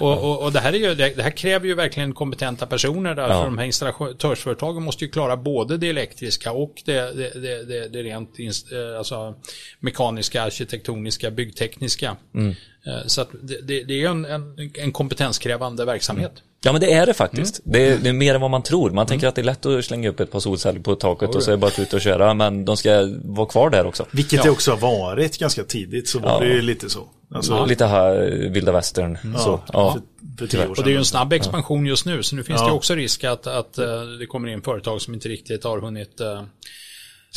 [0.00, 3.14] Och, och, och det, här är ju, det, det här kräver ju verkligen kompetenta personer
[3.14, 3.28] där.
[3.28, 3.38] Ja.
[3.38, 8.02] För de här installatörsföretagen måste ju klara både det elektriska och det, det, det, det,
[8.02, 9.34] rent eh, alltså,
[9.80, 12.16] mekaniska, arkitektoniska, byggtekniska.
[12.34, 12.54] Mm.
[12.86, 16.32] Eh, Så att det, det, det är en, en, en kompetenskrävande verksamhet.
[16.64, 17.60] Ja men det är det faktiskt.
[17.66, 17.72] Mm.
[17.72, 18.90] Det, är, det är mer än vad man tror.
[18.90, 21.42] Man tänker att det är lätt att slänga upp ett par solceller på taket och
[21.42, 22.34] så är det bara att ut och köra.
[22.34, 24.06] Men de ska vara kvar där också.
[24.12, 26.40] Vilket det också har varit ganska tidigt så var Ja.
[26.40, 27.08] det ju lite så.
[27.34, 28.16] Alltså, Lite här
[28.50, 29.18] vilda västern.
[29.38, 29.98] Så, ja.
[30.38, 30.98] För, tio år Och det är ju sedan.
[30.98, 32.66] en snabb expansion just nu, så nu finns Ja.
[32.66, 36.20] det också risk att, att eh, det kommer in företag som inte riktigt har hunnit
[36.20, 36.42] eh,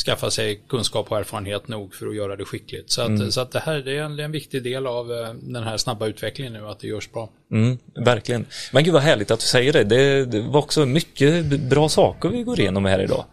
[0.06, 2.90] skaffa sig kunskap och erfarenhet nog för att göra det skickligt.
[2.90, 5.12] Så att, så att det här det är, en, det är en viktig del av
[5.12, 7.30] eh, den här snabba utvecklingen nu, att det görs bra.
[7.52, 8.46] Mm, verkligen.
[8.72, 9.84] Men gud vad härligt att du säger det.
[9.84, 10.24] det.
[10.24, 13.24] Det var också mycket bra saker vi går igenom här idag.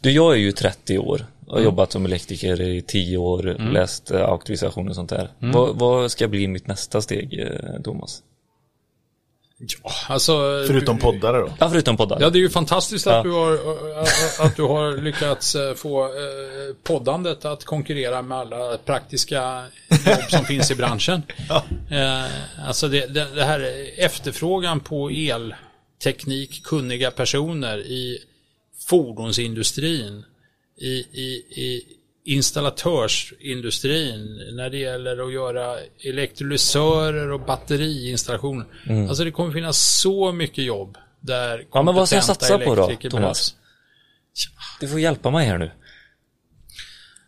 [0.00, 3.42] Du, jag är ju 30 år och har jobbat som elektriker i 10 år,
[3.72, 5.28] läst eh, auktorisation och sånt där.
[5.38, 7.48] Vad, vad ska bli mitt nästa steg,
[7.84, 8.22] Thomas?
[9.84, 10.32] Ja, alltså,
[10.66, 11.52] Förutom poddare då.
[11.60, 12.20] Ja, förutom poddar.
[12.20, 13.22] Ja, det är ju fantastiskt att, Ja.
[13.22, 13.52] du har,
[14.46, 16.10] att du har lyckats äh, få äh,
[16.82, 19.64] poddandet att konkurrera med alla praktiska
[20.06, 21.22] jobb som finns i branschen.
[21.90, 28.18] Eh, Alltså det, det, det här efterfrågan på elteknik, kunniga personer i
[28.88, 30.24] fordonsindustrin,
[30.80, 31.82] i, i, i
[32.24, 38.64] installatörsindustrin, när det gäller att göra elektrolysörer och batteriinstallation.
[39.08, 41.66] Alltså det kommer finnas så mycket jobb där Mm.
[41.72, 43.12] Ja, men vad ska jag satsa på då, Thomas?
[43.12, 43.56] behövs.
[44.80, 45.70] Du får hjälpa mig här nu.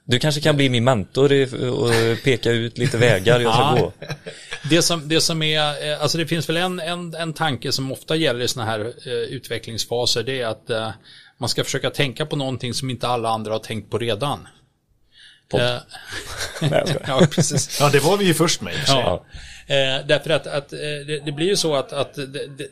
[0.07, 1.91] Du kanske kan bli min mentor och
[2.25, 3.93] peka ut lite vägar jag ska gå.
[4.71, 7.93] Det som, det som är, eh, alltså det finns väl en, en, en tanke som
[7.93, 10.91] ofta gäller i sådana här eh, utvecklingsfaser, det är att eh,
[11.39, 14.49] man ska försöka tänka på någonting som inte alla andra har tänkt på redan.
[15.51, 15.61] Podd.
[15.61, 15.77] Eh,
[16.61, 17.81] Nej, jag ja, precis.
[17.81, 18.75] Ja, det var vi ju först med.
[18.87, 19.25] Ja.
[19.67, 22.67] Eh, därför att, att eh, det, det blir ju så att, att det, det,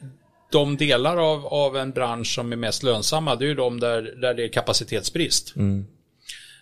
[0.53, 4.03] de delar av, av en bransch som är mest lönsamma, det är ju de där,
[4.21, 5.57] där det är kapacitetsbrist.
[5.57, 5.87] Mm.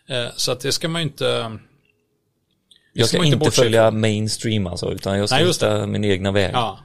[0.09, 1.59] Eh, så att det ska man ju inte...
[2.93, 6.05] Jag ska ska inte inte följa mainstream alltså, utan jag ska Nej, just hitta min
[6.05, 6.51] egna väg.
[6.55, 6.79] Ja.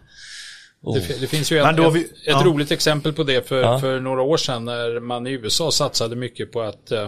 [0.81, 0.95] Oh.
[0.97, 2.41] Det, det finns ju ett, Men då har vi- ett, ett ja.
[2.45, 3.79] roligt exempel på det för, Ja.
[3.79, 7.07] för några år sedan när man i USA satsade mycket på att eh,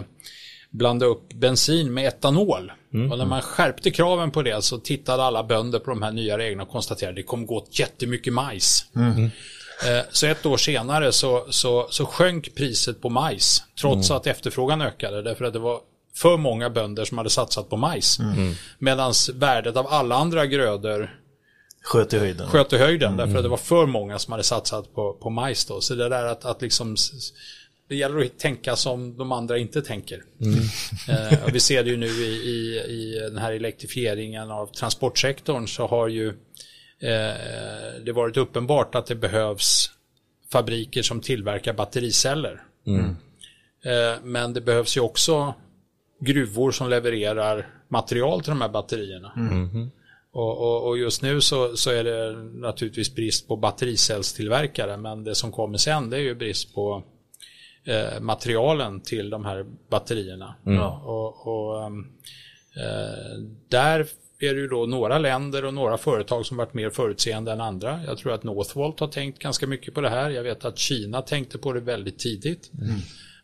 [0.70, 2.72] blanda upp bensin med etanol.
[2.94, 3.12] Mm.
[3.12, 6.38] Och när man skärpte kraven på det så tittade alla bönder på de här nya
[6.38, 8.84] reglerna och konstaterade att det kommer gå åt jättemycket majs.
[9.86, 14.80] Eh, Så ett år senare så, så, så sjönk priset på majs trots att efterfrågan
[14.82, 15.80] ökade därför att det var
[16.16, 18.18] för många bönder som hade satsat på majs.
[18.78, 21.14] Medan värdet av alla andra grödor
[21.82, 22.48] Sköt i höjden.
[22.48, 25.64] sköt i höjden därför att det var för många som hade satsat på, på majs
[25.64, 25.80] då.
[25.80, 26.96] Så det där att, att liksom
[27.88, 30.22] det gäller att tänka som de andra inte tänker.
[31.08, 35.66] Eh, och vi ser det ju nu i, i, i den här elektrifieringen av transportsektorn
[35.66, 36.28] så har ju
[37.00, 37.34] eh,
[38.04, 39.90] det varit uppenbart att det behövs
[40.52, 42.62] fabriker som tillverkar battericeller.
[43.84, 45.54] Eh, men det behövs ju också
[46.20, 49.32] gruvor som levererar material till de här batterierna.
[50.32, 55.34] Och, och, och just nu så, så är det naturligtvis brist på battericellstillverkare men det
[55.34, 57.04] som kommer sen det är ju brist på
[57.88, 60.54] eh, materialen till de här batterierna.
[60.64, 62.06] Ja, och, och, ehm,
[62.76, 63.38] eh,
[63.68, 64.06] där
[64.40, 68.00] är det ju då några länder och några företag som varit mer förutseende än andra.
[68.06, 70.30] Jag tror att Northvolt har tänkt ganska mycket på det här.
[70.30, 72.70] Jag vet att Kina tänkte på det väldigt tidigt.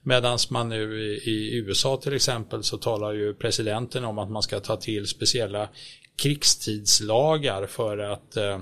[0.03, 4.43] Medan man nu i, i USA till exempel så talar ju presidenten om att man
[4.43, 5.69] ska ta till speciella
[6.17, 8.59] krigstidslagar för att eh,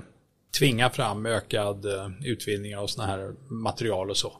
[0.59, 4.33] tvinga fram ökad eh, utvinning av sådana här material och så.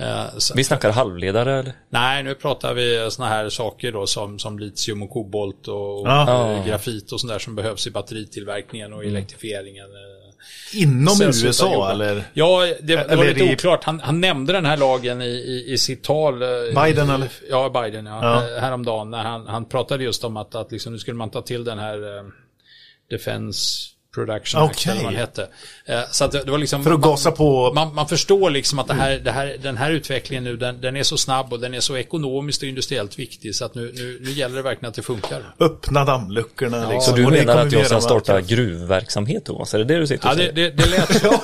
[0.00, 1.72] Eh, så Vi snackar halvledare eller?
[1.90, 6.66] nej, nu pratar vi sådana här saker då som, som litium och kobolt och, eh,
[6.66, 9.84] grafit och sånt där som behövs i batteritillverkningen och elektrifieringen.
[9.86, 11.90] eh, Inom USA jordar.
[11.92, 12.24] eller?
[12.32, 13.84] Ja, det, det var Eller lite i- oklart.
[13.84, 16.42] Han, han nämnde den här lagen i, i, i sitt tal.
[16.42, 16.48] eh,
[16.84, 17.28] Biden, eller?
[17.50, 18.18] Ja, Biden, ja.
[18.22, 18.56] Ja.
[18.56, 21.42] Eh, Häromdagen när han, han pratade just om att, att liksom, nu skulle man ta
[21.42, 22.24] till den här eh,
[23.10, 25.48] Defense Production Act eller vad den hette.
[25.86, 26.84] Eh, Så att det var liksom...
[26.84, 27.72] För att man- gasa på...
[27.74, 30.96] man, man förstår liksom att det här, det här, den här utvecklingen nu, den, den
[30.96, 34.18] är så snabb och den är så ekonomiskt och industriellt viktig så att nu, nu,
[34.22, 35.42] nu gäller det verkligen att det funkar.
[35.60, 37.00] Öppna dammluckorna liksom.
[37.00, 39.74] Så du menar att vi jag ska starta gruvverksamhet Thomas?
[39.74, 41.40] Är det det du sitter och Ja, det, det, det lät Ja,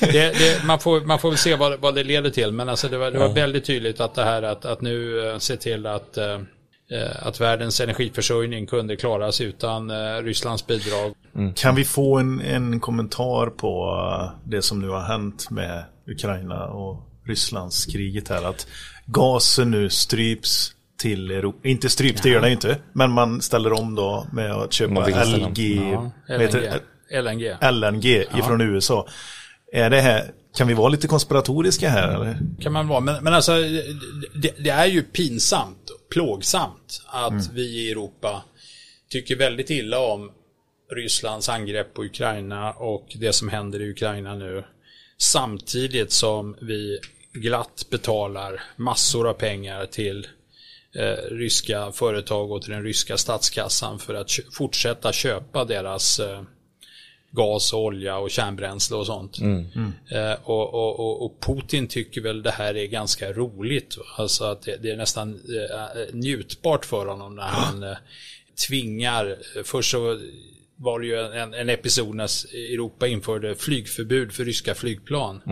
[0.00, 2.88] det, det, man, får, man får väl se vad, vad det leder till, men alltså
[2.88, 5.86] det var, det var väldigt tydligt att det här att, att nu eh, se till
[5.86, 6.38] att, eh,
[7.18, 11.12] att världens energiförsörjning kunde klaras utan eh, Rysslands bidrag.
[11.54, 16.64] Kan vi få en, en kommentar på uh, det som nu har hänt med Ukraina
[16.64, 18.44] och Rysslands kriget här?
[18.44, 18.66] Att
[19.06, 21.68] gasen nu stryps till Europa.
[21.68, 22.78] Inte stryps, det gör den ju inte.
[22.92, 25.06] Men man ställer om då med att köpa.
[25.06, 25.82] LG,
[26.28, 26.62] Ja, LNG.
[27.22, 27.56] LNG.
[27.72, 28.06] LNG
[28.38, 29.06] ifrån USA.
[29.72, 32.38] Är det här, kan vi vara lite konspiratoriska här eller?
[32.60, 33.00] kan man vara.
[33.00, 33.52] Men, men alltså,
[34.34, 38.44] det, det är ju pinsamt, plågsamt att vi i Europa
[39.10, 40.30] tycker väldigt illa om
[40.92, 44.64] Rysslands angrepp på Ukraina och det som händer i Ukraina nu.
[45.18, 46.98] Samtidigt som vi
[47.32, 50.26] glatt betalar massor av pengar till
[50.94, 56.42] eh, ryska företag och till den ryska statskassan för att fortsätta köpa deras eh,
[57.30, 59.38] gas, och olja och kärnbränsle och sånt.
[60.10, 63.96] Eh, och, och, och, och Putin tycker väl det här är ganska roligt.
[64.16, 67.96] Alltså att det, det är nästan eh, njutbart för honom när han eh,
[68.68, 69.26] tvingar.
[69.56, 70.20] eh, Först så
[70.76, 72.30] var det ju en, en episod när
[72.72, 75.42] Europa införde flygförbud för ryska flygplan.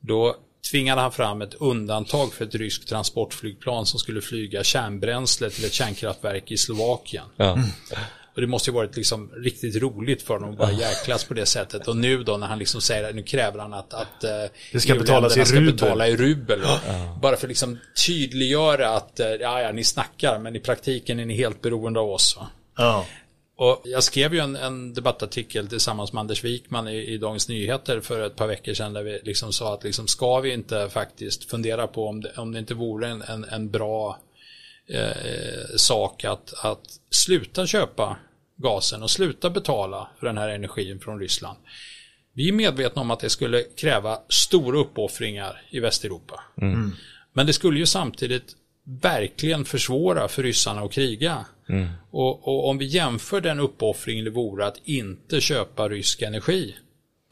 [0.00, 0.36] Då
[0.70, 5.72] tvingade han fram ett undantag för ett ryskt transportflygplan som skulle flyga kärnbränsle till ett
[5.72, 7.24] kärnkraftverk i Slovakien.
[7.36, 7.58] Ja.
[8.38, 11.46] Och det måste ju varit liksom riktigt roligt för honom att bara jäklas på det
[11.46, 11.88] sättet.
[11.88, 14.30] Och nu då när han liksom säger att nu kräver han att, att eh,
[14.72, 15.72] Det ska betalas i rubel.
[15.72, 16.60] betala i rubel.
[17.22, 21.24] Bara för att liksom tydliggöra att eh, ja, ja, ni snackar men i praktiken är
[21.24, 22.38] ni helt beroende av oss.
[22.76, 23.06] Ja.
[23.56, 28.00] Och jag skrev ju en, en debattartikel tillsammans med Anders Wikman i, i Dagens Nyheter
[28.00, 31.50] för ett par veckor sedan där vi liksom sa att liksom ska vi inte faktiskt
[31.50, 34.18] fundera på om det, om det inte vore en, en, en bra
[34.88, 38.16] eh, sak att, att sluta köpa
[38.58, 41.58] gasen och sluta betala för den här energin från Ryssland.
[42.32, 46.40] Vi är medvetna om att det skulle kräva stora uppoffringar i Västeuropa.
[47.32, 51.44] Men det skulle ju samtidigt verkligen försvåra för ryssarna att kriga.
[52.10, 56.74] Och, och om vi jämför den uppoffringen det vore att inte köpa rysk energi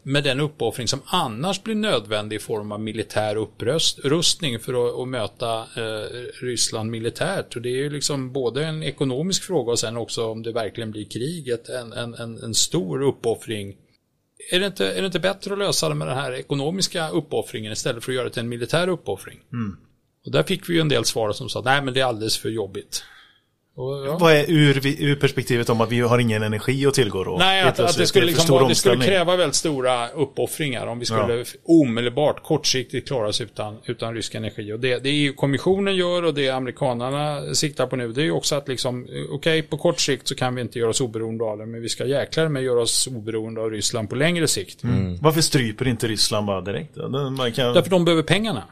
[0.08, 5.08] med den uppoffring som annars blir nödvändig i form av militär upprustning för att, att
[5.08, 6.08] möta eh,
[6.42, 7.56] Ryssland militärt.
[7.56, 10.90] Och det är ju liksom både en ekonomisk fråga och sen också om det verkligen
[10.90, 13.76] blir kriget en, en, en, en stor uppoffring.
[14.52, 17.72] Är det, inte, är det inte bättre att lösa det med den här ekonomiska uppoffringen
[17.72, 19.38] istället för att göra det till en militär uppoffring?
[20.26, 22.38] Och där fick vi ju en del svar som sa nej men det är alldeles
[22.38, 23.04] för jobbigt.
[23.76, 24.18] Och, ja.
[24.20, 27.36] Vad är ur, ur perspektivet om att vi har ingen energi att tillgå då?
[27.38, 31.44] Nej, att, att det, skulle liksom det skulle kräva väldigt stora uppoffringar om vi skulle
[31.64, 34.72] omedelbart, kortsiktigt klara oss utan, utan rysk energi.
[34.72, 38.54] Och det, det EU-kommissionen gör och det amerikanerna siktar på nu, det är ju också
[38.54, 41.66] att liksom, okej, på kort sikt så kan vi inte göra oss oberoende av det,
[41.66, 44.80] men vi ska jäklar med göra oss oberoende av Ryssland på längre sikt.
[45.20, 46.96] Varför stryper inte Ryssland bara direkt?
[47.36, 48.62] Man kan, Därför de behöver pengarna.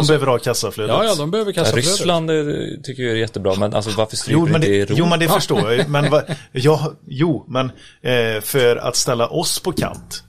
[0.00, 0.94] De behöver ha kassaflödet.
[0.96, 1.90] Ja, ja, de behöver Ja, kassaflödet.
[1.90, 2.36] Ryssland eh,
[2.84, 4.94] tycker jag är jättebra, men alltså varför stryper Jo men, inte det, Europa?
[4.96, 5.88] jo men det förstår jag.
[5.88, 7.66] Men va, ja, jo, men
[8.02, 10.22] eh, för att ställa oss på kant.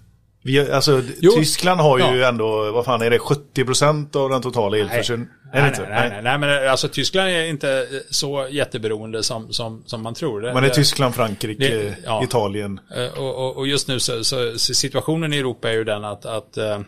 [0.43, 1.31] Vi, alltså, Jo.
[1.31, 2.27] Tyskland har ju Ja.
[2.27, 5.31] ändå, vad fan är det, 70% av den totala elförsörjningen?
[5.53, 5.81] Är det Nej, inte?
[5.81, 10.13] nej, nej, nej, nej, men alltså Tyskland är inte så jätteberoende som, som, som man
[10.13, 10.41] tror.
[10.41, 12.23] Det- Man är det- Tyskland, Frankrike, det- ja.
[12.23, 12.79] Italien.
[12.95, 16.25] Eh, Och, och, och just nu så, så, situationen i Europa är ju den att,
[16.25, 16.79] att eh,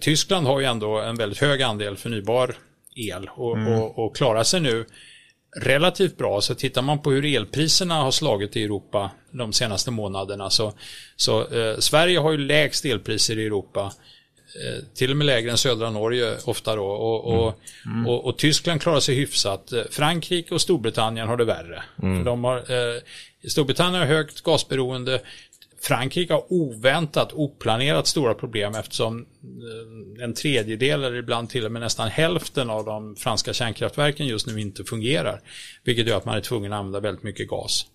[0.00, 2.56] Tyskland har ju ändå en väldigt hög andel förnybar
[2.96, 4.86] el och, och, och klarar sig nu
[5.56, 6.40] relativt bra.
[6.40, 10.72] Så tittar man på hur elpriserna har slagit i Europa de senaste månaderna så,
[11.16, 13.92] så eh, Sverige har ju lägst elpriser i Europa.
[14.64, 16.84] Eh, till och med lägre än södra Norge ofta då.
[16.86, 17.54] Och, och,
[18.06, 19.72] och, och Tyskland klarar sig hyfsat.
[19.72, 21.82] Eh, Frankrike och Storbritannien har det värre.
[22.18, 23.00] För de har, eh,
[23.48, 25.20] Storbritannien har högt gasberoende.
[25.86, 31.82] Frankrike har oväntat, oplanerat stora problem eftersom eh, en tredjedel eller ibland till och med
[31.82, 35.40] nästan hälften av de franska kärnkraftverken just nu inte fungerar.
[35.84, 37.86] Vilket gör att man är tvungen att använda väldigt mycket gas.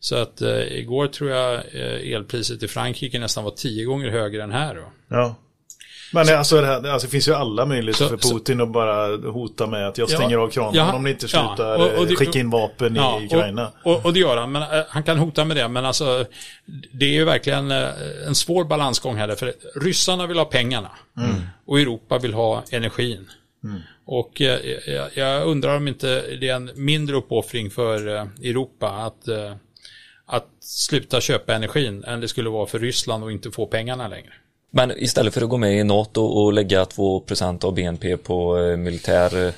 [0.00, 4.42] Så att eh, igår tror jag eh, elpriset i Frankrike nästan var tio gånger högre
[4.42, 4.74] än här.
[4.74, 4.92] Då.
[5.08, 5.34] Ja.
[6.14, 8.72] Men alltså, det, här, alltså, det finns ju alla möjligheter Så- för så- Putin att
[8.72, 10.16] bara hota med att jag Ja.
[10.16, 10.92] stänger av kranen Ja.
[10.94, 11.28] om ni inte Ja.
[11.28, 13.72] slutar Och- och det- skicka in vapen Ja, i Ukraina.
[13.84, 15.68] Och, och, det gör han, men eh, han kan hota med det.
[15.68, 16.24] Men alltså,
[16.92, 17.88] det är ju verkligen eh,
[18.26, 19.34] en svår balansgång här.
[19.34, 20.90] För ryssarna vill ha pengarna
[21.66, 23.30] och Europa vill ha energin.
[24.06, 28.06] Och eh, jag, jag undrar om inte det är en mindre uppoffring för
[28.42, 29.28] Europa att,
[30.26, 34.32] att sluta köpa energin än det skulle vara för Ryssland och inte få pengarna längre.
[34.76, 38.76] Men istället för att gå med i NATO och lägga 2% av BNP på eh,
[38.76, 39.52] militär eh,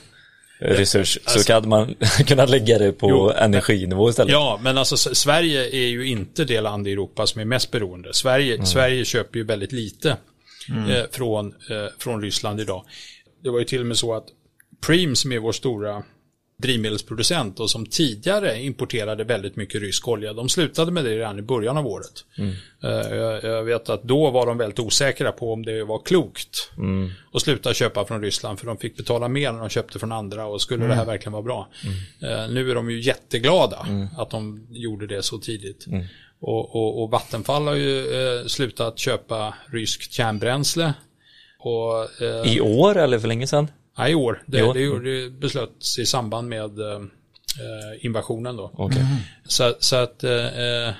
[0.58, 1.94] research så kan man
[2.26, 3.30] kunna lägga det på Jo.
[3.30, 4.32] energinivå istället.
[4.32, 8.14] Ja, men alltså Sverige är ju inte det land i Europa som är mest beroende.
[8.14, 10.10] Sverige, Sverige köper ju väldigt lite
[10.90, 12.84] eh, från, eh, från Ryssland idag.
[13.42, 14.26] Det var ju till och med så att
[14.86, 16.02] Preem som är vår stora
[16.62, 20.32] drivmedelsproducent och som tidigare importerade väldigt mycket rysk olja.
[20.32, 22.24] De slutade med det redan i början av året.
[22.84, 23.16] Eh,
[23.50, 26.70] Jag, vet att då var de väldigt osäkra på om det var klokt
[27.32, 30.46] att sluta köpa från Ryssland för de fick betala mer när de köpte från andra
[30.46, 31.68] och skulle det här verkligen vara bra.
[32.22, 33.86] Eh, Nu är de ju jätteglada
[34.18, 35.86] att de gjorde det så tidigt.
[36.40, 38.00] Och, och, och Vattenfall har ju
[38.40, 40.94] eh, slutat köpa ryskt kärnbränsle.
[41.58, 43.68] Och, eh, I år eller för länge sedan?
[43.96, 44.42] Ja, i år.
[44.46, 45.00] Det, I år?
[45.00, 47.00] det, det beslöts i samband med eh,
[48.00, 48.70] invasionen då.
[48.74, 49.06] Okej.
[49.44, 50.94] Så, så att eh, eh,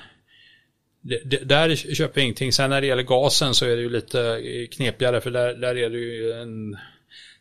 [1.01, 2.53] det, det, där köper vi ingenting.
[2.53, 5.77] Sen när det gäller gasen så är det ju lite eh, knepigare för där, där
[5.77, 6.77] är det ju en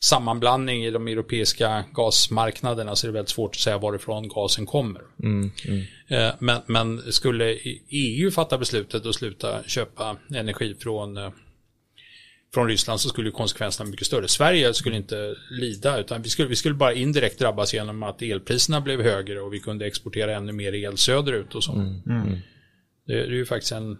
[0.00, 5.00] sammanblandning i de europeiska gasmarknaderna så det är väldigt svårt att säga varifrån gasen kommer.
[6.08, 7.58] Eh, Men, men skulle
[7.88, 11.18] EU fatta beslutet att sluta köpa energi från
[12.56, 14.28] från Ryssland så skulle konsekvenserna mycket större.
[14.28, 18.80] Sverige skulle inte lida utan vi skulle, vi skulle bara indirekt drabbas genom att elpriserna
[18.80, 21.72] blev högre och vi kunde exportera ännu mer el söderut och så.
[23.06, 23.98] Det, det är ju faktiskt en,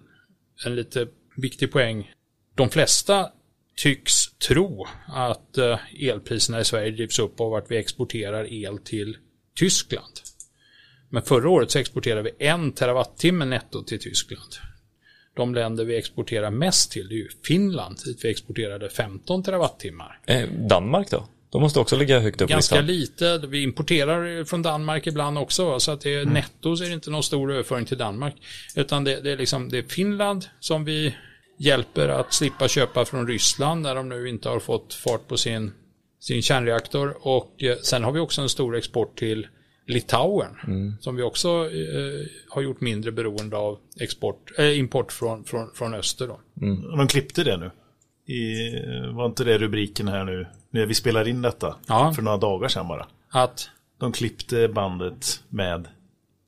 [0.67, 2.13] en lite viktig poäng.
[2.55, 3.29] De flesta
[3.77, 9.17] tycks tro att eh, elpriserna i Sverige drivs upp av att vi exporterar el till
[9.57, 10.13] Tyskland.
[11.11, 14.57] Men förra året så exporterade vi en terawattimme netto till Tyskland.
[15.37, 20.21] De länder vi exporterar mest till det är ju Finland, dit vi exporterade 15 terawattimmar.
[20.27, 21.27] Eh, Danmark då?
[21.51, 25.91] De måste också ligga högt upp Ganska lite, vi importerar från Danmark ibland också, så
[25.91, 28.35] att det är netto så är det inte någon stor överföring till Danmark.
[28.77, 31.15] Utan det, det, är liksom, det är Finland som vi
[31.59, 35.73] hjälper att slippa köpa från Ryssland när de nu inte har fått fart på sin,
[36.21, 37.17] sin kärnreaktor.
[37.21, 39.47] Och eh, sen har vi också en stor export till
[39.87, 40.51] Litauen
[41.01, 45.95] som vi också eh, har gjort mindre beroende av export, eh, import från, från, från
[45.95, 46.27] öster.
[46.29, 46.41] Då.
[46.97, 47.71] De klippte det nu.
[48.35, 48.71] I,
[49.13, 50.47] var inte det rubriken här nu?
[50.71, 51.77] När vi spelar in detta.
[51.87, 52.13] Ja.
[52.15, 53.07] För några dagar sedan bara.
[53.31, 53.69] Att
[53.99, 55.89] De klippte bandet med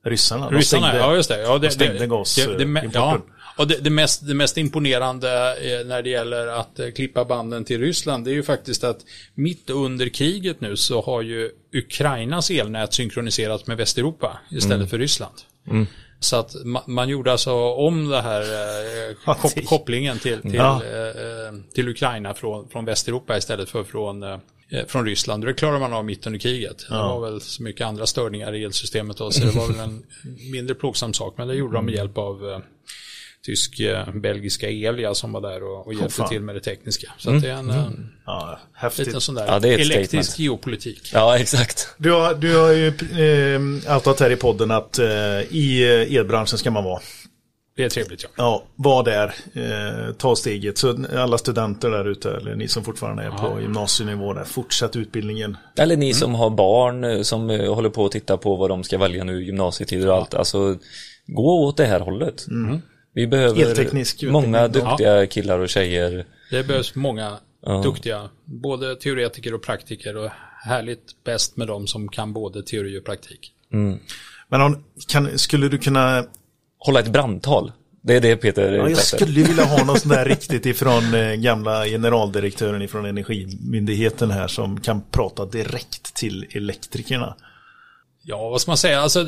[0.05, 0.49] ryssarna.
[0.49, 1.41] De Ryssarna, stängde- ja just det.
[1.41, 3.21] Ja, det, de stängde det, gas, det, det, eh, ja.
[3.59, 5.29] Och det, det, mest, det mest imponerande
[5.61, 8.99] eh, när det gäller att eh, klippa banden till Ryssland det är ju faktiskt att
[9.35, 14.87] mitt under kriget nu så har ju Ukrainas elnät synkroniserats med Västeuropa istället Mm.
[14.87, 15.33] för Ryssland.
[16.19, 20.53] Så att ma- man gjorde alltså om det här eh, Ja, kop- kopplingen till, till,
[20.53, 20.81] Ja.
[20.83, 24.37] eh, eh, till Ukraina från, från Västeuropa istället för från, eh,
[24.87, 25.45] från Ryssland.
[25.45, 26.85] Det klarar man av mitt under kriget.
[26.89, 30.03] Det var väl så mycket andra störningar i elsystemet då, så det var väl en
[30.51, 31.33] mindre plågsam sak.
[31.37, 32.61] Men det gjorde de med hjälp av
[33.45, 36.29] tysk-belgiska Elia som var där och, och hjälpte fan.
[36.29, 37.11] till med det tekniska.
[37.17, 39.05] Så att det är en, en Ja, häftigt.
[39.07, 40.39] liten sån där Ja, det är ett elektrisk statement.
[40.39, 41.09] geopolitik.
[41.13, 41.87] Ja, exakt.
[41.97, 45.07] Du har, du har ju eh, outat här i podden att eh,
[45.49, 46.99] i eh, elbranschen ska man vara.
[47.75, 48.29] Det är trevligt ja.
[48.37, 50.77] Ja, var där, eh, ta steget.
[50.77, 55.57] Så alla studenter där ute, eller ni som fortfarande är på gymnasienivå, där, fortsätt utbildningen.
[55.77, 58.83] Eller ni som har barn eh, som eh, håller på att titta på vad de
[58.83, 60.33] ska välja nu, gymnasietider och allt.
[60.33, 60.77] Alltså,
[61.27, 62.45] gå åt det här hållet.
[63.19, 66.25] Vi behöver många duktiga killar och tjejer.
[66.51, 67.81] Det behövs många Ja.
[67.83, 70.29] duktiga, både teoretiker och praktiker och
[70.65, 73.53] härligt bäst med dem som kan både teori och praktik.
[74.49, 76.25] Men om, kan, skulle du kunna
[76.81, 77.71] Hålla ett brandtal.
[78.01, 79.17] Det är det Peter Ja, jag efter.
[79.17, 84.81] skulle vilja ha något sånt där riktigt ifrån eh, gamla generaldirektören ifrån Energimyndigheten här som
[84.81, 87.35] kan prata direkt till elektrikerna.
[88.23, 88.99] Ja, vad ska man säga?
[89.01, 89.27] Alltså,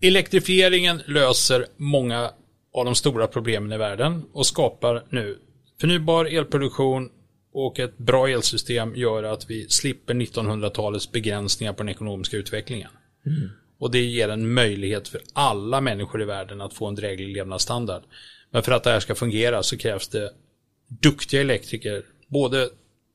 [0.00, 2.30] elektrifieringen löser många
[2.72, 5.38] av de stora problemen i världen och skapar nu
[5.80, 7.10] förnybar elproduktion
[7.52, 12.90] och ett bra elsystem gör att vi slipper 1900-talets begränsningar på den ekonomiska utvecklingen.
[13.78, 18.02] Och det ger en möjlighet för alla människor i världen att få en dräglig levnadsstandard.
[18.50, 20.32] Men för att det här ska fungera så krävs det
[20.88, 22.68] duktiga elektriker, både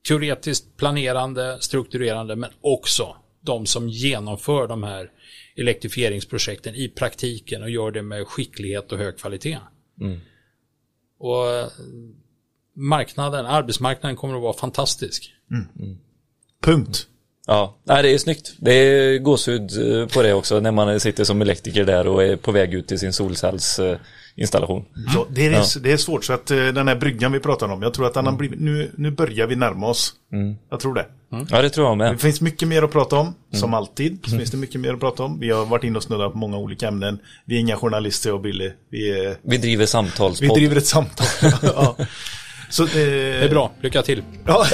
[0.07, 5.11] teoretiskt planerande, strukturerande, men också de som genomför de här
[5.57, 9.57] elektrifieringsprojekten i praktiken och gör det med skicklighet och hög kvalitet.
[11.19, 11.67] Och eh,
[12.75, 15.33] marknaden, arbetsmarknaden kommer att vara fantastisk.
[16.63, 17.07] Punkt.
[17.47, 18.53] Ja, Nej, det är snyggt.
[18.57, 22.35] Det är gåshud eh, på det också när man sitter som elektriker där och är
[22.35, 23.13] på väg ut till sin
[24.45, 24.85] solcellsinstallation.
[25.13, 27.81] Ja, det, är, det är svårt, så att eh, den här bryggan vi pratar om,
[27.81, 30.13] jag tror att den har blivit, nu, nu börjar vi närma oss.
[30.69, 31.05] Jag tror det.
[31.49, 32.21] Ja, det tror jag Det med.
[32.21, 34.19] finns mycket mer att prata om, som alltid.
[34.23, 35.39] Så finns det mycket mer att prata om.
[35.39, 37.19] Vi har varit inne och snuddat på många olika ämnen.
[37.45, 38.71] Vi är inga journalister, jag och Billy.
[38.91, 40.55] Vi, är, Vi driver vi samtalspodd.
[40.57, 41.27] driver ett samtal.
[41.61, 41.95] ja.
[42.69, 44.23] Så, eh, Det är bra, lycka till.
[44.45, 44.65] Ja.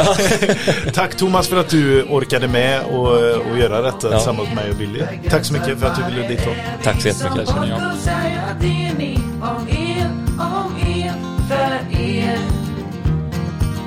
[0.94, 3.08] Tack Thomas för att du orkade med och,
[3.52, 5.02] och göra detta tillsammans med mig och Billy.
[5.30, 6.42] Tack så mycket för att du ville dit.
[6.84, 7.48] Tack så jättemycket.
[7.48, 9.23] Det känner jag.
[9.44, 10.06] Som säger
[10.40, 12.38] att det är ni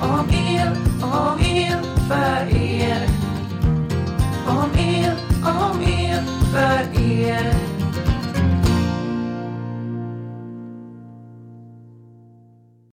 [0.01, 0.29] om el, om el, för er.
[0.29, 3.07] Om el, om el, för er.
[4.47, 6.23] Om el, om el,
[6.53, 7.76] för er.